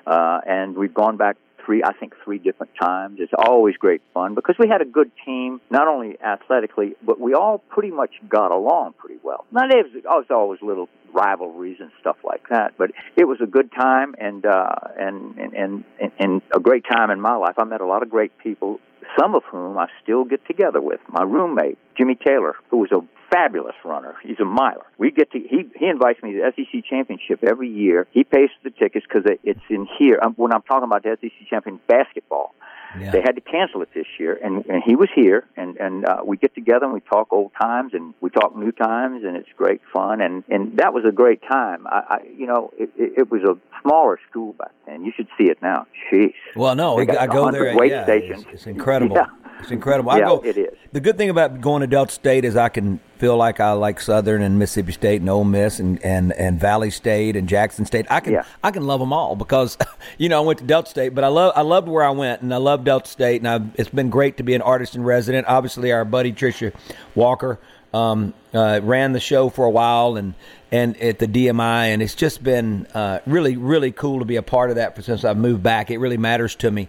uh, 0.06 0.42
and 0.46 0.76
we've 0.76 0.94
gone 0.94 1.16
back 1.18 1.38
three, 1.66 1.84
I 1.84 1.94
think, 1.94 2.16
three 2.24 2.38
different 2.38 2.74
times. 2.82 3.18
It's 3.20 3.34
always 3.38 3.76
great 3.78 4.02
fun 4.14 4.36
because 4.36 4.56
we 4.60 4.68
had 4.68 4.82
a 4.82 4.86
good 4.86 5.12
team, 5.26 5.62
not 5.70 5.88
only 5.88 6.18
athletically, 6.22 6.96
but 7.06 7.20
we 7.20 7.34
all 7.34 7.60
pretty 7.60 7.92
much 7.92 8.12
got 8.28 8.52
along 8.52 8.94
pretty 8.98 9.20
well. 9.24 9.46
Now 9.52 9.68
there 9.68 9.84
was, 9.84 10.26
always 10.30 10.62
little 10.62 10.88
rivalries 11.14 11.78
and 11.80 11.92
stuff 12.00 12.18
like 12.24 12.48
that, 12.50 12.74
but 12.78 12.92
it 13.16 13.26
was 13.26 13.40
a 13.42 13.46
good 13.46 13.72
time 13.72 14.16
and 14.18 14.46
uh, 14.46 14.76
and, 14.98 15.38
and 15.38 15.54
and 15.54 15.84
and 16.20 16.42
a 16.56 16.60
great 16.60 16.86
time 16.90 17.12
in 17.12 17.20
my 17.20 17.36
life. 17.36 17.56
I 17.58 17.66
met 17.66 17.82
a 17.82 17.86
lot 17.86 18.02
of 18.04 18.10
great 18.10 18.38
people, 18.38 18.80
some 19.20 19.36
of 19.36 19.44
whom 19.44 19.78
I 19.78 19.88
still 20.04 20.24
get 20.26 20.46
together 20.46 20.82
with. 20.82 21.00
My 21.10 21.24
roommate 21.24 21.78
Jimmy 21.98 22.16
Taylor, 22.16 22.56
who 22.70 22.78
was 22.78 22.92
a 22.92 23.02
fabulous 23.32 23.76
runner. 23.84 24.16
He's 24.24 24.40
a 24.40 24.46
miler. 24.46 24.86
We 24.98 25.12
get 25.12 25.32
to 25.32 25.40
he 25.40 25.70
he 25.76 25.88
invites 25.88 26.22
me 26.22 26.34
to 26.34 26.40
the 26.40 26.52
SEC 26.56 26.84
championship 26.90 27.44
every 27.44 27.70
year. 27.70 28.08
He 28.12 28.24
pays 28.24 28.50
for 28.62 28.70
the 28.70 28.76
tickets 28.76 29.06
because 29.08 29.24
it, 29.26 29.40
it's 29.44 29.60
in 29.70 29.88
here. 29.98 30.20
Um, 30.22 30.34
when 30.36 30.54
I'm 30.54 30.62
talking 30.64 30.84
about 30.84 31.04
the 31.04 31.18
SEC 31.22 31.48
champion 31.50 31.80
basketball, 31.88 32.54
Yeah. 33.00 33.12
they 33.12 33.22
had 33.22 33.36
to 33.36 33.42
cancel 33.42 33.82
it 33.82 33.90
this 33.94 34.06
year, 34.20 34.38
and, 34.44 34.66
and 34.66 34.84
he 34.86 34.96
was 34.96 35.10
here, 35.16 35.46
and 35.56 35.78
and 35.78 36.06
uh, 36.06 36.22
we 36.26 36.38
get 36.38 36.54
together 36.56 36.86
and 36.86 36.94
we 36.94 37.02
talk 37.02 37.32
old 37.32 37.52
times 37.60 37.94
and 37.94 38.14
we 38.22 38.30
talk 38.30 38.56
new 38.56 38.72
times, 38.72 39.24
and 39.24 39.36
it's 39.38 39.50
great 39.58 39.82
fun, 39.94 40.22
and 40.22 40.44
and 40.50 40.78
that 40.78 40.94
was 40.94 41.04
a 41.06 41.12
great 41.12 41.42
time. 41.48 41.88
I, 41.88 42.04
I 42.10 42.18
you 42.38 42.48
know 42.48 42.72
it, 42.78 42.90
it, 42.98 43.14
it 43.18 43.32
was 43.32 43.42
a 43.44 43.58
smaller 43.82 44.20
school 44.30 44.54
back 44.54 44.72
then. 44.86 45.04
You 45.06 45.12
should 45.16 45.28
see 45.38 45.46
it 45.46 45.62
now. 45.62 45.88
Jeez. 46.12 46.34
Well, 46.56 46.76
no, 46.76 46.98
They 47.04 47.18
I, 47.18 47.28
go 47.28 47.44
100 47.44 47.66
there. 47.66 47.78
weight 47.78 47.92
yeah, 47.92 48.04
stations. 48.04 48.44
It's, 48.44 48.54
it's 48.54 48.68
incredible. 48.68 49.16
Yeah. 49.22 49.28
It's 49.62 49.72
incredible. 49.72 50.12
I 50.12 50.20
Yeah, 50.20 50.26
go. 50.26 50.42
it 50.44 50.58
is. 50.58 50.70
The 50.92 51.00
good 51.00 51.18
thing 51.18 51.30
about 51.30 51.62
going 51.62 51.82
to 51.82 51.88
Delta 51.88 52.12
State 52.12 52.44
is 52.46 52.56
I 52.56 52.70
can 52.70 53.00
feel 53.18 53.38
like 53.38 53.60
I 53.60 53.72
like 53.74 54.00
Southern 54.02 54.42
and 54.42 54.58
Mississippi 54.58 54.92
State 54.92 55.22
and 55.22 55.30
Ole 55.30 55.44
Miss 55.44 55.80
and, 55.80 56.04
and, 56.04 56.34
and 56.34 56.60
Valley 56.60 56.90
State 56.90 57.36
and 57.36 57.48
Jackson 57.48 57.86
State. 57.86 58.06
I 58.10 58.20
can 58.20 58.34
Yeah. 58.34 58.44
I 58.64 58.72
can 58.72 58.86
love 58.88 59.00
them 59.00 59.14
all 59.14 59.36
because 59.36 59.78
you 60.18 60.28
know 60.30 60.42
I 60.42 60.46
went 60.46 60.60
to 60.60 60.66
Delta 60.66 60.90
State, 60.90 61.10
but 61.16 61.24
I 61.24 61.28
love 61.28 61.54
I 61.56 61.62
loved 61.62 61.88
where 61.88 62.04
I 62.04 62.10
went 62.12 62.42
and 62.42 62.54
I 62.54 62.58
love 62.58 62.84
Delta 62.84 63.10
State 63.10 63.42
and 63.42 63.48
I, 63.48 63.60
it's 63.80 63.90
been 63.90 64.10
great 64.10 64.38
to 64.38 64.44
be 64.44 64.54
an 64.56 64.62
artist 64.62 64.96
in 64.96 65.04
resident. 65.04 65.48
Obviously, 65.48 65.92
our 65.92 66.04
buddy 66.06 66.34
Tricia 66.34 66.74
Walker 67.16 67.60
um, 67.94 68.34
uh, 68.54 68.80
ran 68.84 69.12
the 69.14 69.20
show 69.20 69.50
for 69.50 69.66
a 69.66 69.70
while 69.70 70.18
and 70.18 70.34
and 70.72 70.96
at 71.02 71.20
the 71.20 71.28
DMI, 71.28 71.88
and 71.94 72.02
it's 72.02 72.16
just 72.16 72.44
been 72.44 72.88
uh, 72.94 73.20
really 73.26 73.58
really 73.58 73.92
cool 73.92 74.20
to 74.20 74.26
be 74.26 74.38
a 74.38 74.44
part 74.44 74.70
of 74.70 74.78
that 74.78 74.96
for 74.96 75.02
since 75.02 75.24
I've 75.26 75.38
moved 75.38 75.64
back. 75.64 75.92
It 75.92 75.98
really 75.98 76.18
matters 76.18 76.56
to 76.58 76.72
me. 76.72 76.88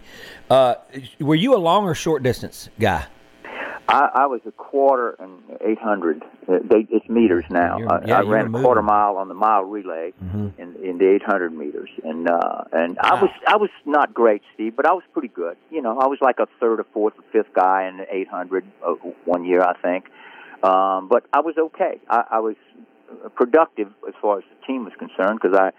Uh, 0.49 0.75
were 1.19 1.35
you 1.35 1.55
a 1.55 1.57
long 1.59 1.85
or 1.85 1.95
short 1.95 2.23
distance 2.23 2.69
guy? 2.79 3.05
I, 3.85 4.09
I 4.23 4.25
was 4.27 4.39
a 4.47 4.51
quarter 4.51 5.15
and 5.19 5.39
eight 5.61 5.77
hundred. 5.77 6.23
It's 6.47 7.09
meters 7.09 7.43
now. 7.49 7.77
You're- 7.77 7.89
I, 7.91 8.05
yeah, 8.07 8.19
I 8.19 8.21
ran 8.21 8.45
a 8.45 8.49
moving. 8.49 8.63
quarter 8.65 8.81
mile 8.81 9.17
on 9.17 9.27
the 9.27 9.33
mile 9.33 9.63
relay 9.63 10.13
Mm-hmm. 10.23 10.61
in, 10.61 10.75
in 10.83 10.97
the 10.97 11.09
eight 11.13 11.21
hundred 11.23 11.51
meters, 11.53 11.89
and 12.03 12.29
uh, 12.29 12.63
and 12.71 12.97
I 12.99 13.21
was 13.21 13.29
I 13.45 13.57
was 13.57 13.69
not 13.85 14.13
great, 14.13 14.41
Steve, 14.53 14.75
but 14.77 14.85
I 14.87 14.93
was 14.93 15.03
pretty 15.11 15.27
good. 15.27 15.57
You 15.69 15.81
know, 15.81 15.99
I 15.99 16.07
was 16.07 16.19
like 16.21 16.39
a 16.39 16.47
third 16.61 16.79
or 16.79 16.85
fourth 16.93 17.13
or 17.19 17.23
fifth 17.33 17.53
guy 17.53 17.87
in 17.89 17.97
the 17.97 18.05
eight 18.15 18.29
hundred 18.29 18.63
uh, 18.85 18.93
one 19.25 19.43
year, 19.43 19.61
I 19.61 19.73
think. 19.81 20.05
Um, 20.63 21.09
but 21.09 21.25
I 21.33 21.41
was 21.41 21.55
okay. 21.57 21.99
I, 22.09 22.23
I 22.31 22.39
was 22.39 22.55
productive 23.35 23.89
as 24.07 24.13
far 24.21 24.39
as 24.39 24.43
the 24.49 24.65
team 24.65 24.85
was 24.85 24.93
concerned 24.97 25.39
because 25.41 25.57
I, 25.57 25.71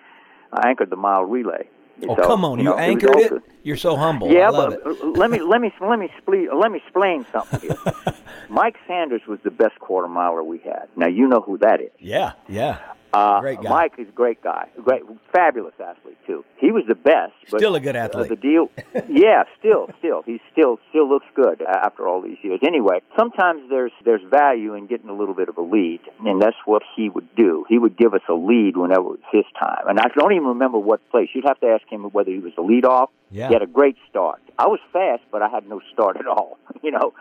I 0.53 0.69
anchored 0.69 0.91
the 0.91 0.97
mile 0.97 1.25
relay. 1.25 1.69
Oh, 2.09 2.17
So, 2.17 2.27
come 2.27 2.45
on! 2.45 2.59
You, 2.59 2.65
know, 2.65 2.73
it 2.73 2.75
was 2.75 2.81
anchored 2.81 3.11
all 3.11 3.37
it. 3.39 3.43
You're 3.63 3.77
so 3.77 3.97
humble. 3.97 4.29
Yeah, 4.31 4.49
I 4.49 4.51
love 4.51 4.77
but 4.83 4.91
it. 4.93 5.01
uh, 5.01 5.07
let 5.07 5.31
me 5.31 5.41
let 5.41 5.61
me 5.61 5.73
let 5.81 5.99
me 5.99 6.11
splee, 6.21 6.53
let 6.53 6.73
me 6.73 6.79
explain 6.79 7.25
something 7.33 7.61
here. 7.61 7.77
Mike 8.49 8.77
Sanders 8.89 9.23
was 9.29 9.39
the 9.45 9.51
best 9.53 9.79
quarter 9.79 10.09
miler 10.09 10.43
we 10.43 10.59
had. 10.59 10.89
Now 10.97 11.07
you 11.07 11.29
know 11.29 11.41
who 11.41 11.57
that 11.59 11.81
is. 11.81 11.91
Yeah, 12.01 12.33
yeah. 12.49 12.81
Uh, 13.15 13.41
Great 13.41 13.63
guy. 13.63 13.69
Mike 13.71 13.93
is 13.99 14.09
a 14.09 14.13
great 14.13 14.43
guy, 14.43 14.69
great, 14.83 15.03
fabulous 15.33 15.75
athlete 15.79 16.19
too. 16.27 16.45
He 16.59 16.73
was 16.73 16.85
the 16.89 16.95
best. 16.95 17.33
But 17.51 17.61
Still 17.61 17.75
a 17.75 17.81
good 17.81 17.97
athlete. 17.97 18.29
the 18.29 18.37
deal, 18.37 18.71
yeah, 19.09 19.45
still, 19.59 19.89
still, 19.99 20.23
he 20.23 20.41
still 20.53 20.79
still 20.91 21.09
looks 21.09 21.27
good 21.35 21.63
after 21.63 22.09
all 22.09 22.21
these 22.23 22.39
years. 22.43 22.61
Anyway, 22.67 23.01
sometimes 23.19 23.63
there's 23.71 23.93
there's 24.05 24.23
value 24.31 24.75
in 24.75 24.87
getting 24.87 25.09
a 25.11 25.15
little 25.15 25.35
bit 25.35 25.49
of 25.49 25.57
a 25.59 25.63
lead, 25.63 26.01
and 26.25 26.41
that's 26.43 26.57
what 26.65 26.83
he 26.97 27.09
would 27.09 27.29
do. 27.37 27.65
He 27.69 27.79
would 27.79 27.97
give 27.97 28.15
us 28.15 28.23
a 28.29 28.35
lead 28.35 28.77
whenever 28.77 29.01
it 29.01 29.05
was 29.05 29.19
his 29.33 29.45
time, 29.61 29.87
and 29.89 29.99
I 30.01 30.09
don't 30.17 30.33
even 30.33 30.49
remember 30.49 30.79
what 30.79 31.01
place. 31.11 31.29
You'd 31.35 31.45
have 31.47 31.61
to 31.61 31.67
ask 31.69 31.87
him 31.91 32.05
whether 32.11 32.31
he 32.31 32.39
was 32.39 32.53
the 32.57 32.63
lead 32.63 32.85
off. 32.85 33.11
Yeah. 33.31 33.49
He 33.49 33.55
had 33.55 33.63
a 33.63 33.67
great 33.67 33.97
start. 34.11 34.41
I 34.59 34.67
was 34.69 34.79
fast, 34.93 35.23
but 35.33 35.43
I 35.43 35.49
had 35.49 35.69
no 35.69 35.81
start 35.93 36.17
at 36.17 36.27
all. 36.27 36.59
You 36.83 36.91
know, 36.91 37.15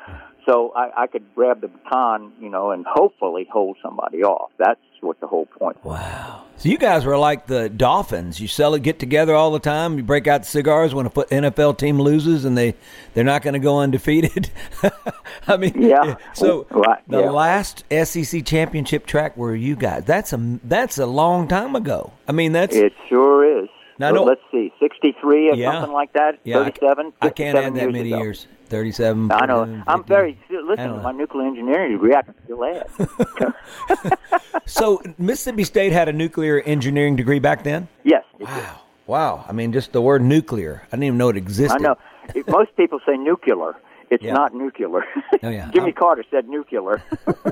so 0.45 0.71
I, 0.75 1.03
I 1.03 1.07
could 1.07 1.23
grab 1.35 1.61
the 1.61 1.67
baton, 1.67 2.31
you 2.39 2.49
know, 2.49 2.71
and 2.71 2.85
hopefully 2.87 3.47
hold 3.51 3.77
somebody 3.81 4.23
off. 4.23 4.51
That's 4.57 4.79
what 5.01 5.19
the 5.19 5.27
whole 5.27 5.45
point. 5.45 5.83
was. 5.83 5.99
Wow. 5.99 6.43
So 6.57 6.69
you 6.69 6.77
guys 6.77 7.03
were 7.05 7.17
like 7.17 7.47
the 7.47 7.67
Dolphins. 7.69 8.39
You 8.39 8.47
sell 8.47 8.73
it, 8.73 8.83
get 8.83 8.99
together 8.99 9.35
all 9.35 9.51
the 9.51 9.59
time. 9.59 9.97
You 9.97 10.03
break 10.03 10.27
out 10.27 10.43
the 10.43 10.47
cigars 10.47 10.93
when 10.93 11.05
a 11.05 11.09
NFL 11.09 11.77
team 11.77 11.99
loses, 11.99 12.45
and 12.45 12.57
they 12.57 12.75
they're 13.13 13.23
not 13.23 13.41
going 13.41 13.53
to 13.53 13.59
go 13.59 13.79
undefeated. 13.79 14.49
I 15.47 15.57
mean, 15.57 15.81
Yeah. 15.81 16.15
So 16.33 16.67
Right, 16.69 17.01
the 17.07 17.21
yeah. 17.21 17.29
last 17.31 17.83
SEC 17.91 18.45
championship 18.45 19.05
track 19.05 19.35
were 19.35 19.55
you 19.55 19.75
guys? 19.75 20.03
That's 20.05 20.31
a 20.33 20.59
that's 20.63 20.97
a 20.97 21.05
long 21.05 21.47
time 21.47 21.75
ago. 21.75 22.13
I 22.27 22.31
mean, 22.31 22.53
that's 22.53 22.75
It 22.75 22.93
sure 23.09 23.63
is. 23.63 23.69
Now, 24.03 24.11
Well, 24.13 24.25
Let's 24.25 24.41
see, 24.51 24.73
63 24.79 25.49
or 25.51 25.55
Yeah. 25.55 25.71
something 25.73 25.93
like 25.93 26.11
that? 26.13 26.39
yeah. 26.43 26.55
37? 26.63 27.13
I, 27.21 27.29
can't 27.29 27.57
add 27.57 27.73
that 27.75 27.81
years 27.81 27.93
many 27.93 28.11
ago. 28.11 28.21
years. 28.21 28.47
Thirty-seven. 28.67 29.31
I 29.31 29.45
know. 29.45 29.57
49, 29.65 29.83
I'm 29.87 30.03
very, 30.05 30.39
listen, 30.49 30.87
don't 30.89 31.03
my 31.03 31.11
nuclear 31.11 31.45
engineering 31.47 31.91
degree, 31.93 32.15
I 32.15 32.21
can 32.23 32.33
still 32.43 32.65
add. 32.65 32.87
So 34.65 35.01
Mississippi 35.19 35.63
State 35.63 35.91
had 35.91 36.09
a 36.09 36.13
nuclear 36.13 36.59
engineering 36.61 37.15
degree 37.15 37.39
back 37.39 37.63
then. 37.63 37.87
yes. 38.03 38.23
Wow. 38.39 38.79
Wow. 39.05 39.45
I 39.47 39.51
mean, 39.51 39.73
just 39.73 39.91
the 39.91 40.01
word 40.01 40.21
nuclear. 40.23 40.81
I 40.87 40.91
didn't 40.91 41.03
even 41.03 41.17
know 41.17 41.29
it 41.29 41.37
existed. 41.37 41.75
I 41.75 41.79
know. 41.79 41.95
Most 42.47 42.75
people 42.77 42.99
say 43.05 43.15
nuclear. 43.17 43.75
It's 44.09 44.23
Yeah. 44.23 44.33
not 44.33 44.53
nuclear. 44.55 44.89
Oh, 45.43 45.49
yeah. 45.49 45.69
Jimmy 45.73 45.87
I'm- 45.87 45.93
Carter 45.93 46.23
said 46.31 46.47
nuclear. 46.49 47.03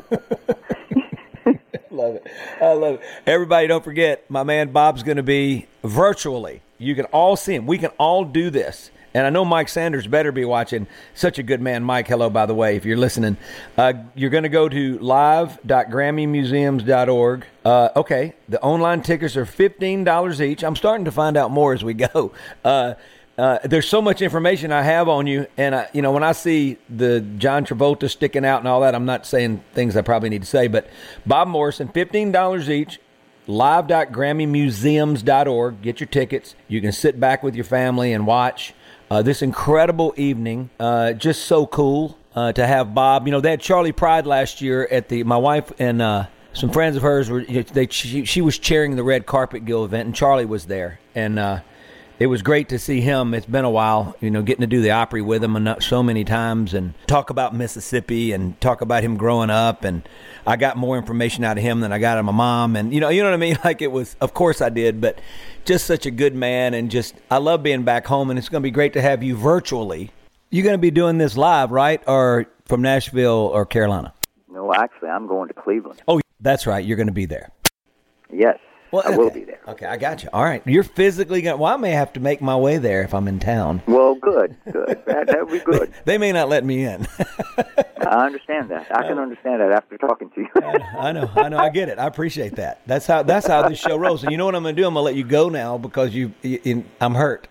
love 1.92 2.16
it. 2.16 2.28
I 2.62 2.74
love 2.74 2.96
it. 2.96 3.02
Everybody, 3.26 3.68
don't 3.68 3.84
forget, 3.84 4.30
my 4.30 4.44
man 4.44 4.72
Bob's 4.72 5.04
going 5.04 5.18
to 5.18 5.24
be 5.24 5.68
virtually. 5.84 6.62
You 6.78 6.96
can 6.96 7.06
all 7.06 7.36
see 7.36 7.56
him. 7.56 7.68
We 7.68 7.78
can 7.78 7.92
all 7.98 8.26
do 8.26 8.50
this. 8.50 8.92
And 9.14 9.28
I 9.28 9.30
know 9.30 9.44
Mike 9.44 9.68
Sanders 9.68 10.08
better 10.08 10.32
be 10.32 10.46
watching. 10.46 10.88
Such 11.14 11.38
a 11.38 11.44
good 11.44 11.60
man, 11.60 11.84
Mike. 11.84 12.08
Hello, 12.08 12.30
by 12.30 12.46
the 12.46 12.56
way, 12.56 12.78
if 12.78 12.86
you're 12.86 12.96
listening. 12.96 13.36
Uh, 13.78 13.92
you're 14.16 14.30
going 14.30 14.44
to 14.44 14.50
go 14.50 14.70
to 14.70 15.00
live.grammymuseums.org. 15.00 17.46
Uh, 17.66 17.90
okay, 17.98 18.34
the 18.48 18.62
online 18.62 19.02
tickets 19.02 19.36
are 19.36 19.46
$15 19.46 20.40
each. 20.40 20.64
I'm 20.64 20.78
starting 20.78 21.04
to 21.06 21.12
find 21.12 21.36
out 21.36 21.52
more 21.52 21.74
as 21.74 21.84
we 21.84 21.94
go. 21.94 22.32
Uh, 22.64 22.94
uh, 23.42 23.60
there's 23.64 23.90
so 23.90 24.02
much 24.04 24.22
information 24.22 24.72
I 24.72 24.84
have 24.84 25.10
on 25.10 25.26
you, 25.26 25.48
and 25.58 25.74
I, 25.74 25.90
you 25.94 26.04
know 26.04 26.12
when 26.12 26.22
I 26.22 26.32
see 26.32 26.78
the 26.88 27.22
John 27.22 27.66
Travolta 27.66 28.08
sticking 28.08 28.46
out 28.46 28.60
and 28.60 28.68
all 28.68 28.82
that, 28.82 28.94
I'm 28.94 29.06
not 29.06 29.26
saying 29.26 29.64
things 29.74 29.98
I 29.98 30.04
probably 30.04 30.30
need 30.30 30.44
to 30.44 30.48
say, 30.48 30.68
but 30.68 30.88
Bob 31.26 31.48
Morrison, 31.48 31.88
fifteen 31.88 32.32
dollars 32.32 32.70
each, 32.70 33.00
live.grammymuseums.org. 33.48 35.82
Get 35.82 36.00
your 36.00 36.08
tickets. 36.08 36.54
You 36.68 36.82
can 36.82 36.92
sit 36.92 37.20
back 37.20 37.42
with 37.42 37.56
your 37.56 37.66
family 37.66 38.14
and 38.14 38.28
watch 38.28 38.76
uh, 39.10 39.24
this 39.24 39.42
incredible 39.42 40.14
evening. 40.18 40.70
Uh, 40.80 41.14
just 41.14 41.46
so 41.46 41.66
cool 41.66 42.20
uh, 42.36 42.52
to 42.52 42.68
have 42.68 42.94
Bob. 42.94 43.26
You 43.26 43.32
know 43.32 43.42
they 43.42 43.50
had 43.50 43.62
Charley 43.62 43.92
Pride 43.92 44.28
last 44.28 44.62
year 44.62 44.88
at 44.92 45.10
the. 45.10 45.24
My 45.24 45.38
wife 45.38 45.74
and 45.80 46.00
uh, 46.00 46.28
some 46.54 46.70
friends 46.70 46.96
of 46.96 47.02
hers 47.02 47.28
were. 47.28 47.44
They 47.44 47.88
she, 47.88 48.24
she 48.24 48.42
was 48.42 48.60
chairing 48.60 48.96
the 48.96 49.04
Red 49.04 49.26
Carpet 49.26 49.66
Guild 49.66 49.86
event, 49.86 50.06
and 50.06 50.16
Charley 50.16 50.46
was 50.46 50.66
there, 50.66 51.00
and. 51.16 51.64
It 52.22 52.28
was 52.28 52.44
great 52.44 52.70
to 52.70 52.78
see 52.78 53.02
him. 53.02 53.34
It's 53.34 53.48
been 53.48 53.66
a 53.66 53.70
while, 53.72 54.16
you 54.20 54.30
know, 54.30 54.44
getting 54.44 54.62
to 54.62 54.68
do 54.68 54.80
the 54.80 54.92
Opry 54.92 55.24
with 55.24 55.44
him 55.44 55.56
and 55.56 55.82
so 55.82 56.04
many 56.04 56.24
times 56.24 56.76
and 56.76 56.94
talk 57.08 57.32
about 57.32 57.56
Mississippi 57.56 58.32
and 58.32 58.62
talk 58.62 58.82
about 58.82 59.02
him 59.02 59.18
growing 59.18 59.50
up. 59.50 59.84
And 59.84 60.08
I 60.46 60.56
got 60.56 60.78
more 60.78 61.00
information 61.00 61.44
out 61.44 61.58
of 61.58 61.64
him 61.64 61.80
than 61.80 61.92
I 61.92 61.98
got 61.98 62.18
out 62.18 62.20
of 62.20 62.26
my 62.26 62.32
mom. 62.32 62.76
And, 62.76 62.94
you 62.94 63.00
know, 63.00 63.10
you 63.10 63.24
know 63.24 63.30
what 63.30 63.34
I 63.34 63.38
mean? 63.38 63.58
Like 63.64 63.82
it 63.82 63.92
was, 63.92 64.16
of 64.22 64.36
course 64.36 64.62
I 64.62 64.70
did, 64.70 65.02
but 65.02 65.18
just 65.66 65.88
such 65.88 66.06
a 66.06 66.12
good 66.12 66.36
man. 66.36 66.76
And 66.76 66.92
just, 66.92 67.16
I 67.32 67.40
love 67.40 67.64
being 67.64 67.82
back 67.82 68.06
home. 68.06 68.30
And 68.30 68.38
it's 68.38 68.50
going 68.50 68.62
to 68.62 68.68
be 68.68 68.70
great 68.70 68.94
to 68.94 69.02
have 69.02 69.24
you 69.24 69.36
virtually. 69.36 70.12
You're 70.52 70.64
going 70.64 70.76
to 70.76 70.78
be 70.78 70.92
doing 70.92 71.18
this 71.18 71.36
live, 71.36 71.72
right? 71.72 72.04
Or 72.06 72.46
from 72.66 72.84
Nashville 72.84 73.50
or 73.52 73.66
Carolina? 73.66 74.14
No, 74.48 74.72
actually, 74.76 75.10
I'm 75.10 75.26
going 75.26 75.48
to 75.48 75.56
Cleveland. 75.56 76.04
Oh, 76.08 76.22
that's 76.40 76.68
right. 76.68 76.86
You're 76.86 76.98
going 76.98 77.08
to 77.08 77.14
be 77.14 77.26
there. 77.26 77.50
Yes. 78.32 78.60
Well, 78.92 79.04
I 79.06 79.10
okay. 79.10 79.18
will 79.18 79.30
be 79.30 79.44
there. 79.46 79.60
Okay, 79.68 79.86
I 79.86 79.96
got 79.98 80.22
you. 80.22 80.30
All 80.34 80.44
right, 80.44 80.62
you're 80.66 80.84
physically 80.84 81.42
going. 81.42 81.60
Well, 81.60 81.74
I 81.74 81.78
may 81.78 81.92
have 81.92 82.12
to 82.14 82.20
make 82.20 82.42
my 82.42 82.56
way 82.58 82.78
there 82.78 83.04
if 83.04 83.14
I'm 83.14 83.28
in 83.28 83.40
town. 83.40 83.82
Well, 83.88 84.16
good, 84.16 84.56
good. 84.72 85.02
That 85.06 85.28
that 85.28 85.48
would 85.48 85.52
be 85.52 85.60
good. 85.60 85.94
they 86.06 86.18
may 86.18 86.32
not 86.32 86.50
let 86.50 86.66
me 86.66 86.84
in. 86.84 87.08
I 88.12 88.26
understand 88.26 88.70
that. 88.70 88.88
I 88.94 89.08
can 89.08 89.18
understand 89.18 89.62
that 89.62 89.72
after 89.72 89.98
talking 89.98 90.30
to 90.32 90.42
you. 90.42 90.50
I 91.00 91.12
know, 91.14 91.30
I 91.36 91.50
know, 91.50 91.58
I 91.58 91.70
get 91.70 91.88
it. 91.88 92.00
I 92.00 92.08
appreciate 92.08 92.56
that. 92.56 92.82
That's 92.86 93.06
how 93.06 93.24
that's 93.24 93.48
how 93.48 93.68
this 93.70 93.80
show 93.80 93.96
rolls. 93.98 94.24
And 94.24 94.32
you 94.32 94.38
know 94.38 94.46
what 94.46 94.56
I'm 94.56 94.64
going 94.64 94.76
to 94.76 94.82
do? 94.82 94.88
I'm 94.88 94.94
going 94.94 95.02
to 95.02 95.06
let 95.06 95.16
you 95.16 95.24
go 95.24 95.48
now 95.50 95.78
because 95.78 96.14
you, 96.14 96.34
you 96.42 96.84
I'm 97.00 97.16
hurt. 97.16 97.48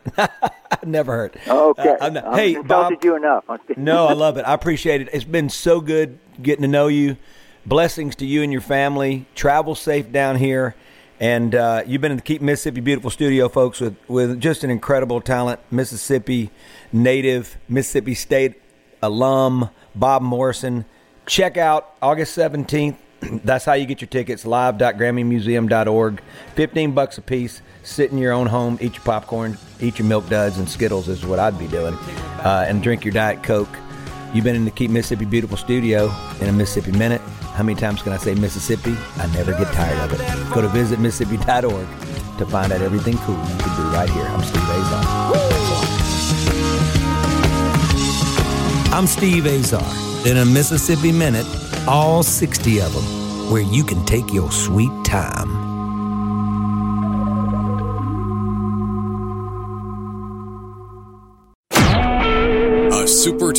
Never 0.84 1.12
hurt. 1.12 1.36
Okay. 1.46 1.88
Uh, 1.88 1.96
I'm 2.00 2.14
not- 2.14 2.34
hey, 2.34 2.60
Bob. 2.60 2.92
you 3.02 3.16
enough. 3.16 3.44
no, 3.76 4.06
I 4.06 4.12
love 4.12 4.36
it. 4.36 4.42
I 4.42 4.54
appreciate 4.54 5.00
it. 5.00 5.08
It's 5.12 5.24
been 5.24 5.48
so 5.48 5.80
good 5.80 6.18
getting 6.42 6.62
to 6.62 6.68
know 6.68 6.88
you. 6.88 7.16
Blessings 7.66 8.16
to 8.16 8.26
you 8.26 8.42
and 8.42 8.52
your 8.52 8.62
family. 8.62 9.26
Travel 9.34 9.74
safe 9.74 10.10
down 10.10 10.36
here. 10.36 10.74
And 11.20 11.54
uh, 11.54 11.82
you've 11.86 12.00
been 12.00 12.12
in 12.12 12.16
the 12.16 12.22
Keep 12.22 12.40
Mississippi 12.40 12.80
Beautiful 12.80 13.10
studio, 13.10 13.50
folks, 13.50 13.78
with, 13.78 13.94
with 14.08 14.40
just 14.40 14.64
an 14.64 14.70
incredible 14.70 15.20
talent, 15.20 15.60
Mississippi 15.70 16.50
native, 16.94 17.58
Mississippi 17.68 18.14
State 18.14 18.54
alum, 19.02 19.68
Bob 19.94 20.22
Morrison. 20.22 20.86
Check 21.26 21.58
out 21.58 21.94
August 22.00 22.36
17th. 22.38 22.96
That's 23.44 23.66
how 23.66 23.74
you 23.74 23.84
get 23.84 24.00
your 24.00 24.08
tickets, 24.08 24.46
live.grammymuseum.org. 24.46 26.22
15 26.54 26.92
bucks 26.92 27.18
a 27.18 27.22
piece. 27.22 27.60
Sit 27.82 28.12
in 28.12 28.16
your 28.16 28.32
own 28.32 28.46
home, 28.46 28.78
eat 28.80 28.94
your 28.94 29.04
popcorn, 29.04 29.58
eat 29.78 29.98
your 29.98 30.08
milk 30.08 30.26
duds 30.30 30.56
and 30.56 30.68
Skittles 30.68 31.08
is 31.08 31.26
what 31.26 31.38
I'd 31.38 31.58
be 31.58 31.66
doing, 31.68 31.94
uh, 31.94 32.64
and 32.66 32.82
drink 32.82 33.04
your 33.04 33.12
Diet 33.12 33.42
Coke. 33.42 33.68
You've 34.32 34.44
been 34.44 34.54
in 34.54 34.64
the 34.64 34.70
Keep 34.70 34.92
Mississippi 34.92 35.24
Beautiful 35.24 35.56
studio 35.56 36.08
in 36.40 36.48
a 36.48 36.52
Mississippi 36.52 36.96
Minute. 36.96 37.20
How 37.54 37.64
many 37.64 37.78
times 37.78 38.00
can 38.00 38.12
I 38.12 38.16
say 38.16 38.32
Mississippi? 38.36 38.96
I 39.16 39.26
never 39.34 39.50
get 39.50 39.66
tired 39.72 39.98
of 39.98 40.12
it. 40.12 40.20
Go 40.54 40.60
to 40.60 40.68
visitmississippi.org 40.68 42.38
to 42.38 42.46
find 42.46 42.72
out 42.72 42.80
everything 42.80 43.18
cool 43.18 43.34
you 43.34 43.58
can 43.58 43.76
do 43.76 43.82
right 43.90 44.08
here. 44.08 44.24
I'm 44.26 44.42
Steve 44.44 44.62
Azar. 44.70 45.04
I'm 48.94 49.06
Steve 49.08 49.46
Azar. 49.46 50.28
In 50.30 50.36
a 50.36 50.44
Mississippi 50.44 51.10
Minute, 51.10 51.46
all 51.88 52.22
60 52.22 52.80
of 52.82 52.92
them, 52.92 53.50
where 53.50 53.62
you 53.62 53.82
can 53.82 54.04
take 54.06 54.32
your 54.32 54.52
sweet 54.52 54.92
time. 55.04 55.70